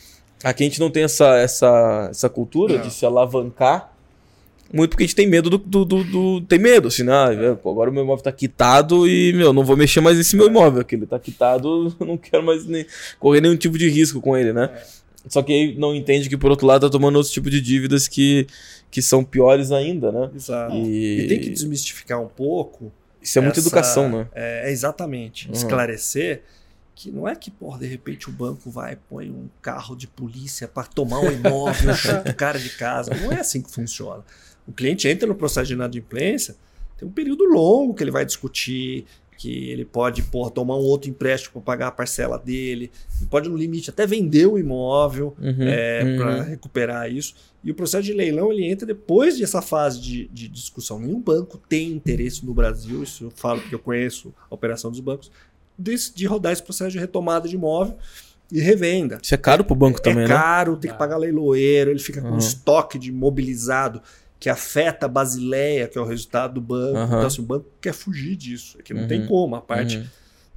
Aqui 0.42 0.64
a 0.64 0.66
gente 0.66 0.80
não 0.80 0.90
tem 0.90 1.04
essa, 1.04 1.36
essa, 1.36 2.08
essa 2.10 2.28
cultura 2.28 2.76
não. 2.76 2.82
de 2.82 2.92
se 2.92 3.06
alavancar 3.06 3.94
muito 4.72 4.90
porque 4.90 5.04
a 5.04 5.06
gente 5.06 5.14
tem 5.14 5.28
medo 5.28 5.48
do. 5.48 5.58
do, 5.58 5.84
do, 5.84 6.04
do 6.04 6.40
tem 6.40 6.58
medo, 6.58 6.88
assim, 6.88 7.04
né? 7.04 7.12
Ah, 7.12 7.28
agora 7.52 7.90
o 7.90 7.92
meu 7.92 8.02
imóvel 8.02 8.24
tá 8.24 8.32
quitado 8.32 9.06
e, 9.06 9.32
meu, 9.32 9.52
não 9.52 9.64
vou 9.64 9.76
mexer 9.76 10.00
mais 10.00 10.16
nesse 10.16 10.34
meu 10.34 10.48
imóvel. 10.48 10.80
Aqui 10.80 10.96
ele 10.96 11.06
tá 11.06 11.16
quitado, 11.16 11.94
eu 12.00 12.06
não 12.06 12.16
quero 12.16 12.42
mais 12.42 12.66
nem, 12.66 12.84
correr 13.20 13.40
nenhum 13.40 13.56
tipo 13.56 13.78
de 13.78 13.88
risco 13.88 14.20
com 14.20 14.36
ele, 14.36 14.52
né? 14.52 14.70
Só 15.28 15.42
que 15.42 15.52
aí 15.52 15.78
não 15.78 15.94
entende 15.94 16.28
que, 16.28 16.36
por 16.36 16.50
outro 16.50 16.66
lado, 16.66 16.86
tá 16.86 16.90
tomando 16.90 17.16
outro 17.16 17.32
tipo 17.32 17.48
de 17.48 17.60
dívidas 17.60 18.06
que, 18.06 18.46
que 18.90 19.00
são 19.00 19.24
piores 19.24 19.72
ainda, 19.72 20.12
né? 20.12 20.30
Exato. 20.34 20.74
E, 20.74 21.20
e 21.20 21.28
tem 21.28 21.40
que 21.40 21.50
desmistificar 21.50 22.20
um 22.20 22.28
pouco. 22.28 22.92
Isso 23.22 23.38
é 23.38 23.42
muita 23.42 23.58
educação, 23.58 24.10
né? 24.10 24.28
É, 24.34 24.70
exatamente. 24.70 25.48
Uhum. 25.48 25.54
Esclarecer 25.54 26.42
que 26.94 27.10
não 27.10 27.26
é 27.26 27.34
que, 27.34 27.50
por 27.50 27.78
de 27.78 27.86
repente 27.86 28.28
o 28.28 28.32
banco 28.32 28.70
vai 28.70 28.96
põe 29.08 29.28
um 29.28 29.48
carro 29.60 29.96
de 29.96 30.06
polícia 30.06 30.68
para 30.68 30.84
tomar 30.86 31.20
um 31.20 31.30
imóvel, 31.30 31.94
chuta 31.96 32.30
o 32.30 32.34
cara 32.34 32.58
de 32.58 32.70
casa. 32.70 33.12
Não 33.14 33.32
é 33.32 33.40
assim 33.40 33.60
que 33.60 33.70
funciona. 33.70 34.22
O 34.66 34.72
cliente 34.72 35.08
entra 35.08 35.26
no 35.26 35.34
processo 35.34 35.66
de 35.66 35.74
inadimplência, 35.74 36.54
tem 36.96 37.08
um 37.08 37.10
período 37.10 37.44
longo 37.44 37.94
que 37.94 38.02
ele 38.02 38.10
vai 38.10 38.24
discutir, 38.24 39.06
que 39.44 39.68
ele 39.68 39.84
pode 39.84 40.22
por, 40.22 40.50
tomar 40.50 40.74
um 40.74 40.80
outro 40.80 41.10
empréstimo 41.10 41.52
para 41.52 41.60
pagar 41.60 41.88
a 41.88 41.90
parcela 41.90 42.38
dele, 42.38 42.90
ele 43.20 43.28
pode, 43.28 43.46
no 43.46 43.56
limite, 43.58 43.90
até 43.90 44.06
vender 44.06 44.46
o 44.46 44.58
imóvel 44.58 45.36
uhum, 45.38 45.68
é, 45.68 46.02
uhum. 46.02 46.16
para 46.16 46.42
recuperar 46.44 47.12
isso. 47.12 47.34
E 47.62 47.70
o 47.70 47.74
processo 47.74 48.04
de 48.04 48.14
leilão 48.14 48.50
ele 48.50 48.64
entra 48.64 48.86
depois 48.86 49.38
dessa 49.38 49.60
fase 49.60 50.00
de, 50.00 50.28
de, 50.28 50.48
discussão. 50.48 50.98
Nenhum 50.98 51.20
banco 51.20 51.60
tem 51.68 51.92
interesse 51.92 52.44
no 52.46 52.54
Brasil, 52.54 53.02
isso 53.02 53.24
eu 53.24 53.30
falo 53.30 53.60
porque 53.60 53.74
eu 53.74 53.78
conheço 53.78 54.32
a 54.50 54.54
operação 54.54 54.90
dos 54.90 55.00
bancos, 55.00 55.30
de, 55.78 55.94
de 56.14 56.24
rodar 56.24 56.52
esse 56.52 56.62
processo 56.62 56.92
de 56.92 56.98
retomada 56.98 57.46
de 57.46 57.54
imóvel 57.54 57.98
e 58.50 58.60
revenda. 58.60 59.18
Isso 59.22 59.34
é 59.34 59.38
caro 59.38 59.62
para 59.62 59.74
o 59.74 59.76
banco 59.76 60.00
também, 60.00 60.24
é 60.24 60.28
né? 60.28 60.34
É 60.34 60.38
caro, 60.38 60.76
tem 60.78 60.90
que 60.90 60.96
pagar 60.96 61.18
leiloeiro, 61.18 61.90
ele 61.90 61.98
fica 61.98 62.22
com 62.22 62.30
uhum. 62.30 62.38
estoque 62.38 62.98
de 62.98 63.12
mobilizado 63.12 64.00
que 64.44 64.50
afeta 64.50 65.06
a 65.06 65.08
basileia, 65.08 65.88
que 65.88 65.96
é 65.96 66.00
o 66.02 66.04
resultado 66.04 66.52
do 66.52 66.60
banco. 66.60 66.98
Uhum. 66.98 67.04
Então, 67.06 67.26
assim, 67.26 67.40
o 67.40 67.46
banco 67.46 67.64
quer 67.80 67.94
fugir 67.94 68.36
disso. 68.36 68.76
É 68.78 68.82
que 68.82 68.92
não 68.92 69.04
uhum. 69.04 69.08
tem 69.08 69.26
como. 69.26 69.56
A 69.56 69.60
parte 69.62 69.96
uhum. 69.96 70.06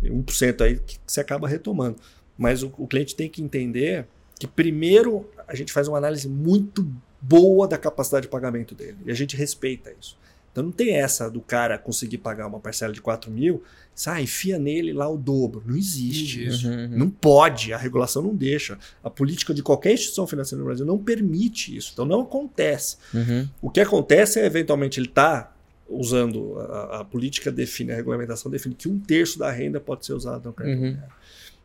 tem 0.02 0.12
1% 0.12 0.62
aí 0.62 0.78
que 0.80 1.00
você 1.08 1.22
acaba 1.22 1.48
retomando. 1.48 1.96
Mas 2.38 2.64
o, 2.64 2.74
o 2.78 2.86
cliente 2.86 3.16
tem 3.16 3.30
que 3.30 3.42
entender 3.42 4.06
que, 4.38 4.46
primeiro, 4.46 5.30
a 5.48 5.56
gente 5.56 5.72
faz 5.72 5.88
uma 5.88 5.98
análise 5.98 6.28
muito 6.28 6.86
boa 7.22 7.66
da 7.66 7.78
capacidade 7.78 8.24
de 8.24 8.30
pagamento 8.30 8.76
dele. 8.76 8.98
E 9.06 9.10
a 9.10 9.14
gente 9.14 9.38
respeita 9.38 9.90
isso. 9.98 10.18
Então 10.58 10.66
não 10.66 10.72
tem 10.72 10.96
essa 10.96 11.30
do 11.30 11.40
cara 11.40 11.78
conseguir 11.78 12.18
pagar 12.18 12.48
uma 12.48 12.60
parcela 12.60 12.92
de 12.92 13.00
4 13.00 13.30
mil, 13.30 13.62
sai, 13.94 14.24
enfia 14.24 14.58
nele 14.58 14.92
lá 14.92 15.08
o 15.08 15.16
dobro. 15.16 15.62
Não 15.64 15.78
existe 15.78 16.42
uhum, 16.42 16.48
isso. 16.48 16.68
Uhum. 16.68 16.88
Não 16.90 17.10
pode, 17.12 17.74
a 17.74 17.78
regulação 17.78 18.24
não 18.24 18.36
deixa. 18.36 18.76
A 19.04 19.10
política 19.10 19.54
de 19.54 19.62
qualquer 19.62 19.94
instituição 19.94 20.26
financeira 20.26 20.60
no 20.60 20.66
Brasil 20.66 20.84
não 20.84 20.98
permite 20.98 21.78
isso. 21.78 21.92
Então 21.94 22.06
não 22.06 22.22
acontece. 22.22 22.98
Uhum. 23.14 23.48
O 23.62 23.70
que 23.70 23.80
acontece 23.80 24.40
é, 24.40 24.48
eventualmente, 24.48 25.00
ele 25.00 25.10
está 25.10 25.56
usando, 25.88 26.58
a, 26.58 27.02
a, 27.02 27.06
política 27.06 27.52
define, 27.52 27.92
a 27.92 27.96
regulamentação 27.96 28.50
define 28.50 28.74
que 28.74 28.90
um 28.90 28.98
terço 28.98 29.38
da 29.38 29.52
renda 29.52 29.80
pode 29.80 30.08
ser 30.08 30.14
usado 30.14 30.46
no 30.46 30.54
cartão 30.54 30.76
uhum. 30.76 30.98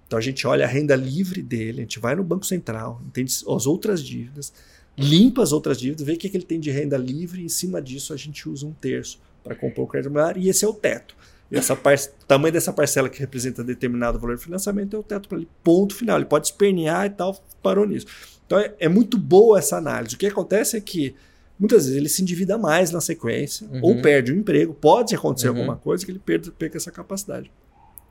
Então 0.07 0.19
a 0.19 0.23
gente 0.23 0.47
olha 0.47 0.67
a 0.67 0.69
renda 0.69 0.95
livre 0.95 1.41
dele, 1.41 1.79
a 1.79 1.83
gente 1.85 1.99
vai 1.99 2.15
no 2.15 2.23
Banco 2.23 2.45
Central, 2.45 3.01
entende 3.07 3.33
as 3.33 3.67
outras 3.67 4.05
dívidas 4.05 4.53
limpa 4.97 5.43
as 5.43 5.53
outras 5.53 5.79
dívidas, 5.79 6.05
vê 6.07 6.13
o 6.13 6.19
que, 6.19 6.29
que 6.29 6.37
ele 6.37 6.45
tem 6.45 6.61
de 6.61 6.71
renda 6.71 6.97
livre 6.97 7.43
e 7.43 7.47
em 7.47 7.49
cima 7.49 7.81
disso 7.81 8.13
a 8.13 8.17
gente 8.17 8.49
usa 8.49 8.67
um 8.67 8.73
terço 8.73 9.21
para 9.43 9.55
compor 9.55 9.85
o 9.85 9.89
crédito 9.89 10.11
imobiliário 10.11 10.43
e 10.43 10.49
esse 10.49 10.65
é 10.65 10.69
o 10.69 10.73
teto. 10.73 11.17
Essa 11.51 11.75
o 11.75 12.27
tamanho 12.27 12.53
dessa 12.53 12.73
parcela 12.73 13.11
que 13.11 13.21
representa 13.21 13.63
determinado 13.63 14.19
valor 14.19 14.37
de 14.37 14.43
financiamento 14.43 14.97
é 14.97 14.99
o 14.99 15.03
teto 15.03 15.29
para 15.29 15.37
ele. 15.37 15.49
Ponto 15.63 15.95
final. 15.95 16.17
Ele 16.17 16.25
pode 16.25 16.47
espernear 16.47 17.05
e 17.05 17.11
tal, 17.11 17.39
parou 17.63 17.87
nisso. 17.87 18.07
Então 18.47 18.59
é, 18.59 18.73
é, 18.79 18.89
muito 18.89 19.19
boa 19.19 19.59
essa 19.59 19.77
análise. 19.77 20.15
O 20.15 20.19
que 20.19 20.27
acontece 20.27 20.79
é 20.79 20.81
que 20.81 21.15
muitas 21.59 21.85
vezes 21.85 21.99
ele 21.99 22.09
se 22.09 22.23
endivida 22.23 22.57
mais 22.57 22.91
na 22.91 23.03
sequência 23.03 23.69
uhum. 23.71 23.81
ou 23.83 24.01
perde 24.01 24.33
o 24.33 24.37
emprego. 24.37 24.73
Pode 24.73 25.15
acontecer 25.15 25.51
uhum. 25.51 25.59
alguma 25.59 25.77
coisa 25.77 26.07
que 26.07 26.11
ele 26.11 26.19
perca, 26.19 26.51
perca 26.53 26.79
essa 26.79 26.91
capacidade. 26.91 27.51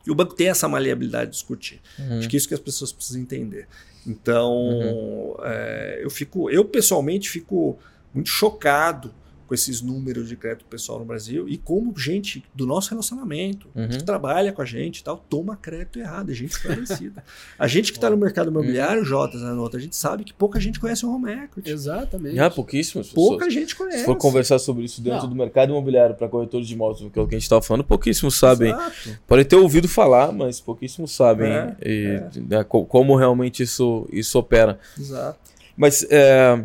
E 0.05 0.11
o 0.11 0.15
banco 0.15 0.33
tem 0.33 0.47
essa 0.49 0.67
maleabilidade 0.67 1.31
de 1.31 1.37
discutir. 1.37 1.81
Uhum. 1.97 2.19
Acho 2.19 2.29
que 2.29 2.35
é 2.35 2.37
isso 2.37 2.47
que 2.47 2.53
as 2.53 2.59
pessoas 2.59 2.91
precisam 2.91 3.21
entender. 3.21 3.67
Então, 4.05 4.51
uhum. 4.53 5.35
é, 5.43 5.99
eu 6.01 6.09
fico, 6.09 6.49
eu 6.49 6.65
pessoalmente 6.65 7.29
fico 7.29 7.77
muito 8.13 8.29
chocado 8.29 9.13
com 9.51 9.55
esses 9.55 9.81
números 9.81 10.29
de 10.29 10.37
crédito 10.37 10.63
pessoal 10.63 10.97
no 10.97 11.03
Brasil 11.03 11.45
e 11.49 11.57
como 11.57 11.93
gente 11.99 12.41
do 12.55 12.65
nosso 12.65 12.89
relacionamento, 12.89 13.67
uhum. 13.75 13.89
que 13.89 14.01
trabalha 14.01 14.53
com 14.53 14.61
a 14.61 14.65
gente 14.65 14.99
e 14.99 15.03
tal, 15.03 15.17
toma 15.17 15.57
crédito 15.57 15.99
errado, 15.99 16.31
é 16.31 16.33
gente 16.33 16.51
esclarecida. 16.51 17.21
a 17.59 17.67
gente 17.67 17.91
que 17.91 17.97
está 17.97 18.09
no 18.09 18.15
mercado 18.15 18.49
imobiliário, 18.49 18.99
uhum. 18.99 19.05
Jota, 19.05 19.37
a 19.37 19.79
gente 19.79 19.93
sabe 19.93 20.23
que 20.23 20.33
pouca 20.33 20.57
gente 20.57 20.79
conhece 20.79 21.05
o 21.05 21.13
home 21.13 21.33
equity. 21.33 21.69
Exatamente. 21.69 22.39
Ah, 22.39 22.49
pouquíssimos. 22.49 23.11
Pouca 23.11 23.49
gente 23.49 23.75
conhece. 23.75 23.99
Se 23.99 24.05
for 24.05 24.15
conversar 24.15 24.57
sobre 24.57 24.85
isso 24.85 25.01
dentro 25.01 25.23
Não. 25.23 25.29
do 25.31 25.35
mercado 25.35 25.71
imobiliário 25.71 26.15
para 26.15 26.29
corretores 26.29 26.65
de 26.65 26.73
imóveis, 26.73 27.11
que 27.11 27.19
é 27.19 27.21
o 27.21 27.27
que 27.27 27.35
a 27.35 27.37
gente 27.37 27.43
estava 27.43 27.61
falando, 27.61 27.83
pouquíssimos 27.83 28.39
sabem. 28.39 28.71
Exato. 28.71 29.19
Podem 29.27 29.43
ter 29.43 29.57
ouvido 29.57 29.89
falar, 29.89 30.31
mas 30.31 30.61
pouquíssimos 30.61 31.11
sabem 31.11 31.51
é, 31.51 31.75
e, 31.85 32.05
é. 32.05 32.39
Né, 32.39 32.63
como 32.63 33.17
realmente 33.17 33.63
isso, 33.63 34.07
isso 34.13 34.39
opera. 34.39 34.79
Exato. 34.97 35.51
Mas 35.75 36.05
é, 36.09 36.63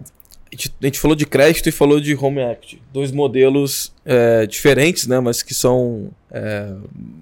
a 0.53 0.87
gente 0.87 1.01
falou 1.01 1.17
de 1.17 1.27
crédito 1.27 1.69
e 1.69 1.73
falou 1.73 2.01
de 2.01 2.15
home 2.15 2.41
equity. 2.41 2.81
Dois 2.93 3.11
modelos 3.11 3.93
é, 4.05 4.47
diferentes, 4.47 5.07
né? 5.07 5.19
Mas 5.21 5.43
que 5.43 5.55
são 5.55 6.11
é, 6.31 6.73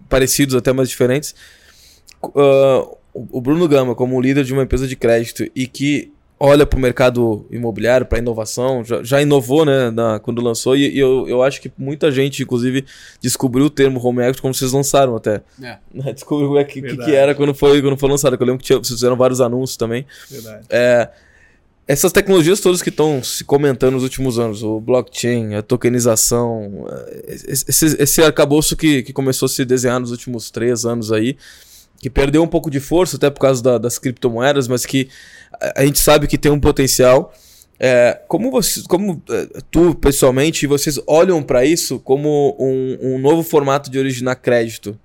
parecidos 0.09 0.55
até, 0.55 0.72
mais 0.72 0.89
diferentes. 0.89 1.35
Uh, 2.22 2.97
o 3.12 3.41
Bruno 3.41 3.66
Gama, 3.68 3.95
como 3.95 4.20
líder 4.20 4.45
de 4.45 4.53
uma 4.53 4.62
empresa 4.62 4.87
de 4.87 4.97
crédito 4.97 5.49
e 5.55 5.66
que 5.66 6.12
olha 6.39 6.66
para 6.66 6.77
o 6.77 6.81
mercado 6.83 7.47
imobiliário, 7.51 8.07
para 8.07 8.18
inovação, 8.18 8.85
já, 8.85 9.03
já, 9.03 9.22
inovou 9.22 9.64
né, 9.64 9.91
na, 9.91 10.18
quando 10.18 10.43
lançou, 10.43 10.77
e, 10.77 10.91
e, 10.91 10.99
eu, 10.99 11.27
eu 11.29 11.43
acho 11.43 11.61
que 11.61 11.70
muita 11.79 12.11
gente, 12.11 12.43
inclusive, 12.43 12.85
descobriu 13.20 13.66
o 13.66 13.70
termo 13.70 14.05
home 14.05 14.20
equity 14.22 14.43
quando 14.43 14.55
vocês 14.55 14.72
lançaram 14.72 15.16
até. 15.16 15.41
É. 15.62 15.79
Descobriu 16.12 16.53
o 16.53 16.64
que, 16.64 16.83
que, 16.83 16.97
que, 16.97 17.14
era 17.14 17.35
quando 17.35 17.55
foi, 17.55 17.81
quando 17.81 17.97
foi 17.97 18.09
lançado, 18.09 18.37
eu 18.39 18.47
lembro 18.47 18.59
que 18.59 18.64
tinha, 18.64 18.79
vocês 18.79 18.99
fizeram 18.99 19.16
vários 19.16 19.41
anúncios 19.41 19.77
também. 19.77 20.05
Verdade. 20.29 20.66
É, 20.68 21.09
essas 21.87 22.12
tecnologias 22.12 22.61
todas 22.61 22.80
que 22.80 22.89
estão 22.89 23.22
se 23.22 23.45
comentando 23.45 23.95
nos 23.95 24.03
últimos 24.03 24.39
anos, 24.39 24.62
o 24.62 24.80
blockchain, 24.80 25.55
a 25.55 25.62
tokenização, 25.62 26.87
esse, 27.47 27.97
esse 28.03 28.22
arcabouço 28.22 28.74
que, 28.74 29.03
que 29.03 29.12
começou 29.12 29.47
a 29.47 29.49
se 29.51 29.64
desenhar 29.64 30.01
nos 30.01 30.11
últimos 30.11 30.51
três 30.51 30.87
anos 30.87 31.12
aí, 31.12 31.37
que 31.99 32.09
perdeu 32.09 32.43
um 32.43 32.47
pouco 32.47 32.70
de 32.70 32.80
força 32.80 33.16
até 33.16 33.28
por 33.28 33.41
causa 33.41 33.62
da, 33.62 33.78
das 33.78 33.99
criptomoedas, 33.99 34.66
mas 34.66 34.87
que 34.87 35.09
a, 35.76 35.85
gente 35.85 35.99
sabe 35.99 36.26
que 36.26 36.39
tem 36.39 36.51
um 36.51 36.61
potencial. 36.61 37.32
É, 37.78 38.18
como 38.28 38.51
você, 38.51 38.82
como 38.89 39.22
é, 39.28 39.49
tu 39.70 39.95
pessoalmente, 39.95 40.66
vocês 40.66 40.99
olham 41.07 41.43
para 41.43 41.64
isso 41.64 41.99
como 41.99 42.57
um, 42.59 43.14
um 43.14 43.18
novo 43.18 43.43
formato 43.43 43.91
de 43.91 43.99
originar 43.99 44.37
crédito? 44.37 44.99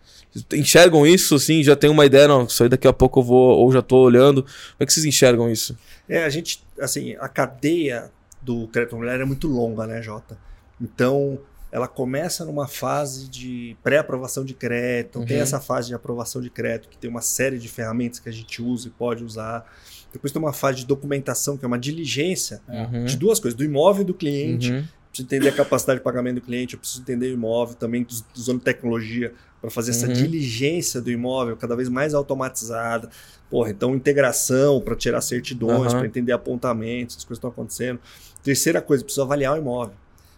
Enxergam 0.54 1.08
isso, 1.08 1.36
assim, 1.36 1.64
já 1.64 1.76
tem 1.76 1.90
uma 1.90 2.06
ideia, 2.06 2.28
não, 2.28 2.46
isso 2.46 2.62
aí 2.62 2.70
daqui 2.70 2.88
a 2.88 2.94
pouco 2.94 3.20
eu 3.20 3.24
vou, 3.24 3.58
ou 3.58 3.72
já 3.72 3.80
estou 3.80 4.06
olhando. 4.06 4.44
Como 4.44 4.54
é 4.80 4.86
que 4.86 4.94
vocês 4.94 5.06
enxergam 5.06 5.50
isso? 5.50 5.78
É, 6.08 6.24
a 6.24 6.30
gente, 6.30 6.64
assim, 6.80 7.16
a 7.20 7.28
cadeia 7.28 8.12
do 8.42 8.68
crédito 8.68 8.92
imobiliário 8.92 9.24
é 9.24 9.26
muito 9.26 9.48
longa, 9.48 9.88
né, 9.88 10.02
Jota? 10.02 10.38
Então, 10.80 11.40
ela 11.72 11.88
começa 11.88 12.46
numa 12.46 12.68
fase 12.68 13.28
de 13.28 13.76
pré-aprovação 13.84 14.44
de 14.44 14.54
crédito, 14.54 15.20
uhum. 15.20 15.26
tem 15.26 15.38
essa 15.38 15.60
fase 15.60 15.90
de 15.90 15.94
aprovação 15.94 16.42
de 16.42 16.50
crédito, 16.50 16.90
que 16.90 16.98
tem 16.98 17.10
uma 17.10 17.22
série 17.22 17.60
de 17.60 17.68
ferramentas 17.68 18.20
que 18.20 18.30
a 18.30 18.32
gente 18.32 18.62
usa 18.62 18.88
e 18.88 18.92
pode 18.92 19.24
usar. 19.24 19.66
Depois 20.12 20.34
tem 20.34 20.42
uma 20.42 20.54
fase 20.54 20.80
de 20.80 20.86
documentação, 20.88 21.58
que 21.58 21.66
é 21.66 21.68
uma 21.68 21.78
diligência 21.78 22.62
uhum. 22.68 23.06
de 23.06 23.16
duas 23.16 23.40
coisas, 23.40 23.56
do 23.56 23.64
imóvel 23.64 24.02
e 24.02 24.06
do 24.06 24.14
cliente. 24.14 24.72
Uhum. 24.72 24.84
Preciso 25.20 25.24
entender 25.24 25.50
a 25.50 25.52
capacidade 25.52 26.00
de 26.00 26.04
pagamento 26.04 26.36
do 26.36 26.42
cliente, 26.42 26.74
eu 26.76 26.80
preciso 26.80 27.02
entender 27.02 27.28
o 27.28 27.34
imóvel, 27.34 27.76
também 27.76 28.06
usando 28.36 28.60
tecnologia 28.60 29.34
para 29.60 29.70
fazer 29.70 29.92
essa 29.92 30.08
uhum. 30.08 30.14
diligência 30.14 31.02
do 31.02 31.12
imóvel 31.12 31.58
cada 31.58 31.76
vez 31.76 31.90
mais 31.90 32.14
automatizada. 32.14 33.10
Porra, 33.50 33.72
então 33.72 33.96
integração 33.96 34.80
para 34.80 34.96
tirar 34.96 35.22
certidões, 35.22 35.92
uhum. 35.92 36.00
para 36.00 36.08
entender 36.08 36.32
apontamentos, 36.32 37.18
as 37.18 37.24
coisas 37.24 37.38
estão 37.38 37.50
acontecendo. 37.50 38.00
Terceira 38.44 38.82
coisa, 38.82 39.04
precisa 39.04 39.24
avaliar 39.24 39.56
o 39.56 39.58
imóvel. 39.58 39.96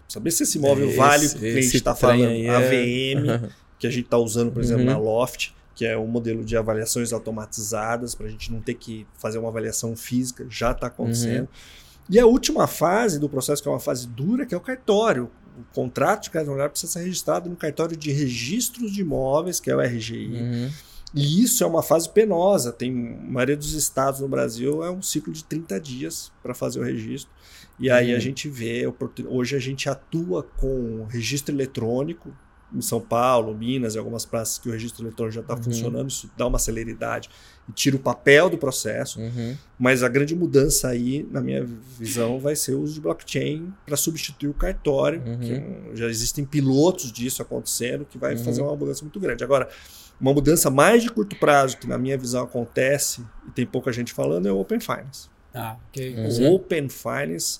Saber 0.07 0.31
se 0.31 0.43
esse 0.43 0.57
imóvel 0.57 0.87
esse, 0.87 0.97
vale 0.97 1.25
o 1.27 1.29
que 1.29 1.35
o 1.35 1.39
cliente 1.39 1.77
está 1.77 1.95
falando. 1.95 2.31
É... 2.31 2.49
AVM, 2.49 3.49
que 3.77 3.87
a 3.87 3.89
gente 3.89 4.05
está 4.05 4.17
usando, 4.17 4.51
por 4.51 4.61
exemplo, 4.61 4.83
uhum. 4.83 4.89
na 4.89 4.97
Loft, 4.97 5.51
que 5.75 5.85
é 5.85 5.97
um 5.97 6.07
modelo 6.07 6.43
de 6.43 6.57
avaliações 6.57 7.13
automatizadas, 7.13 8.15
para 8.15 8.27
a 8.27 8.29
gente 8.29 8.51
não 8.51 8.59
ter 8.59 8.73
que 8.73 9.05
fazer 9.17 9.37
uma 9.37 9.49
avaliação 9.49 9.95
física, 9.95 10.45
já 10.49 10.71
está 10.71 10.87
acontecendo. 10.87 11.41
Uhum. 11.41 11.80
E 12.09 12.19
a 12.19 12.25
última 12.25 12.67
fase 12.67 13.19
do 13.19 13.29
processo, 13.29 13.61
que 13.61 13.69
é 13.69 13.71
uma 13.71 13.79
fase 13.79 14.07
dura, 14.07 14.45
que 14.45 14.53
é 14.53 14.57
o 14.57 14.61
cartório. 14.61 15.29
contrato 15.73 16.23
de 16.23 16.29
crédito 16.29 16.47
imobiliário 16.47 16.71
precisa 16.71 16.93
ser 16.93 16.99
registrado 16.99 17.49
no 17.49 17.55
cartório 17.55 17.95
de 17.95 18.11
registros 18.11 18.91
de 18.91 19.01
imóveis, 19.01 19.59
que 19.59 19.69
é 19.69 19.75
o 19.75 19.81
RGI. 19.81 20.27
Uhum. 20.27 20.71
E 21.13 21.43
isso 21.43 21.63
é 21.63 21.67
uma 21.67 21.83
fase 21.83 22.09
penosa. 22.09 22.71
Tem 22.71 22.89
a 22.91 23.31
maioria 23.31 23.57
dos 23.57 23.73
estados 23.73 24.21
no 24.21 24.27
Brasil 24.27 24.83
é 24.83 24.89
um 24.89 25.01
ciclo 25.01 25.33
de 25.33 25.43
30 25.43 25.79
dias 25.79 26.31
para 26.41 26.53
fazer 26.53 26.79
o 26.79 26.83
registro. 26.83 27.31
E 27.79 27.89
aí 27.89 28.11
a 28.11 28.15
uhum. 28.15 28.21
gente 28.21 28.47
vê, 28.47 28.83
hoje 29.27 29.55
a 29.55 29.59
gente 29.59 29.89
atua 29.89 30.43
com 30.57 31.05
registro 31.09 31.53
eletrônico, 31.53 32.33
em 32.73 32.81
São 32.81 33.01
Paulo, 33.01 33.53
Minas 33.55 33.95
e 33.95 33.97
algumas 33.97 34.25
praças 34.25 34.57
que 34.57 34.69
o 34.69 34.71
registro 34.71 35.03
eletrônico 35.03 35.35
já 35.35 35.41
está 35.41 35.55
uhum. 35.55 35.63
funcionando, 35.63 36.09
isso 36.09 36.29
dá 36.37 36.47
uma 36.47 36.59
celeridade 36.59 37.29
e 37.67 37.71
tira 37.71 37.95
o 37.95 37.99
papel 37.99 38.49
do 38.49 38.57
processo. 38.57 39.19
Uhum. 39.19 39.55
Mas 39.77 40.03
a 40.03 40.09
grande 40.09 40.35
mudança 40.35 40.87
aí, 40.87 41.27
na 41.31 41.41
minha 41.41 41.65
visão, 41.99 42.39
vai 42.39 42.55
ser 42.55 42.73
o 42.73 42.81
uso 42.81 42.93
de 42.95 43.01
blockchain 43.01 43.73
para 43.85 43.97
substituir 43.97 44.49
o 44.49 44.53
cartório. 44.53 45.21
Uhum. 45.21 45.95
já 45.95 46.07
existem 46.07 46.45
pilotos 46.45 47.11
disso 47.11 47.41
acontecendo, 47.41 48.05
que 48.05 48.17
vai 48.17 48.37
fazer 48.37 48.61
uhum. 48.61 48.67
uma 48.67 48.75
mudança 48.75 49.03
muito 49.03 49.19
grande. 49.19 49.43
Agora, 49.43 49.69
uma 50.19 50.33
mudança 50.33 50.69
mais 50.69 51.01
de 51.01 51.09
curto 51.09 51.35
prazo, 51.35 51.77
que 51.77 51.87
na 51.87 51.97
minha 51.97 52.17
visão 52.17 52.43
acontece, 52.43 53.25
e 53.47 53.51
tem 53.51 53.65
pouca 53.65 53.91
gente 53.91 54.13
falando, 54.13 54.47
é 54.47 54.51
o 54.51 54.59
Open 54.59 54.79
Finance. 54.79 55.29
Ah, 55.53 55.75
okay. 55.89 56.15
O 56.15 56.53
Open 56.53 56.87
Finance 56.89 57.59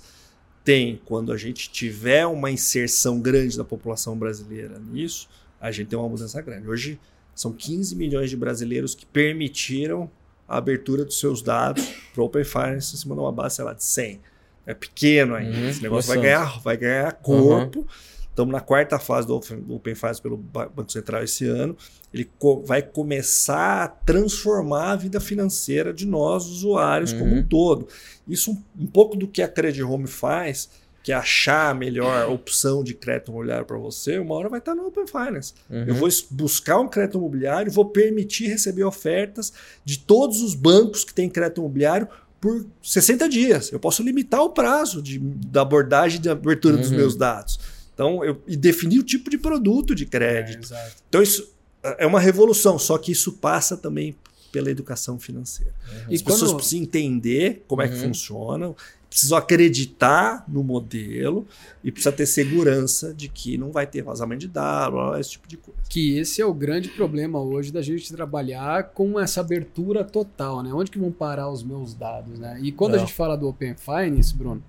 tem, 0.63 1.01
quando 1.05 1.31
a 1.31 1.37
gente 1.37 1.69
tiver 1.71 2.25
uma 2.25 2.51
inserção 2.51 3.19
grande 3.19 3.57
da 3.57 3.63
população 3.63 4.17
brasileira 4.17 4.79
nisso, 4.79 5.27
a 5.59 5.71
gente 5.71 5.87
tem 5.87 5.97
uma 5.97 6.09
mudança 6.09 6.41
grande. 6.41 6.67
Hoje 6.67 6.99
são 7.33 7.51
15 7.51 7.95
milhões 7.95 8.29
de 8.29 8.37
brasileiros 8.37 8.93
que 8.93 9.05
permitiram 9.05 10.09
a 10.47 10.57
abertura 10.57 11.05
dos 11.05 11.19
seus 11.19 11.41
dados 11.41 11.83
para 12.13 12.21
o 12.21 12.25
Open 12.25 12.43
Finance 12.43 12.95
em 12.95 12.97
cima 12.97 13.15
de 13.15 13.21
uma 13.21 13.31
base, 13.31 13.55
sei 13.55 13.65
lá, 13.65 13.73
de 13.73 13.83
100. 13.83 14.19
É 14.65 14.73
pequeno 14.73 15.33
ainda. 15.33 15.57
Uhum, 15.57 15.69
Esse 15.69 15.81
negócio 15.81 16.07
vai 16.09 16.21
ganhar, 16.21 16.59
vai 16.61 16.77
ganhar 16.77 17.11
corpo. 17.13 17.79
Uhum. 17.79 17.85
Estamos 18.31 18.53
na 18.53 18.61
quarta 18.61 18.97
fase 18.97 19.27
do 19.27 19.35
Open 19.35 19.93
Finance 19.93 20.21
pelo 20.21 20.37
Banco 20.37 20.89
Central 20.89 21.21
esse 21.21 21.45
ano. 21.45 21.75
Ele 22.13 22.29
co 22.39 22.63
vai 22.65 22.81
começar 22.81 23.83
a 23.83 23.87
transformar 23.89 24.91
a 24.91 24.95
vida 24.95 25.19
financeira 25.19 25.93
de 25.93 26.07
nós, 26.07 26.45
usuários, 26.45 27.11
uhum. 27.11 27.19
como 27.19 27.35
um 27.35 27.43
todo. 27.43 27.89
Isso 28.25 28.51
um, 28.51 28.83
um 28.83 28.87
pouco 28.87 29.17
do 29.17 29.27
que 29.27 29.41
a 29.41 29.49
Credit 29.49 29.83
Home 29.83 30.07
faz, 30.07 30.69
que 31.03 31.11
é 31.11 31.15
achar 31.15 31.71
a 31.71 31.73
melhor 31.73 32.29
opção 32.29 32.83
de 32.83 32.93
crédito 32.93 33.31
imobiliário 33.31 33.65
para 33.65 33.77
você, 33.77 34.17
uma 34.17 34.35
hora 34.35 34.47
vai 34.47 34.59
estar 34.59 34.75
no 34.75 34.87
Open 34.87 35.07
Finance. 35.07 35.53
Uhum. 35.69 35.83
Eu 35.87 35.95
vou 35.95 36.07
buscar 36.29 36.79
um 36.79 36.87
crédito 36.87 37.17
imobiliário, 37.17 37.69
vou 37.69 37.85
permitir 37.85 38.47
receber 38.47 38.85
ofertas 38.85 39.51
de 39.83 39.99
todos 39.99 40.41
os 40.41 40.55
bancos 40.55 41.03
que 41.03 41.13
têm 41.13 41.29
crédito 41.29 41.59
imobiliário 41.59 42.07
por 42.39 42.65
60 42.81 43.27
dias. 43.27 43.71
Eu 43.71 43.79
posso 43.79 44.01
limitar 44.01 44.41
o 44.41 44.49
prazo 44.51 45.01
de, 45.01 45.19
da 45.19 45.63
abordagem 45.63 46.21
de 46.21 46.29
abertura 46.29 46.75
uhum. 46.75 46.81
dos 46.81 46.91
meus 46.91 47.15
dados. 47.15 47.59
Então, 47.93 48.23
eu, 48.23 48.41
e 48.47 48.55
definir 48.55 48.99
o 48.99 49.03
tipo 49.03 49.29
de 49.29 49.37
produto 49.37 49.93
de 49.93 50.05
crédito. 50.05 50.73
É, 50.73 50.91
então, 51.07 51.21
isso 51.21 51.53
é 51.83 52.05
uma 52.05 52.19
revolução, 52.19 52.77
só 52.77 52.97
que 52.97 53.11
isso 53.11 53.33
passa 53.33 53.75
também 53.75 54.15
pela 54.51 54.69
educação 54.69 55.17
financeira. 55.17 55.73
Uhum. 55.87 56.13
As 56.13 56.21
pessoas 56.21 56.51
quando... 56.51 56.57
precisam 56.57 56.83
entender 56.83 57.63
como 57.67 57.81
uhum. 57.81 57.87
é 57.87 57.91
que 57.91 57.95
uhum. 57.95 58.07
funciona, 58.09 58.75
precisam 59.09 59.37
acreditar 59.37 60.45
no 60.47 60.63
modelo 60.63 61.45
e 61.83 61.91
precisa 61.91 62.13
ter 62.13 62.25
segurança 62.25 63.13
de 63.13 63.27
que 63.27 63.57
não 63.57 63.71
vai 63.71 63.85
ter 63.85 64.01
vazamento 64.01 64.41
de 64.41 64.47
dados, 64.47 65.19
esse 65.19 65.31
tipo 65.31 65.47
de 65.47 65.57
coisa. 65.57 65.81
Que 65.89 66.17
esse 66.17 66.41
é 66.41 66.45
o 66.45 66.53
grande 66.53 66.89
problema 66.89 67.39
hoje 67.39 67.71
da 67.71 67.81
gente 67.81 68.13
trabalhar 68.13 68.89
com 68.89 69.19
essa 69.19 69.41
abertura 69.41 70.03
total, 70.03 70.63
né? 70.63 70.73
Onde 70.73 70.91
que 70.91 70.97
vão 70.97 71.11
parar 71.11 71.49
os 71.49 71.61
meus 71.61 71.93
dados, 71.93 72.39
né? 72.39 72.57
E 72.61 72.71
quando 72.71 72.93
não. 72.93 72.99
a 72.99 73.01
gente 73.01 73.13
fala 73.13 73.35
do 73.35 73.49
Open 73.49 73.75
Finance, 73.75 74.33
Bruno, 74.33 74.63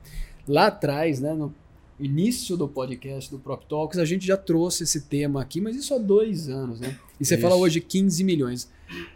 lá 0.46 0.66
atrás, 0.66 1.20
né, 1.20 1.32
no 1.34 1.54
início 1.98 2.56
do 2.56 2.66
podcast 2.66 3.30
do 3.30 3.38
Prop 3.38 3.62
Talks, 3.64 3.98
a 3.98 4.04
gente 4.04 4.26
já 4.26 4.36
trouxe 4.36 4.84
esse 4.84 5.02
tema 5.02 5.40
aqui, 5.40 5.60
mas 5.60 5.76
isso 5.76 5.94
há 5.94 5.98
dois 5.98 6.48
anos, 6.48 6.80
né? 6.80 6.98
E 7.20 7.24
você 7.24 7.34
isso. 7.34 7.42
fala 7.42 7.56
hoje 7.56 7.80
15 7.80 8.24
milhões. 8.24 8.70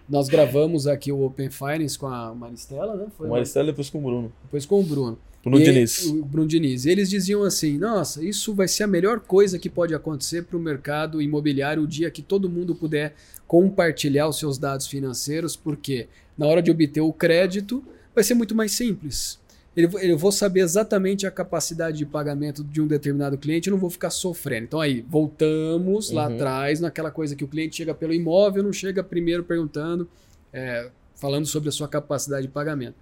Nós 0.08 0.28
gravamos 0.28 0.86
aqui 0.86 1.10
o 1.12 1.22
Open 1.24 1.50
Finance 1.50 1.98
com 1.98 2.06
a 2.06 2.34
Maristela, 2.34 2.94
né? 2.94 3.06
Foi 3.16 3.28
Maristela 3.28 3.66
depois 3.66 3.90
com 3.90 3.98
o 3.98 4.02
Bruno. 4.02 4.32
Depois 4.44 4.64
com 4.64 4.80
o 4.80 4.82
Bruno. 4.82 5.18
Bruno 5.42 5.60
e 5.60 5.64
Diniz. 5.64 6.06
O 6.06 6.24
Bruno 6.24 6.48
Diniz. 6.48 6.84
E 6.84 6.90
eles 6.90 7.08
diziam 7.08 7.42
assim: 7.42 7.78
nossa, 7.78 8.24
isso 8.24 8.54
vai 8.54 8.66
ser 8.66 8.84
a 8.84 8.88
melhor 8.88 9.20
coisa 9.20 9.58
que 9.58 9.70
pode 9.70 9.94
acontecer 9.94 10.42
para 10.44 10.56
o 10.56 10.60
mercado 10.60 11.22
imobiliário 11.22 11.82
o 11.82 11.86
dia 11.86 12.10
que 12.10 12.22
todo 12.22 12.48
mundo 12.48 12.74
puder 12.74 13.14
compartilhar 13.46 14.28
os 14.28 14.38
seus 14.38 14.58
dados 14.58 14.86
financeiros, 14.86 15.54
porque 15.54 16.08
na 16.36 16.46
hora 16.46 16.62
de 16.62 16.70
obter 16.70 17.00
o 17.00 17.12
crédito 17.12 17.84
vai 18.14 18.24
ser 18.24 18.34
muito 18.34 18.54
mais 18.54 18.72
simples 18.72 19.38
ele, 19.76 19.88
eu 20.10 20.16
vou 20.16 20.32
saber 20.32 20.60
exatamente 20.60 21.26
a 21.26 21.30
capacidade 21.30 21.98
de 21.98 22.06
pagamento 22.06 22.64
de 22.64 22.80
um 22.80 22.86
determinado 22.86 23.36
cliente, 23.36 23.68
eu 23.68 23.72
não 23.72 23.78
vou 23.78 23.90
ficar 23.90 24.08
sofrendo. 24.08 24.64
Então 24.64 24.80
aí, 24.80 25.04
voltamos 25.06 26.08
uhum. 26.08 26.16
lá 26.16 26.26
atrás 26.28 26.80
naquela 26.80 27.10
coisa 27.10 27.36
que 27.36 27.44
o 27.44 27.48
cliente 27.48 27.76
chega 27.76 27.94
pelo 27.94 28.14
imóvel, 28.14 28.62
não 28.62 28.72
chega 28.72 29.04
primeiro 29.04 29.44
perguntando, 29.44 30.08
é, 30.50 30.90
falando 31.14 31.44
sobre 31.44 31.68
a 31.68 31.72
sua 31.72 31.86
capacidade 31.86 32.46
de 32.46 32.52
pagamento. 32.52 32.94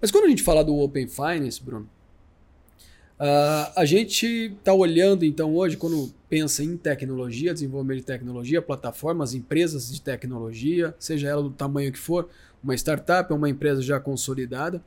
Mas 0.00 0.10
quando 0.10 0.24
a 0.24 0.28
gente 0.28 0.42
fala 0.42 0.64
do 0.64 0.76
Open 0.76 1.06
Finance, 1.06 1.62
Bruno, 1.62 1.88
uh, 3.20 3.72
a 3.76 3.84
gente 3.84 4.26
está 4.58 4.72
olhando 4.72 5.24
então 5.24 5.54
hoje, 5.54 5.76
quando 5.76 6.12
pensa 6.28 6.64
em 6.64 6.76
tecnologia, 6.76 7.54
desenvolvimento 7.54 7.98
de 7.98 8.06
tecnologia, 8.06 8.60
plataformas, 8.60 9.34
empresas 9.34 9.92
de 9.92 10.00
tecnologia, 10.00 10.94
seja 10.98 11.28
ela 11.28 11.42
do 11.42 11.50
tamanho 11.50 11.92
que 11.92 11.98
for, 11.98 12.28
uma 12.62 12.74
startup 12.74 13.32
ou 13.32 13.38
uma 13.38 13.48
empresa 13.48 13.80
já 13.80 14.00
consolidada, 14.00 14.82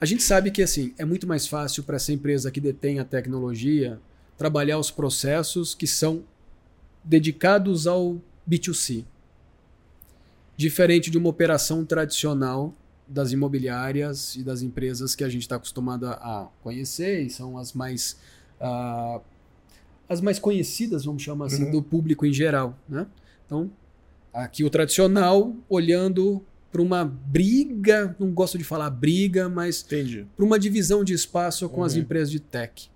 a 0.00 0.06
gente 0.06 0.22
sabe 0.22 0.50
que 0.50 0.62
assim 0.62 0.94
é 0.98 1.04
muito 1.04 1.26
mais 1.26 1.46
fácil 1.46 1.82
para 1.82 1.96
essa 1.96 2.12
empresa 2.12 2.50
que 2.50 2.60
detém 2.60 2.98
a 2.98 3.04
tecnologia 3.04 4.00
trabalhar 4.36 4.78
os 4.78 4.90
processos 4.90 5.74
que 5.74 5.86
são 5.86 6.22
dedicados 7.02 7.86
ao 7.86 8.20
B2C. 8.48 9.04
Diferente 10.56 11.10
de 11.10 11.18
uma 11.18 11.28
operação 11.28 11.84
tradicional 11.84 12.74
das 13.06 13.32
imobiliárias 13.32 14.36
e 14.36 14.42
das 14.42 14.62
empresas 14.62 15.14
que 15.14 15.24
a 15.24 15.28
gente 15.28 15.42
está 15.42 15.56
acostumado 15.56 16.06
a 16.06 16.48
conhecer 16.62 17.22
e 17.22 17.30
são 17.30 17.56
as 17.56 17.72
mais 17.72 18.18
uh, 18.60 19.20
as 20.08 20.20
mais 20.20 20.38
conhecidas, 20.38 21.04
vamos 21.04 21.22
chamar 21.22 21.46
assim, 21.46 21.64
uhum. 21.64 21.70
do 21.70 21.82
público 21.82 22.24
em 22.24 22.32
geral. 22.32 22.78
Né? 22.88 23.06
Então, 23.44 23.70
aqui 24.32 24.64
o 24.64 24.70
tradicional 24.70 25.54
olhando 25.68 26.42
para 26.70 26.82
uma 26.82 27.04
briga, 27.04 28.14
não 28.18 28.30
gosto 28.30 28.58
de 28.58 28.64
falar 28.64 28.90
briga, 28.90 29.48
mas 29.48 29.82
para 29.82 30.44
uma 30.44 30.58
divisão 30.58 31.02
de 31.02 31.14
espaço 31.14 31.68
com 31.68 31.78
uhum. 31.78 31.86
as 31.86 31.94
empresas 31.96 32.30
de 32.30 32.40
tech. 32.40 32.90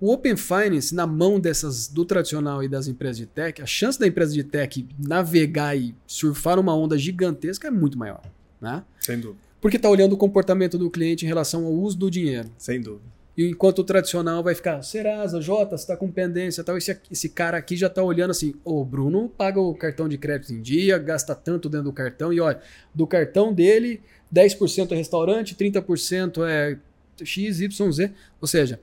O 0.00 0.12
Open 0.12 0.36
Finance, 0.36 0.94
na 0.94 1.06
mão 1.06 1.38
dessas 1.38 1.88
do 1.88 2.04
tradicional 2.04 2.62
e 2.62 2.68
das 2.68 2.88
empresas 2.88 3.16
de 3.16 3.26
tech, 3.26 3.62
a 3.62 3.66
chance 3.66 3.98
da 3.98 4.06
empresa 4.06 4.34
de 4.34 4.42
tech 4.42 4.86
navegar 4.98 5.76
e 5.76 5.94
surfar 6.06 6.58
uma 6.58 6.76
onda 6.76 6.98
gigantesca 6.98 7.68
é 7.68 7.70
muito 7.70 7.96
maior. 7.96 8.22
Né? 8.60 8.82
Sem 9.00 9.18
dúvida. 9.18 9.40
Porque 9.60 9.76
está 9.76 9.88
olhando 9.88 10.12
o 10.12 10.18
comportamento 10.18 10.76
do 10.76 10.90
cliente 10.90 11.24
em 11.24 11.28
relação 11.28 11.64
ao 11.64 11.72
uso 11.72 11.96
do 11.96 12.10
dinheiro. 12.10 12.50
Sem 12.58 12.80
dúvida. 12.80 13.13
E 13.36 13.48
enquanto 13.48 13.80
o 13.80 13.84
tradicional 13.84 14.42
vai 14.44 14.54
ficar, 14.54 14.80
Serasa, 14.82 15.40
Jota, 15.40 15.76
você 15.76 15.86
tá 15.86 15.96
com 15.96 16.10
pendência 16.10 16.62
tal. 16.62 16.78
Esse, 16.78 16.96
esse 17.10 17.28
cara 17.28 17.56
aqui 17.56 17.76
já 17.76 17.90
tá 17.90 18.02
olhando 18.02 18.30
assim, 18.30 18.54
o 18.64 18.80
oh, 18.80 18.84
Bruno 18.84 19.28
paga 19.28 19.60
o 19.60 19.74
cartão 19.74 20.08
de 20.08 20.16
crédito 20.16 20.52
em 20.52 20.62
dia, 20.62 20.96
gasta 20.98 21.34
tanto 21.34 21.68
dentro 21.68 21.86
do 21.86 21.92
cartão, 21.92 22.32
e 22.32 22.40
olha, 22.40 22.60
do 22.94 23.06
cartão 23.06 23.52
dele, 23.52 24.00
10% 24.32 24.92
é 24.92 24.94
restaurante, 24.94 25.56
30% 25.56 26.46
é 26.46 26.78
X, 27.24 27.60
Y, 27.60 27.92
Z. 27.92 28.12
Ou 28.40 28.46
seja, 28.46 28.80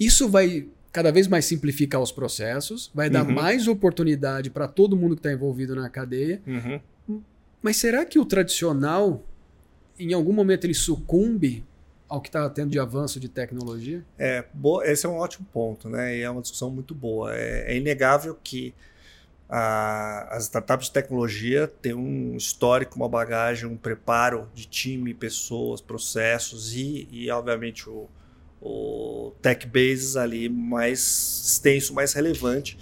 isso 0.00 0.28
vai 0.28 0.66
cada 0.90 1.10
vez 1.10 1.26
mais 1.26 1.44
simplificar 1.44 2.00
os 2.00 2.12
processos, 2.12 2.90
vai 2.94 3.08
dar 3.08 3.26
uhum. 3.26 3.32
mais 3.32 3.66
oportunidade 3.66 4.50
para 4.50 4.68
todo 4.68 4.96
mundo 4.96 5.14
que 5.14 5.20
está 5.20 5.32
envolvido 5.32 5.74
na 5.74 5.88
cadeia. 5.88 6.40
Uhum. 6.46 6.80
Mas 7.62 7.76
será 7.76 8.04
que 8.04 8.18
o 8.18 8.24
tradicional, 8.24 9.24
em 9.98 10.12
algum 10.12 10.32
momento, 10.32 10.64
ele 10.64 10.74
sucumbe 10.74 11.64
ao 12.12 12.20
que 12.20 12.28
está 12.28 12.48
tendo 12.50 12.70
de 12.70 12.78
avanço 12.78 13.18
de 13.18 13.26
tecnologia? 13.26 14.04
É, 14.18 14.44
esse 14.84 15.06
é 15.06 15.08
um 15.08 15.16
ótimo 15.16 15.46
ponto, 15.50 15.88
né? 15.88 16.18
E 16.18 16.20
é 16.20 16.28
uma 16.28 16.42
discussão 16.42 16.70
muito 16.70 16.94
boa. 16.94 17.34
É, 17.34 17.72
é 17.72 17.76
inegável 17.78 18.38
que 18.44 18.74
a, 19.48 20.28
as 20.36 20.44
startups 20.44 20.88
de 20.88 20.92
tecnologia 20.92 21.66
têm 21.80 21.94
um 21.94 22.36
histórico, 22.36 22.96
uma 22.96 23.08
bagagem, 23.08 23.66
um 23.66 23.78
preparo 23.78 24.46
de 24.54 24.66
time, 24.66 25.14
pessoas, 25.14 25.80
processos 25.80 26.74
e, 26.74 27.08
e 27.10 27.30
obviamente, 27.30 27.88
o, 27.88 28.06
o 28.60 29.32
tech 29.40 29.66
bases 29.66 30.14
ali 30.14 30.50
mais 30.50 31.00
extenso, 31.46 31.94
mais 31.94 32.12
relevante. 32.12 32.78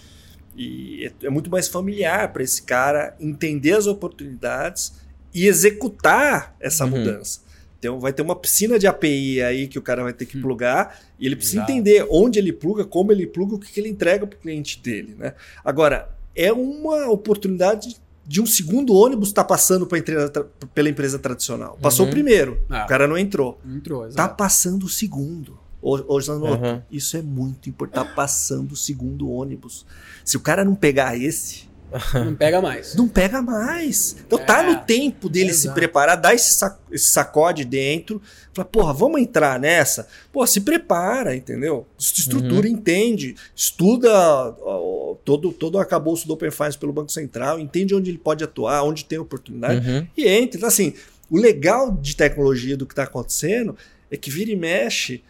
E 0.57 1.07
é, 1.22 1.26
é 1.26 1.31
muito 1.31 1.49
mais 1.49 1.68
familiar 1.68 2.33
para 2.33 2.43
esse 2.43 2.62
cara 2.62 3.14
entender 3.20 3.74
as 3.74 3.87
oportunidades 3.87 4.93
e 5.33 5.47
executar 5.47 6.57
essa 6.59 6.85
uhum. 6.85 6.91
mudança. 6.91 7.49
Então 7.81 7.99
vai 7.99 8.12
ter 8.12 8.20
uma 8.20 8.37
piscina 8.37 8.78
de 8.78 8.87
API 8.87 9.41
aí 9.43 9.66
que 9.66 9.78
o 9.78 9.83
cara 9.83 10.03
vai 10.03 10.12
ter 10.12 10.26
que 10.26 10.37
hum. 10.37 10.43
plugar 10.43 11.01
e 11.18 11.26
ele 11.26 11.35
precisa 11.35 11.59
Exato. 11.59 11.72
entender 11.72 12.07
onde 12.11 12.39
ele 12.39 12.53
pluga, 12.53 12.85
como 12.85 13.11
ele 13.11 13.26
pluga, 13.26 13.55
o 13.55 13.59
que, 13.59 13.72
que 13.72 13.81
ele 13.81 13.89
entrega 13.89 14.26
para 14.26 14.37
o 14.37 14.41
cliente 14.41 14.78
dele. 14.81 15.16
Né? 15.18 15.33
Agora, 15.64 16.11
é 16.37 16.53
uma 16.53 17.11
oportunidade 17.11 17.97
de 18.26 18.41
um 18.41 18.47
segundo 18.47 18.95
ônibus 18.95 19.28
estar 19.28 19.45
tá 19.45 19.49
passando 19.49 19.89
empresa, 19.97 20.31
pela 20.74 20.91
empresa 20.91 21.18
tradicional. 21.18 21.78
Passou 21.81 22.05
uhum. 22.05 22.11
o 22.11 22.14
primeiro, 22.14 22.62
ah. 22.68 22.85
o 22.85 22.87
cara 22.87 23.09
não 23.09 23.16
entrou. 23.16 23.59
Entrou, 23.66 24.07
exato. 24.07 24.16
Tá 24.16 24.28
passando 24.28 24.85
o 24.85 24.89
segundo. 24.89 25.59
Hoje, 25.83 26.31
uhum. 26.31 26.83
isso 26.91 27.16
é 27.16 27.22
muito 27.22 27.70
importante. 27.70 28.07
Tá 28.07 28.14
passando 28.14 28.72
o 28.72 28.76
segundo 28.76 29.31
ônibus. 29.31 29.87
Se 30.22 30.37
o 30.37 30.41
cara 30.41 30.62
não 30.62 30.74
pegar 30.74 31.16
esse, 31.16 31.70
não 32.14 32.34
pega 32.34 32.61
mais. 32.61 32.95
Não 32.95 33.09
pega 33.09 33.43
mais. 33.43 34.16
Então 34.26 34.38
tá 34.38 34.45
é, 34.45 34.47
tá 34.47 34.62
no 34.62 34.80
tempo 34.84 35.28
dele 35.28 35.51
exato. 35.51 35.68
se 35.68 35.74
preparar, 35.74 36.16
dar 36.16 36.34
esse, 36.34 36.53
sac 36.53 36.78
esse 36.91 37.11
sacode 37.11 37.64
dentro. 37.64 38.20
Fala, 38.53 38.66
porra, 38.66 38.93
vamos 38.93 39.20
entrar 39.20 39.59
nessa? 39.59 40.07
Pô, 40.32 40.47
se 40.47 40.61
prepara, 40.61 41.34
entendeu? 41.34 41.86
Estrutura, 41.99 42.66
uhum. 42.66 42.74
entende. 42.74 43.34
Estuda 43.55 44.11
ó, 44.12 45.16
todo, 45.24 45.53
todo 45.53 45.74
o 45.76 45.78
arcabouço 45.78 46.26
do 46.26 46.34
Open 46.34 46.51
Finance 46.51 46.78
pelo 46.78 46.93
Banco 46.93 47.12
Central, 47.12 47.59
entende 47.59 47.95
onde 47.95 48.11
ele 48.11 48.18
pode 48.18 48.43
atuar, 48.45 48.82
onde 48.82 49.05
tem 49.05 49.18
oportunidade 49.18 49.88
uhum. 49.88 50.07
e 50.16 50.28
entra. 50.28 50.59
Então, 50.59 50.68
assim, 50.68 50.95
o 51.30 51.38
legal 51.38 51.93
de 51.93 52.16
tecnologia 52.16 52.76
do 52.76 52.86
que 52.86 52.93
está 52.93 53.05
acontecendo 53.05 53.76
é 54.11 54.16
que 54.16 54.30
vira 54.30 54.51
e 54.51 54.57
mexe, 54.57 55.22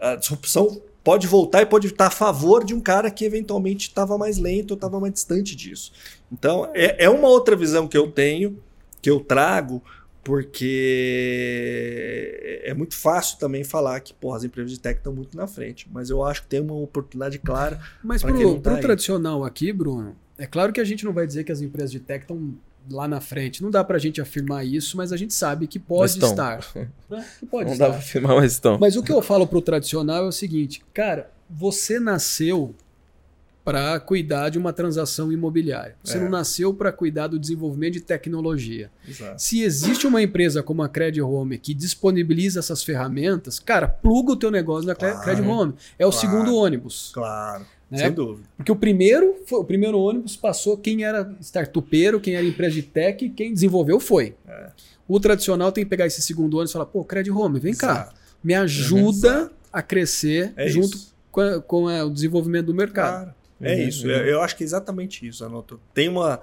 a 0.00 0.16
disrupção 0.16 0.80
pode 1.04 1.26
voltar 1.26 1.62
e 1.62 1.66
pode 1.66 1.88
estar 1.88 2.06
a 2.06 2.10
favor 2.10 2.64
de 2.64 2.74
um 2.74 2.80
cara 2.80 3.10
que 3.10 3.24
eventualmente 3.24 3.88
estava 3.88 4.16
mais 4.16 4.38
lento 4.38 4.72
ou 4.72 4.76
estava 4.76 5.00
mais 5.00 5.12
distante 5.12 5.56
disso. 5.56 5.92
Então, 6.30 6.70
é, 6.74 7.04
é 7.04 7.10
uma 7.10 7.28
outra 7.28 7.56
visão 7.56 7.88
que 7.88 7.96
eu 7.96 8.10
tenho, 8.10 8.58
que 9.00 9.10
eu 9.10 9.20
trago, 9.20 9.82
porque 10.24 10.60
é 12.64 12.72
muito 12.74 12.96
fácil 12.96 13.38
também 13.38 13.64
falar 13.64 13.98
que 14.00 14.14
porra, 14.14 14.36
as 14.36 14.44
empresas 14.44 14.70
de 14.70 14.78
tech 14.78 14.98
estão 14.98 15.12
muito 15.12 15.36
na 15.36 15.48
frente, 15.48 15.88
mas 15.92 16.10
eu 16.10 16.22
acho 16.24 16.42
que 16.42 16.48
tem 16.48 16.60
uma 16.60 16.74
oportunidade 16.74 17.38
clara. 17.38 17.80
Mas 18.02 18.22
para 18.22 18.32
o 18.32 18.60
tá 18.60 18.76
tradicional 18.76 19.44
aqui, 19.44 19.72
Bruno, 19.72 20.14
é 20.38 20.46
claro 20.46 20.72
que 20.72 20.80
a 20.80 20.84
gente 20.84 21.04
não 21.04 21.12
vai 21.12 21.26
dizer 21.26 21.42
que 21.44 21.52
as 21.52 21.60
empresas 21.60 21.90
de 21.90 21.98
tech 21.98 22.22
estão 22.22 22.54
lá 22.90 23.06
na 23.06 23.20
frente. 23.20 23.62
Não 23.62 23.70
dá 23.70 23.82
para 23.84 23.96
a 23.96 24.00
gente 24.00 24.20
afirmar 24.20 24.64
isso, 24.64 24.96
mas 24.96 25.12
a 25.12 25.16
gente 25.16 25.34
sabe 25.34 25.66
que 25.66 25.78
pode 25.78 26.18
estar. 26.18 26.60
Né? 26.74 26.88
Que 27.38 27.46
pode 27.46 27.66
não 27.66 27.72
estar. 27.72 27.86
dá 27.86 27.90
para 27.90 27.98
afirmar, 27.98 28.36
mas 28.36 28.52
estão. 28.52 28.78
Mas 28.78 28.96
o 28.96 29.02
que 29.02 29.12
eu 29.12 29.20
falo 29.20 29.46
para 29.46 29.58
o 29.58 29.62
tradicional 29.62 30.24
é 30.24 30.28
o 30.28 30.32
seguinte, 30.32 30.82
cara, 30.94 31.30
você 31.48 32.00
nasceu 32.00 32.74
para 33.64 33.98
cuidar 34.00 34.48
de 34.48 34.58
uma 34.58 34.72
transação 34.72 35.32
imobiliária. 35.32 35.96
Você 36.02 36.16
é. 36.16 36.20
não 36.20 36.28
nasceu 36.28 36.74
para 36.74 36.90
cuidar 36.90 37.28
do 37.28 37.38
desenvolvimento 37.38 37.94
de 37.94 38.00
tecnologia. 38.00 38.90
Exato. 39.08 39.40
Se 39.40 39.62
existe 39.62 40.06
uma 40.06 40.20
empresa 40.20 40.62
como 40.62 40.82
a 40.82 40.88
Credit 40.88 41.22
Home 41.22 41.58
que 41.58 41.72
disponibiliza 41.72 42.58
essas 42.58 42.82
ferramentas, 42.82 43.58
cara, 43.58 43.86
pluga 43.86 44.32
o 44.32 44.36
teu 44.36 44.50
negócio 44.50 44.86
na 44.86 44.94
claro. 44.94 45.20
Credit 45.20 45.46
Home. 45.46 45.74
É 45.98 46.04
o 46.04 46.10
claro. 46.10 46.26
segundo 46.26 46.56
ônibus. 46.56 47.12
Claro. 47.14 47.64
Né? 47.88 47.98
Sem 47.98 48.12
dúvida. 48.12 48.48
Porque 48.56 48.72
o 48.72 48.76
primeiro, 48.76 49.36
foi, 49.46 49.60
o 49.60 49.64
primeiro 49.64 49.98
ônibus 49.98 50.34
passou 50.34 50.76
quem 50.76 51.04
era 51.04 51.30
startupeiro, 51.40 52.20
quem 52.20 52.34
era 52.34 52.44
empresa 52.44 52.74
de 52.74 52.82
tech, 52.82 53.28
quem 53.30 53.52
desenvolveu 53.52 54.00
foi. 54.00 54.34
É. 54.48 54.70
O 55.06 55.20
tradicional 55.20 55.70
tem 55.70 55.84
que 55.84 55.90
pegar 55.90 56.06
esse 56.06 56.22
segundo 56.22 56.54
ônibus 56.54 56.70
e 56.70 56.72
falar, 56.72 56.86
pô, 56.86 57.04
Credit 57.04 57.30
Home, 57.30 57.60
vem 57.60 57.72
Exato. 57.72 58.10
cá, 58.10 58.14
me 58.42 58.54
ajuda 58.54 59.52
a 59.72 59.82
crescer 59.82 60.52
é 60.56 60.68
junto 60.68 60.96
isso. 60.96 61.14
com, 61.30 61.40
a, 61.40 61.60
com 61.60 61.88
a, 61.88 62.04
o 62.04 62.10
desenvolvimento 62.10 62.66
do 62.66 62.74
mercado. 62.74 63.24
Claro. 63.24 63.41
É 63.62 63.74
uhum, 63.74 63.88
isso, 63.88 64.06
uhum. 64.06 64.12
Eu, 64.12 64.26
eu, 64.26 64.42
acho 64.42 64.56
que 64.56 64.64
é 64.64 64.66
exatamente 64.66 65.26
isso, 65.26 65.44
Anoto. 65.44 65.80
Tem 65.94 66.08
uma, 66.08 66.40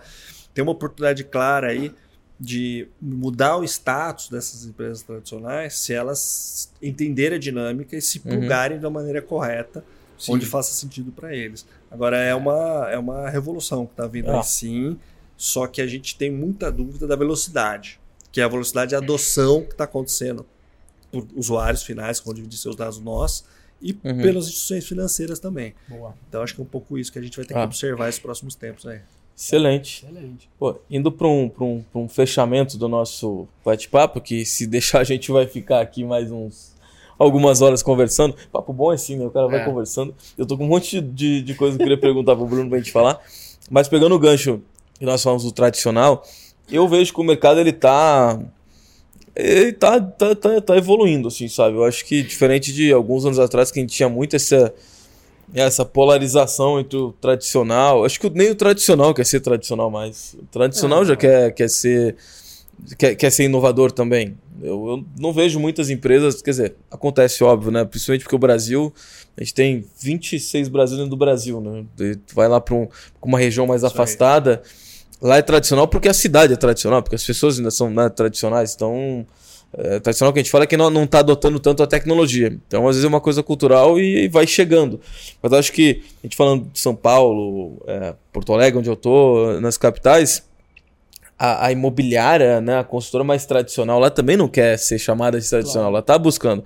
tem 0.54 0.64
uma 0.64 0.72
oportunidade 0.72 1.24
clara 1.26 1.68
aí 1.68 1.94
de 2.40 2.88
mudar 3.02 3.58
o 3.58 3.64
status 3.66 4.30
dessas 4.30 4.66
empresas 4.66 5.02
tradicionais 5.02 5.78
se 5.78 5.94
elas 5.94 6.72
entenderem 6.82 7.36
a 7.36 7.40
dinâmica 7.40 7.98
e 7.98 8.02
se 8.02 8.22
plugarem 8.22 8.78
uhum. 8.78 8.84
da 8.84 8.90
maneira 8.90 9.22
correta 9.22 9.84
Sim. 10.18 10.34
onde 10.34 10.46
faça 10.46 10.74
sentido 10.74 11.12
para 11.12 11.36
eles. 11.36 11.66
Agora 11.92 12.18
é 12.18 12.34
uma, 12.34 12.90
é 12.90 12.98
uma 12.98 13.30
revolução 13.30 13.86
que 13.86 13.92
está 13.92 14.08
vindo 14.08 14.30
ah. 14.30 14.38
aí 14.38 14.44
sim, 14.44 14.98
só 15.36 15.68
que 15.68 15.82
a 15.82 15.88
gente 15.88 16.18
tem 16.18 16.32
muita 16.32 16.72
dúvida 16.72 17.06
da 17.06 17.16
velocidade, 17.16 18.00
que 18.32 18.40
é 18.40 18.44
a 18.44 18.48
velocidade 18.48 18.90
de 18.90 18.96
adoção 18.96 19.64
que 19.64 19.72
está 19.72 19.86
acontecendo 19.86 20.46
por 21.12 21.28
usuários 21.36 21.84
finais 21.84 22.20
que 22.20 22.26
vão 22.26 22.34
dividir 22.34 22.58
seus 22.58 22.76
dados 22.76 23.00
nós 23.00 23.44
e 23.82 23.92
uhum. 24.04 24.22
pelas 24.22 24.46
instituições 24.46 24.88
financeiras 24.88 25.40
também. 25.40 25.74
Boa. 25.88 26.14
Então 26.28 26.42
acho 26.42 26.56
que 26.56 26.62
é 26.62 26.64
um 26.64 26.68
pouco 26.68 26.98
isso 26.98 27.12
que 27.12 27.20
a 27.20 27.22
gente 27.22 27.36
vai 27.36 27.46
ter 27.46 27.54
que 27.54 27.60
ah. 27.60 27.64
observar 27.64 28.10
esses 28.10 28.20
próximos 28.20 28.56
tempos 28.56 28.86
aí. 28.86 29.00
Excelente. 29.36 30.06
Excelente. 30.06 30.50
Pô, 30.60 30.76
indo 30.90 31.12
para 31.12 31.28
um, 31.28 31.50
um, 31.62 31.84
um 31.96 32.10
fechamento 32.10 32.78
do 32.78 32.90
nosso 32.90 33.48
bate-papo, 33.64 34.20
que 34.20 34.44
se 34.46 34.68
deixar 34.68 35.00
a 35.00 35.04
gente 35.04 35.32
vai 35.32 35.48
ficar 35.48 35.80
aqui 35.80 36.04
mais 36.04 36.30
uns 36.30 36.78
algumas 37.20 37.62
horas 37.62 37.84
conversando. 37.84 38.36
Papo 38.52 38.72
bom 38.72 38.92
é 38.92 38.96
assim, 38.96 39.18
né? 39.18 39.26
O 39.26 39.30
cara 39.30 39.48
vai 39.48 39.62
é. 39.62 39.66
conversando. 39.66 40.16
Eu 40.38 40.46
tô 40.46 40.58
com 40.58 40.64
um 40.64 40.68
monte 40.68 41.02
de, 41.02 41.42
de 41.42 41.54
coisa 41.54 41.76
que 41.76 41.84
eu 41.84 41.86
queria 41.86 42.00
perguntar 42.00 42.36
pro 42.36 42.46
Bruno 42.46 42.70
pra 42.70 42.80
gente 42.80 42.92
falar. 42.92 43.20
Mas 43.70 43.88
pegando 43.88 44.16
o 44.16 44.20
gancho 44.20 44.62
que 44.98 45.06
nós 45.06 45.22
falamos 45.22 45.44
do 45.44 45.52
tradicional, 45.52 46.24
eu 46.72 46.88
vejo 46.88 47.14
que 47.14 47.20
o 47.20 47.24
mercado 47.24 47.60
ele 47.60 47.74
tá. 47.74 48.40
Tá, 49.80 50.02
tá, 50.02 50.36
tá, 50.36 50.62
tá 50.62 50.78
evoluindo, 50.78 51.28
assim, 51.28 51.48
sabe? 51.48 51.78
Eu 51.78 51.86
acho 51.86 52.04
que 52.06 52.22
diferente 52.24 52.74
de 52.74 52.92
alguns 52.92 53.26
anos 53.26 53.40
atrás, 53.40 53.72
que 53.72 53.80
a 53.80 53.82
gente 53.82 53.96
tinha 53.96 54.10
muito 54.10 54.36
essa, 54.36 54.74
essa 55.54 55.86
polarização 55.86 56.80
entre 56.80 56.98
o 56.98 57.12
tradicional. 57.14 58.06
Acho 58.06 58.20
que 58.20 58.30
nem 58.30 58.52
o 58.52 58.56
tradicional 58.56 59.14
quer 59.14 59.26
ser 59.26 59.40
tradicional 59.40 59.90
mais. 59.90 60.36
O 60.40 60.46
tradicional 60.46 61.04
é, 61.04 61.06
já 61.06 61.16
quer, 61.16 61.54
quer 61.54 61.70
ser. 61.70 62.16
Quer, 62.98 63.16
quer 63.16 63.30
ser 63.30 63.44
inovador 63.44 63.92
também. 63.92 64.38
Eu, 64.62 64.88
eu, 64.88 65.06
não 65.20 65.32
vejo 65.32 65.60
muitas 65.60 65.90
empresas, 65.90 66.42
quer 66.42 66.52
dizer, 66.52 66.76
acontece 66.92 67.44
óbvio, 67.44 67.72
né? 67.72 67.86
Principalmente 67.86 68.24
porque 68.24 68.36
o 68.36 68.40
Brasil, 68.40 68.94
a 69.38 69.44
gente 69.44 69.54
tem 69.54 69.86
26 70.02 70.68
brasileiros 70.68 71.10
do 71.10 71.18
Brasil, 71.18 71.62
né? 71.62 71.86
Tu 71.98 72.36
vai 72.36 72.48
lá 72.48 72.60
para 72.60 72.76
um, 72.76 72.88
uma 73.22 73.40
região 73.40 73.66
mais 73.68 73.84
Isso 73.84 73.94
afastada, 73.94 74.62
aí. 74.64 74.89
Lá 75.22 75.38
é 75.38 75.42
tradicional 75.42 75.88
porque 75.88 76.08
a 76.08 76.14
cidade 76.14 76.54
é 76.54 76.56
tradicional, 76.56 77.02
porque 77.02 77.16
as 77.16 77.24
pessoas 77.24 77.58
ainda 77.58 77.72
são 77.72 77.90
né, 77.90 78.10
tradicionais, 78.10 78.74
então 78.76 79.26
é, 79.74 80.00
tradicional 80.00 80.34
que 80.34 80.40
a 80.40 80.44
gente 80.44 80.52
fala 80.52 80.64
é 80.64 80.68
que 80.68 80.78
não, 80.78 80.90
não 80.90 81.06
tá 81.06 81.20
adotando 81.20 81.60
tanto 81.60 81.84
a 81.84 81.88
tecnologia. 81.88 82.58
Então, 82.68 82.88
às 82.88 82.96
vezes 82.96 83.06
é 83.06 83.08
uma 83.08 83.22
coisa 83.22 83.44
cultural 83.44 84.00
e, 84.00 84.26
e 84.26 84.28
vai 84.28 84.48
chegando. 84.48 85.00
Mas 85.42 85.54
acho 85.54 85.72
que, 85.72 86.04
a 86.24 86.28
gente 86.28 86.36
falando 86.36 86.66
de 86.72 86.80
São 86.80 86.96
Paulo, 86.96 87.82
é, 87.88 88.16
Porto 88.34 88.54
Alegre, 88.54 88.80
onde 88.80 88.90
eu 88.90 88.96
tô, 88.96 89.60
nas 89.62 89.78
capitais, 89.78 90.44
a, 91.38 91.68
a, 91.68 91.72
imobiliária, 91.72 92.60
né, 92.60 92.80
a 92.80 92.84
consultora 92.84 93.24
mais 93.24 93.46
tradicional, 93.46 93.98
ela 93.98 94.10
também 94.10 94.36
não 94.36 94.48
quer 94.48 94.78
ser 94.78 94.98
chamada 94.98 95.40
de 95.40 95.48
tradicional, 95.48 95.92
claro. 95.92 95.96
ela 95.96 96.00
está 96.00 96.18
buscando. 96.18 96.64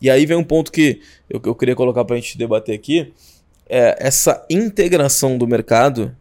E 0.00 0.10
aí 0.10 0.26
vem 0.26 0.36
um 0.36 0.44
ponto 0.44 0.70
que 0.70 1.00
eu, 1.30 1.40
eu 1.44 1.54
queria 1.54 1.74
colocar 1.74 2.04
para 2.04 2.16
a 2.16 2.18
gente 2.18 2.36
debater 2.36 2.74
aqui, 2.74 3.12
é 3.68 3.96
essa 3.98 4.44
integração 4.50 5.38
do 5.38 5.46
mercado. 5.46 6.14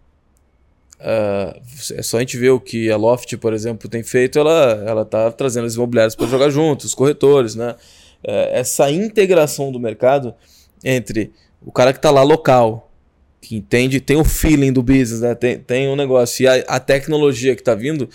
Uh, 1.01 1.59
é 1.95 2.03
só 2.03 2.17
a 2.17 2.19
gente 2.19 2.37
ver 2.37 2.51
o 2.51 2.59
que 2.59 2.91
a 2.91 2.95
Loft, 2.95 3.35
por 3.37 3.53
exemplo, 3.53 3.89
tem 3.89 4.03
feito, 4.03 4.37
ela 4.37 4.83
ela 4.85 5.01
está 5.01 5.31
trazendo 5.31 5.65
as 5.65 5.73
imobiliárias 5.73 6.15
para 6.15 6.27
jogar 6.27 6.51
juntos, 6.51 6.85
os 6.85 6.93
corretores, 6.93 7.55
né? 7.55 7.75
É, 8.23 8.59
essa 8.59 8.91
integração 8.91 9.71
do 9.71 9.79
mercado 9.79 10.35
entre 10.83 11.31
o 11.59 11.71
cara 11.71 11.91
que 11.91 11.97
está 11.97 12.11
lá 12.11 12.21
local, 12.21 12.91
que 13.41 13.55
entende, 13.55 13.99
tem 13.99 14.15
o 14.17 14.23
feeling 14.23 14.71
do 14.71 14.83
business, 14.83 15.21
né? 15.21 15.33
Tem, 15.33 15.57
tem 15.57 15.89
um 15.89 15.95
negócio. 15.95 16.43
E 16.43 16.47
a, 16.47 16.53
a 16.67 16.79
tecnologia 16.79 17.55
que 17.55 17.61
está 17.61 17.73
vindo, 17.73 18.07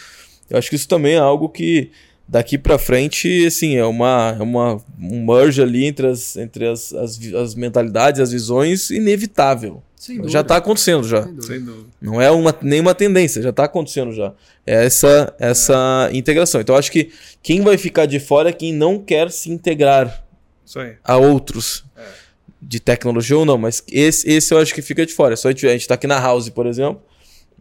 eu 0.49 0.57
acho 0.57 0.71
que 0.71 0.77
isso 0.77 0.87
também 0.87 1.15
é 1.15 1.19
algo 1.19 1.49
que 1.49 1.91
daqui 2.29 2.57
para 2.57 2.79
frente, 2.79 3.47
assim, 3.47 3.77
é 3.77 3.85
uma, 3.85 4.37
é 4.39 4.43
uma 4.43 4.81
um 5.01 5.25
merge 5.27 5.61
ali 5.61 5.87
entre 5.87 6.07
as, 6.07 6.37
entre 6.37 6.69
as, 6.69 6.93
as, 6.93 7.19
as 7.35 7.55
mentalidades, 7.57 8.21
as 8.21 8.31
visões, 8.31 8.91
inevitável. 8.91 9.83
Já 10.27 10.43
está 10.43 10.57
acontecendo 10.57 11.05
já. 11.05 11.23
Sem 11.41 11.61
dúvida. 11.61 11.89
Não 12.01 12.21
é 12.21 12.31
uma, 12.31 12.55
nenhuma 12.63 12.95
tendência, 12.95 13.43
já 13.43 13.51
está 13.51 13.65
acontecendo 13.65 14.13
já. 14.13 14.33
É 14.67 14.85
essa, 14.85 15.35
essa 15.39 16.09
é. 16.13 16.17
integração. 16.17 16.61
Então, 16.61 16.77
acho 16.77 16.93
que 16.93 17.11
quem 17.43 17.63
vai 17.63 17.79
ficar 17.79 18.07
de 18.07 18.21
fora 18.21 18.51
é 18.51 18.53
quem 18.53 18.73
não 18.73 18.99
quer 18.99 19.31
se 19.31 19.51
integrar 19.51 20.25
a 21.03 21.17
outros. 21.17 21.85
É 21.97 22.27
de 22.61 22.81
tecnologia 22.81 23.39
ou 23.39 23.45
não, 23.45 23.57
mas 23.57 23.83
esse, 23.91 24.29
esse 24.29 24.53
eu 24.53 24.59
acho 24.59 24.75
que 24.75 24.83
fica 24.83 25.07
de 25.07 25.13
fora. 25.13 25.35
É 25.35 25.37
só 25.37 25.49
a 25.49 25.51
gente, 25.53 25.67
a 25.67 25.73
gente 25.73 25.87
tá 25.87 25.95
aqui 25.95 26.07
na 26.07 26.19
House, 26.19 26.49
por 26.49 26.67
exemplo, 26.67 27.01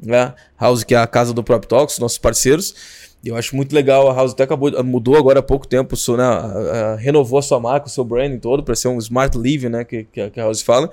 né? 0.02 0.34
House 0.60 0.84
que 0.84 0.96
é 0.96 0.98
a 0.98 1.08
casa 1.08 1.34
do 1.34 1.44
Prop 1.44 1.64
Talks, 1.64 2.00
nossos 2.00 2.18
parceiros. 2.18 2.74
E 3.24 3.28
eu 3.30 3.36
acho 3.36 3.56
muito 3.56 3.74
legal, 3.74 4.10
a 4.10 4.14
House 4.14 4.34
até 4.34 4.44
acabou, 4.44 4.72
mudou 4.84 5.16
agora 5.16 5.40
há 5.40 5.44
pouco 5.44 5.68
tempo, 5.68 5.96
né? 6.18 6.24
A, 6.24 6.36
a, 6.94 6.96
renovou 6.96 7.40
a 7.40 7.42
sua 7.42 7.60
marca, 7.60 7.88
o 7.88 7.90
seu 7.90 8.04
branding 8.04 8.40
todo, 8.40 8.64
para 8.64 8.76
ser 8.76 8.88
um 8.88 8.98
smart 8.98 9.38
living, 9.38 9.70
né? 9.70 9.84
Que, 9.84 10.06
que, 10.06 10.22
a 10.22 10.44
House 10.44 10.62
fala. 10.62 10.90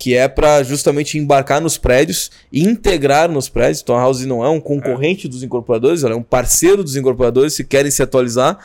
Que 0.00 0.14
é 0.14 0.26
para 0.26 0.62
justamente 0.62 1.18
embarcar 1.18 1.60
nos 1.60 1.76
prédios 1.76 2.30
e 2.50 2.62
integrar 2.62 3.30
nos 3.30 3.50
prédios. 3.50 3.82
Então 3.82 3.94
a 3.96 4.00
House 4.00 4.24
não 4.24 4.42
é 4.42 4.48
um 4.48 4.58
concorrente 4.58 5.26
é. 5.26 5.30
dos 5.30 5.42
incorporadores, 5.42 6.02
ela 6.02 6.14
é 6.14 6.16
um 6.16 6.22
parceiro 6.22 6.82
dos 6.82 6.96
incorporadores 6.96 7.52
se 7.52 7.62
querem 7.62 7.90
se 7.90 8.02
atualizar 8.02 8.58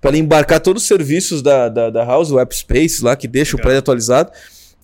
para 0.00 0.16
embarcar 0.16 0.60
todos 0.60 0.82
os 0.82 0.88
serviços 0.88 1.42
da, 1.42 1.68
da, 1.68 1.90
da 1.90 2.04
House, 2.04 2.30
o 2.30 2.38
App 2.38 2.54
Space 2.54 3.02
lá, 3.02 3.16
que 3.16 3.26
deixa 3.26 3.56
Legal. 3.56 3.60
o 3.60 3.62
prédio 3.62 3.78
atualizado. 3.80 4.30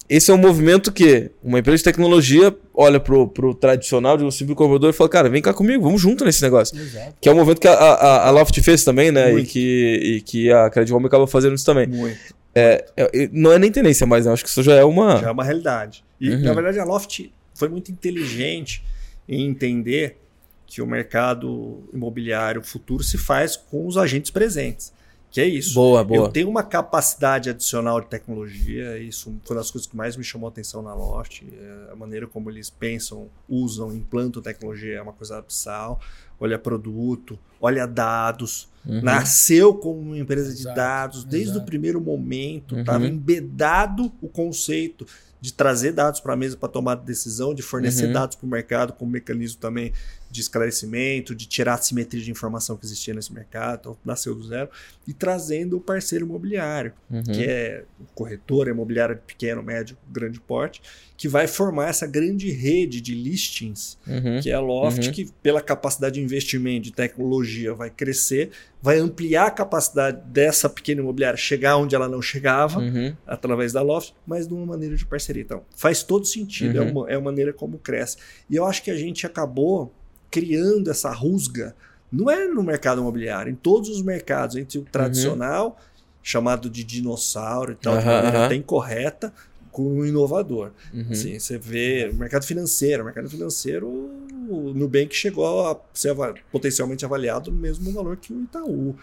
Esse 0.08 0.30
é 0.30 0.34
um 0.34 0.38
movimento 0.38 0.92
que 0.92 1.30
uma 1.42 1.58
empresa 1.58 1.78
de 1.78 1.84
tecnologia 1.84 2.54
olha 2.74 3.00
pro, 3.00 3.26
pro 3.26 3.54
tradicional 3.54 4.18
de 4.18 4.24
um 4.24 4.30
simples 4.30 4.56
comprador 4.56 4.90
e 4.90 4.92
fala, 4.92 5.08
cara, 5.08 5.30
vem 5.30 5.40
cá 5.40 5.54
comigo, 5.54 5.82
vamos 5.82 6.02
junto 6.02 6.26
nesse 6.26 6.42
negócio. 6.42 6.78
Exato. 6.78 7.14
Que 7.20 7.28
é 7.28 7.32
um 7.32 7.36
movimento 7.36 7.60
que 7.60 7.68
a, 7.68 7.72
a, 7.72 8.28
a 8.28 8.30
Loft 8.30 8.60
fez 8.60 8.84
também, 8.84 9.10
né? 9.10 9.32
E 9.32 9.44
que, 9.46 10.00
e 10.02 10.20
que 10.20 10.52
a 10.52 10.68
Credit 10.68 10.92
Home 10.92 11.06
acaba 11.06 11.26
fazendo 11.26 11.54
isso 11.54 11.64
também. 11.64 11.86
Muito. 11.86 12.33
É, 12.54 12.84
é, 12.96 13.28
não 13.32 13.52
é 13.52 13.58
nem 13.58 13.70
tendência 13.70 14.06
mais, 14.06 14.26
né? 14.26 14.32
Acho 14.32 14.44
que 14.44 14.48
isso 14.48 14.62
já 14.62 14.74
é 14.74 14.84
uma. 14.84 15.16
Já 15.16 15.28
é 15.28 15.30
uma 15.30 15.44
realidade. 15.44 16.04
E, 16.20 16.30
uhum. 16.30 16.42
na 16.42 16.52
verdade, 16.52 16.78
a 16.78 16.84
Loft 16.84 17.30
foi 17.54 17.68
muito 17.68 17.90
inteligente 17.90 18.84
em 19.28 19.48
entender 19.48 20.18
que 20.66 20.82
o 20.82 20.86
mercado 20.86 21.84
imobiliário 21.92 22.62
futuro 22.62 23.02
se 23.02 23.18
faz 23.18 23.56
com 23.56 23.86
os 23.86 23.96
agentes 23.96 24.30
presentes 24.30 24.92
Que 25.30 25.40
é 25.40 25.46
isso. 25.46 25.74
Boa, 25.74 26.02
boa. 26.02 26.26
Eu 26.26 26.28
tenho 26.28 26.48
uma 26.48 26.62
capacidade 26.62 27.50
adicional 27.50 28.00
de 28.00 28.06
tecnologia, 28.06 28.98
isso 28.98 29.34
foi 29.44 29.56
uma 29.56 29.62
das 29.62 29.70
coisas 29.70 29.88
que 29.88 29.96
mais 29.96 30.16
me 30.16 30.24
chamou 30.24 30.48
a 30.48 30.50
atenção 30.50 30.82
na 30.82 30.94
Loft. 30.94 31.42
É 31.42 31.92
a 31.92 31.96
maneira 31.96 32.26
como 32.26 32.50
eles 32.50 32.70
pensam, 32.70 33.28
usam, 33.48 33.92
implantam 33.92 34.42
tecnologia 34.42 34.96
é 34.96 35.02
uma 35.02 35.12
coisa 35.12 35.38
abissal. 35.38 36.00
Olha 36.40 36.58
produto, 36.58 37.38
olha 37.60 37.86
dados. 37.86 38.68
Uhum. 38.86 39.00
Nasceu 39.00 39.74
como 39.74 40.00
uma 40.00 40.18
empresa 40.18 40.52
de 40.52 40.60
exato, 40.60 40.76
dados 40.76 41.24
desde 41.24 41.50
exato. 41.50 41.62
o 41.62 41.66
primeiro 41.66 42.00
momento, 42.00 42.78
estava 42.78 43.04
uhum. 43.04 43.10
embedado 43.10 44.12
o 44.20 44.28
conceito 44.28 45.06
de 45.40 45.52
trazer 45.52 45.92
dados 45.92 46.20
para 46.20 46.32
a 46.32 46.36
mesa 46.36 46.56
para 46.56 46.68
tomar 46.68 46.94
decisão, 46.94 47.54
de 47.54 47.62
fornecer 47.62 48.06
uhum. 48.06 48.12
dados 48.12 48.36
para 48.36 48.46
o 48.46 48.48
mercado 48.48 48.92
como 48.94 49.10
mecanismo 49.10 49.60
também 49.60 49.92
de 50.34 50.40
esclarecimento, 50.40 51.32
de 51.32 51.46
tirar 51.46 51.74
a 51.74 51.76
simetria 51.76 52.20
de 52.20 52.28
informação 52.28 52.76
que 52.76 52.84
existia 52.84 53.14
nesse 53.14 53.32
mercado, 53.32 53.78
então 53.78 53.96
nasceu 54.04 54.34
do 54.34 54.44
zero, 54.44 54.68
e 55.06 55.14
trazendo 55.14 55.76
o 55.76 55.80
parceiro 55.80 56.26
imobiliário, 56.26 56.92
uhum. 57.08 57.22
que 57.22 57.44
é 57.44 57.84
o 58.00 58.04
corretor 58.16 58.66
imobiliário 58.66 59.14
de 59.14 59.20
pequeno, 59.20 59.62
médio, 59.62 59.96
grande 60.10 60.40
porte, 60.40 60.82
que 61.16 61.28
vai 61.28 61.46
formar 61.46 61.88
essa 61.88 62.04
grande 62.04 62.50
rede 62.50 63.00
de 63.00 63.14
listings, 63.14 63.96
uhum. 64.08 64.40
que 64.40 64.50
é 64.50 64.54
a 64.54 64.60
Loft, 64.60 65.06
uhum. 65.06 65.12
que 65.12 65.30
pela 65.40 65.60
capacidade 65.60 66.16
de 66.16 66.20
investimento 66.20 66.86
de 66.86 66.92
tecnologia 66.92 67.72
vai 67.72 67.88
crescer, 67.88 68.50
vai 68.82 68.98
ampliar 68.98 69.46
a 69.46 69.50
capacidade 69.52 70.20
dessa 70.26 70.68
pequena 70.68 71.00
imobiliária 71.00 71.36
chegar 71.36 71.76
onde 71.76 71.94
ela 71.94 72.08
não 72.08 72.20
chegava, 72.20 72.80
uhum. 72.80 73.14
através 73.24 73.72
da 73.72 73.82
Loft, 73.82 74.12
mas 74.26 74.48
de 74.48 74.52
uma 74.52 74.66
maneira 74.66 74.96
de 74.96 75.06
parceria. 75.06 75.42
Então, 75.42 75.62
faz 75.76 76.02
todo 76.02 76.26
sentido, 76.26 76.78
é, 76.78 76.80
uhum. 76.80 76.90
uma, 76.90 77.10
é 77.10 77.14
a 77.14 77.20
maneira 77.20 77.52
como 77.52 77.78
cresce. 77.78 78.16
E 78.50 78.56
eu 78.56 78.64
acho 78.64 78.82
que 78.82 78.90
a 78.90 78.96
gente 78.96 79.24
acabou 79.24 79.94
criando 80.34 80.90
essa 80.90 81.12
rusga. 81.12 81.76
Não 82.10 82.28
é 82.28 82.48
no 82.48 82.60
mercado 82.60 83.00
imobiliário, 83.00 83.52
em 83.52 83.54
todos 83.54 83.88
os 83.88 84.02
mercados, 84.02 84.56
entre 84.56 84.80
o 84.80 84.82
tradicional, 84.82 85.78
chamado 86.20 86.68
de 86.68 86.82
dinossauro 86.82 87.70
e 87.70 87.76
tal, 87.76 87.96
de 87.96 88.04
maneira 88.04 88.46
até 88.46 88.56
incorreta, 88.56 89.32
com 89.70 89.98
o 89.98 90.04
inovador. 90.04 90.72
Uhum. 90.92 91.06
Assim, 91.08 91.38
você 91.38 91.56
vê 91.56 92.10
o 92.12 92.16
mercado 92.16 92.44
financeiro, 92.44 93.02
o 93.02 93.04
mercado 93.04 93.30
financeiro, 93.30 93.88
o 93.88 94.72
Nubank 94.74 95.14
chegou 95.14 95.68
a 95.68 95.80
ser 95.92 96.16
potencialmente 96.50 97.04
avaliado 97.04 97.52
no 97.52 97.56
mesmo 97.56 97.92
valor 97.92 98.16
que 98.16 98.32
o 98.32 98.42
Itaú. 98.42 98.96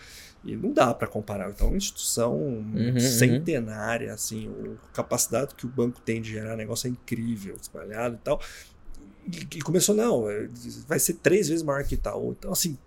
E 0.44 0.56
não 0.56 0.74
dá 0.74 0.94
para 0.94 1.08
comparar. 1.08 1.50
Então, 1.50 1.68
é 1.68 1.70
uma 1.70 1.78
instituição 1.78 2.36
uhum, 2.36 3.00
centenária, 3.00 4.14
assim, 4.14 4.52
a 4.84 4.96
capacidade 4.96 5.56
que 5.56 5.66
o 5.66 5.70
banco 5.70 6.02
tem 6.02 6.22
de 6.22 6.32
gerar 6.32 6.58
negócio 6.58 6.88
é 6.88 6.90
incrível, 6.90 7.56
espalhado 7.62 8.16
e 8.16 8.20
tal. 8.20 8.42
E, 9.28 9.58
e 9.58 9.62
começou, 9.62 9.96
não, 9.96 10.30
é, 10.30 10.48
vai 10.88 11.00
ser 11.00 11.16
três 11.16 11.48
vezes 11.48 11.64
maior 11.64 11.84
que 11.84 11.96
Itaú. 11.96 12.36
Então, 12.38 12.52
assim, 12.52 12.78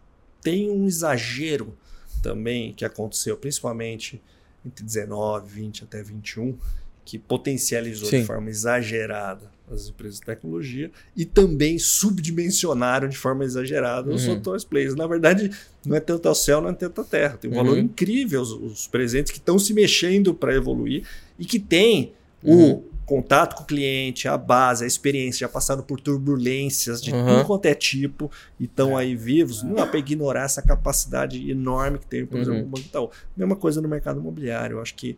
tem 0.42 0.70
um 0.70 0.86
exagero 0.86 1.76
também 2.22 2.72
que 2.72 2.84
aconteceu, 2.84 3.36
principalmente 3.36 4.20
entre 4.64 4.84
19, 4.84 5.46
20 5.52 5.84
até 5.84 6.02
21, 6.02 6.56
que 7.04 7.18
potencializou 7.18 8.08
Sim. 8.08 8.20
de 8.20 8.26
forma 8.26 8.48
exagerada 8.48 9.52
as 9.70 9.88
empresas 9.88 10.20
de 10.20 10.26
tecnologia 10.26 10.90
e 11.16 11.24
também 11.24 11.78
subdimensionaram 11.78 13.08
de 13.08 13.16
forma 13.16 13.44
exagerada 13.44 14.10
uhum. 14.10 14.16
os 14.16 14.28
outros 14.28 14.64
players. 14.64 14.94
Na 14.94 15.06
verdade, 15.06 15.50
não 15.84 15.96
é 15.96 16.00
tanto 16.00 16.28
ao 16.28 16.34
céu, 16.34 16.60
não 16.60 16.70
é 16.70 16.74
tanto 16.74 17.00
à 17.00 17.04
terra. 17.04 17.38
Tem 17.38 17.50
um 17.50 17.54
uhum. 17.54 17.64
valor 17.64 17.78
incrível 17.78 18.42
os, 18.42 18.52
os 18.52 18.86
presentes 18.86 19.32
que 19.32 19.38
estão 19.38 19.58
se 19.58 19.72
mexendo 19.72 20.34
para 20.34 20.54
evoluir 20.54 21.06
e 21.38 21.44
que 21.44 21.58
tem 21.58 22.12
uhum. 22.42 22.72
o 22.72 22.93
contato 23.04 23.56
com 23.56 23.62
o 23.62 23.66
cliente, 23.66 24.26
a 24.26 24.36
base, 24.36 24.84
a 24.84 24.86
experiência, 24.86 25.40
já 25.40 25.48
passaram 25.48 25.82
por 25.82 26.00
turbulências 26.00 27.02
de 27.02 27.12
uhum. 27.12 27.26
tudo 27.26 27.44
quanto 27.44 27.66
é 27.66 27.74
tipo 27.74 28.30
e 28.58 28.64
estão 28.64 28.96
aí 28.96 29.14
vivos, 29.14 29.62
não 29.62 29.74
dá 29.74 29.86
para 29.86 29.98
ignorar 29.98 30.44
essa 30.44 30.62
capacidade 30.62 31.50
enorme 31.50 31.98
que 31.98 32.06
tem, 32.06 32.24
por 32.24 32.36
uhum. 32.36 32.42
exemplo, 32.42 32.62
o 32.62 32.66
Banco 32.66 32.86
Itaú. 32.86 33.10
Mesma 33.36 33.56
coisa 33.56 33.80
no 33.80 33.88
mercado 33.88 34.20
imobiliário. 34.20 34.76
Eu 34.76 34.82
acho 34.82 34.94
que 34.94 35.16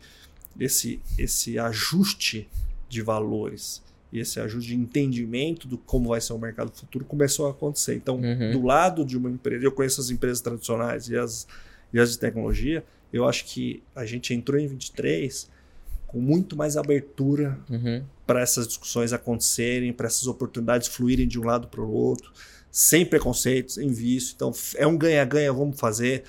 esse, 0.58 1.00
esse 1.16 1.58
ajuste 1.58 2.48
de 2.88 3.02
valores 3.02 3.82
e 4.12 4.20
esse 4.20 4.40
ajuste 4.40 4.70
de 4.70 4.76
entendimento 4.76 5.68
do 5.68 5.76
como 5.76 6.10
vai 6.10 6.20
ser 6.20 6.32
o 6.32 6.38
mercado 6.38 6.72
futuro 6.72 7.04
começou 7.04 7.46
a 7.46 7.50
acontecer. 7.50 7.94
Então, 7.94 8.16
uhum. 8.16 8.52
do 8.52 8.62
lado 8.62 9.04
de 9.04 9.16
uma 9.16 9.30
empresa, 9.30 9.64
eu 9.64 9.72
conheço 9.72 10.00
as 10.00 10.10
empresas 10.10 10.40
tradicionais 10.40 11.08
e 11.08 11.16
as, 11.16 11.46
e 11.92 11.98
as 11.98 12.12
de 12.12 12.18
tecnologia, 12.18 12.84
eu 13.12 13.28
acho 13.28 13.44
que 13.44 13.82
a 13.94 14.04
gente 14.04 14.34
entrou 14.34 14.60
em 14.60 14.66
23 14.66 15.48
com 16.06 16.20
muito 16.20 16.56
mais 16.56 16.76
abertura 16.76 17.58
uhum. 17.70 18.02
para 18.26 18.40
essas 18.40 18.66
discussões 18.66 19.12
acontecerem, 19.12 19.92
para 19.92 20.06
essas 20.06 20.26
oportunidades 20.26 20.88
fluírem 20.88 21.26
de 21.26 21.38
um 21.38 21.44
lado 21.44 21.68
para 21.68 21.80
o 21.80 21.92
outro, 21.92 22.32
sem 22.70 23.04
preconceitos, 23.04 23.74
sem 23.74 23.88
vício. 23.90 24.32
Então, 24.34 24.52
é 24.76 24.86
um 24.86 24.96
ganha-ganha, 24.96 25.52
vamos 25.52 25.78
fazer. 25.78 26.24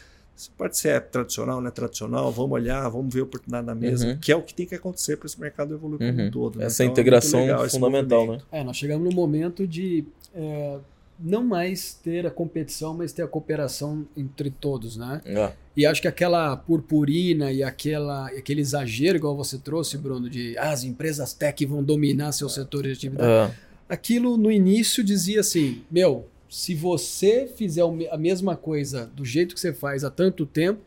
Pode 0.56 0.78
ser 0.78 1.02
tradicional, 1.02 1.60
não 1.60 1.68
é 1.68 1.72
tradicional, 1.72 2.32
vamos 2.32 2.52
olhar, 2.52 2.88
vamos 2.90 3.12
ver 3.12 3.22
a 3.22 3.24
oportunidade 3.24 3.66
na 3.66 3.74
mesa, 3.74 4.08
uhum. 4.08 4.18
que 4.20 4.32
é 4.32 4.36
o 4.36 4.42
que 4.44 4.54
tem 4.54 4.68
que 4.68 4.76
acontecer 4.76 5.18
para 5.18 5.26
esse 5.26 5.40
mercado 5.40 5.74
evoluir 5.74 6.00
como 6.00 6.22
um 6.22 6.26
uhum. 6.26 6.32
todo. 6.32 6.60
Né? 6.60 6.66
Essa 6.66 6.84
então, 6.84 6.94
integração 6.94 7.40
é 7.40 7.70
fundamental, 7.70 8.28
né? 8.28 8.40
É, 8.52 8.64
nós 8.64 8.78
chegamos 8.78 9.10
no 9.10 9.16
momento 9.16 9.66
de 9.66 10.06
é, 10.36 10.78
não 11.20 11.44
mais 11.44 11.94
ter 11.94 12.26
a 12.26 12.32
competição, 12.32 12.94
mas 12.94 13.12
ter 13.12 13.24
a 13.24 13.28
cooperação 13.28 14.06
entre 14.16 14.50
todos, 14.50 14.98
né? 14.98 15.22
É. 15.26 15.52
E 15.76 15.86
acho 15.86 16.02
que 16.02 16.08
aquela 16.08 16.56
purpurina 16.56 17.52
e 17.52 17.64
aquela, 17.64 18.28
aquele 18.28 18.62
exagero, 18.62 19.18
igual 19.18 19.36
você 19.36 19.58
trouxe, 19.58 19.98
Bruno, 19.98 20.30
de 20.30 20.58
ah, 20.58 20.72
as 20.72 20.84
empresas 20.84 21.34
tech 21.34 21.66
vão 21.66 21.84
dominar 21.84 22.32
seu 22.32 22.50
setor 22.50 22.84
de 22.84 22.92
atividade. 22.92 23.54
É. 23.54 23.68
Aquilo 23.90 24.38
no 24.38 24.52
início 24.52 25.04
dizia 25.04 25.40
assim: 25.40 25.82
meu, 25.90 26.28
se 26.50 26.76
você 26.76 27.48
fizer 27.48 27.84
a 28.12 28.18
mesma 28.18 28.56
coisa 28.56 29.10
do 29.16 29.26
jeito 29.26 29.56
que 29.56 29.62
você 29.62 29.74
faz 29.74 30.04
há 30.04 30.10
tanto 30.10 30.46
tempo, 30.46 30.82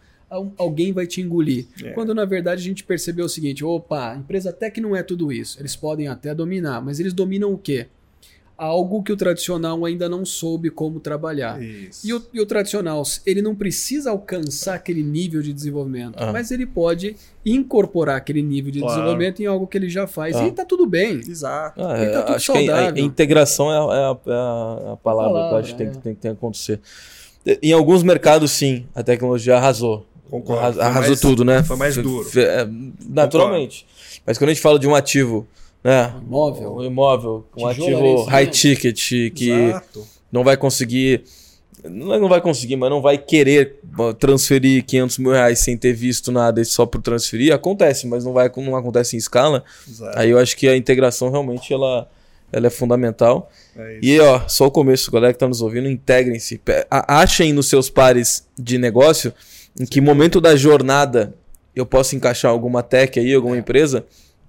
alguém 0.57 0.93
vai 0.93 1.07
te 1.07 1.21
engolir. 1.21 1.67
É. 1.83 1.91
Quando 1.91 2.15
na 2.15 2.25
verdade 2.25 2.61
a 2.61 2.65
gente 2.65 2.85
percebeu 2.85 3.27
o 3.27 3.29
seguinte: 3.29 3.65
opa, 3.65 4.17
empresa 4.17 4.53
tech 4.53 4.81
não 4.81 4.95
é 4.95 5.03
tudo 5.03 5.33
isso. 5.33 5.61
Eles 5.61 5.75
podem 5.75 6.09
até 6.09 6.35
dominar, 6.35 6.81
mas 6.81 7.01
eles 7.01 7.13
dominam 7.13 7.53
o 7.53 7.59
quê? 7.59 7.89
Algo 8.61 9.03
que 9.03 9.11
o 9.11 9.17
tradicional 9.17 9.87
ainda 9.87 10.07
não 10.07 10.23
soube 10.23 10.69
como 10.69 11.01
trabalhar. 11.01 11.59
E 11.63 12.13
o, 12.13 12.23
e 12.35 12.41
o, 12.43 12.45
tradicional, 12.45 13.03
ele 13.25 13.41
não 13.41 13.55
precisa 13.55 14.11
alcançar 14.11 14.75
aquele 14.75 15.03
nível 15.03 15.41
de 15.41 15.51
desenvolvimento, 15.51 16.17
ah. 16.19 16.31
mas 16.31 16.51
ele 16.51 16.67
pode 16.67 17.17
incorporar 17.45 18.19
aquele 18.19 18.43
nível 18.43 18.71
de 18.71 18.81
claro. 18.81 18.95
desenvolvimento 18.95 19.41
em 19.41 19.47
algo 19.47 19.67
que 19.67 19.79
ele 19.79 19.89
já 19.89 20.07
faz. 20.07 20.37
Ah. 20.37 20.47
E 20.47 20.53
tá 20.53 20.67
tudo 20.67 20.87
bem. 20.87 21.23
Exato. 21.27 21.83
Ah, 21.83 21.97
é, 21.97 22.11
tá 22.11 22.23
tudo 22.23 22.37
acho 22.37 22.53
saudável. 22.53 22.93
que 22.93 23.01
a, 23.01 23.03
a, 23.03 23.07
integração 23.07 23.73
é 23.73 23.79
a, 23.79 23.81
é 23.81 24.05
a, 24.05 24.91
é 24.91 24.93
a 24.93 24.97
palavra, 24.97 24.99
palavra, 25.03 25.49
que 25.49 25.55
eu 25.55 25.59
acho 25.59 25.73
que 25.73 25.79
tem, 25.79 25.87
é. 25.87 25.91
tem, 25.91 26.01
tem 26.03 26.15
que 26.17 26.29
acontecer. 26.29 26.81
Em 27.63 27.73
alguns 27.73 28.03
mercados, 28.03 28.51
sim, 28.51 28.87
a 28.95 29.03
tecnologia 29.03 29.57
arrasou. 29.57 30.07
Concordo. 30.31 30.81
Arrasou 30.83 31.09
mais, 31.09 31.21
tudo, 31.21 31.45
né? 31.47 31.63
Foi 31.63 31.77
mais 31.77 31.97
duro. 31.97 32.29
É, 32.39 32.69
naturalmente. 33.09 33.87
Concordo. 33.87 34.23
Mas 34.27 34.39
quando 34.39 34.51
a 34.51 34.53
gente 34.53 34.63
fala 34.63 34.79
de 34.79 34.87
um 34.87 34.95
ativo 34.95 35.49
né? 35.83 36.15
Um 36.17 36.27
imóvel. 36.27 36.77
Um 36.77 36.85
imóvel, 36.85 37.47
um 37.57 37.67
ativo 37.67 38.25
high 38.25 38.47
ticket 38.47 39.33
que 39.35 39.51
Exato. 39.51 40.07
não 40.31 40.45
vai 40.45 40.57
conseguir. 40.57 41.25
Não 41.83 42.29
vai 42.29 42.43
conseguir, 42.43 42.77
mas 42.77 42.91
não 42.91 43.01
vai 43.01 43.17
querer 43.17 43.81
transferir 44.19 44.85
500 44.85 45.17
mil 45.17 45.33
reais 45.33 45.61
sem 45.61 45.79
ter 45.79 45.95
visto 45.95 46.31
nada 46.31 46.63
só 46.63 46.85
por 46.85 47.01
transferir. 47.01 47.55
Acontece, 47.55 48.07
mas 48.07 48.23
não, 48.23 48.35
vai, 48.35 48.53
não 48.59 48.77
acontece 48.77 49.17
em 49.17 49.19
escala. 49.19 49.65
Exato. 49.89 50.19
Aí 50.19 50.29
eu 50.29 50.39
acho 50.39 50.55
que 50.59 50.69
a 50.69 50.77
integração 50.77 51.31
realmente 51.31 51.73
ela, 51.73 52.07
ela 52.53 52.67
é 52.67 52.71
fundamental. 52.71 53.51
É 53.75 53.99
e 54.03 54.21
ó, 54.21 54.47
só 54.47 54.67
o 54.67 54.71
começo, 54.71 55.11
galera 55.11 55.33
que 55.33 55.37
está 55.37 55.49
nos 55.49 55.63
ouvindo, 55.63 55.89
integrem-se. 55.89 56.61
Achem 56.91 57.55
nos 57.55 57.71
seus 57.71 57.89
pares 57.89 58.47
de 58.59 58.77
negócio 58.77 59.33
em 59.81 59.87
que 59.87 60.03
momento 60.03 60.39
da 60.39 60.55
jornada 60.57 61.35
eu 61.75 61.87
posso 61.87 62.15
encaixar 62.15 62.51
alguma 62.51 62.83
tech 62.83 63.19
aí, 63.19 63.33
alguma 63.33 63.57
é. 63.57 63.61
empresa 63.61 64.05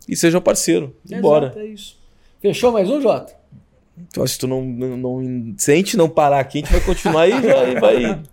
e 0.08 0.16
seja 0.16 0.42
parceiro. 0.42 0.96
Bora. 1.22 1.48
Exato, 1.48 1.60
é 1.60 1.66
isso. 1.66 1.98
Fechou 2.42 2.72
mais 2.72 2.90
um, 2.90 3.02
Jota? 3.02 3.34
Então, 3.98 4.26
se 4.26 4.38
tu 4.40 4.48
não, 4.48 4.64
não, 4.64 4.98
não, 4.98 5.54
se 5.58 5.72
a 5.72 5.76
gente 5.76 5.96
não 5.96 6.10
parar 6.10 6.40
aqui, 6.40 6.60
a 6.60 6.62
gente 6.62 6.72
vai 6.72 6.82
continuar 6.82 7.28
e 7.28 7.32
vai. 7.32 7.76
vai 7.76 8.24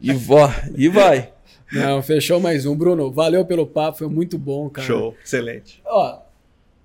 e, 0.00 0.12
vai, 0.12 0.70
e 0.76 0.88
vai. 0.88 1.32
Não, 1.72 2.02
fechou 2.02 2.38
mais 2.38 2.66
um. 2.66 2.76
Bruno, 2.76 3.10
valeu 3.10 3.44
pelo 3.44 3.66
papo, 3.66 3.98
foi 3.98 4.08
muito 4.08 4.38
bom, 4.38 4.68
cara. 4.68 4.86
Show, 4.86 5.14
excelente. 5.24 5.80
Ó, 5.86 6.20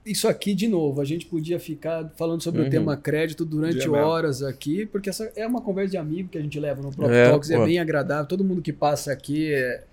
isso 0.05 0.27
aqui, 0.27 0.55
de 0.55 0.67
novo, 0.67 1.01
a 1.01 1.05
gente 1.05 1.25
podia 1.25 1.59
ficar 1.59 2.09
falando 2.17 2.41
sobre 2.41 2.61
uhum. 2.61 2.67
o 2.67 2.69
tema 2.69 2.97
crédito 2.97 3.45
durante 3.45 3.87
horas 3.87 4.41
aqui, 4.41 4.85
porque 4.85 5.09
essa 5.09 5.31
é 5.35 5.45
uma 5.45 5.61
conversa 5.61 5.91
de 5.91 5.97
amigo 5.97 6.29
que 6.29 6.37
a 6.37 6.41
gente 6.41 6.59
leva 6.59 6.81
no 6.81 6.91
Prop 6.91 7.11
é, 7.11 7.29
Talks, 7.29 7.51
é 7.51 7.63
bem 7.63 7.79
agradável. 7.79 8.25
Todo 8.25 8.43
mundo 8.43 8.61
que 8.61 8.73
passa 8.73 9.11
aqui 9.11 9.53
é, 9.53 9.83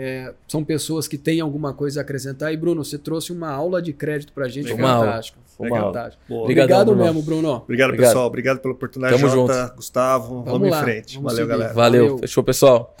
é, 0.00 0.32
são 0.46 0.62
pessoas 0.62 1.08
que 1.08 1.18
têm 1.18 1.40
alguma 1.40 1.74
coisa 1.74 1.98
a 1.98 2.02
acrescentar. 2.02 2.52
E, 2.52 2.56
Bruno, 2.56 2.84
você 2.84 2.96
trouxe 2.96 3.32
uma 3.32 3.50
aula 3.50 3.82
de 3.82 3.92
crédito 3.92 4.32
para 4.32 4.46
a 4.46 4.48
gente. 4.48 4.72
Legal. 4.72 5.00
Fantástico. 5.00 5.38
Foi 5.56 5.68
fantástico. 5.68 6.22
Obrigado 6.30 6.86
Bruno. 6.86 7.02
mesmo, 7.02 7.20
Bruno. 7.20 7.48
Obrigado, 7.56 7.88
Obrigado, 7.88 7.96
pessoal. 7.96 8.26
Obrigado 8.28 8.60
pela 8.60 8.74
oportunidade. 8.74 9.20
Tamo 9.20 9.28
Jota, 9.28 9.62
junto. 9.62 9.74
Gustavo. 9.74 10.28
Vamos, 10.44 10.52
vamos 10.52 10.68
em 10.68 10.80
frente. 10.82 11.16
Vamos 11.16 11.32
Valeu, 11.32 11.46
seguir. 11.46 11.48
galera. 11.48 11.74
Valeu. 11.74 12.04
Valeu. 12.04 12.18
Fechou, 12.18 12.44
pessoal. 12.44 12.94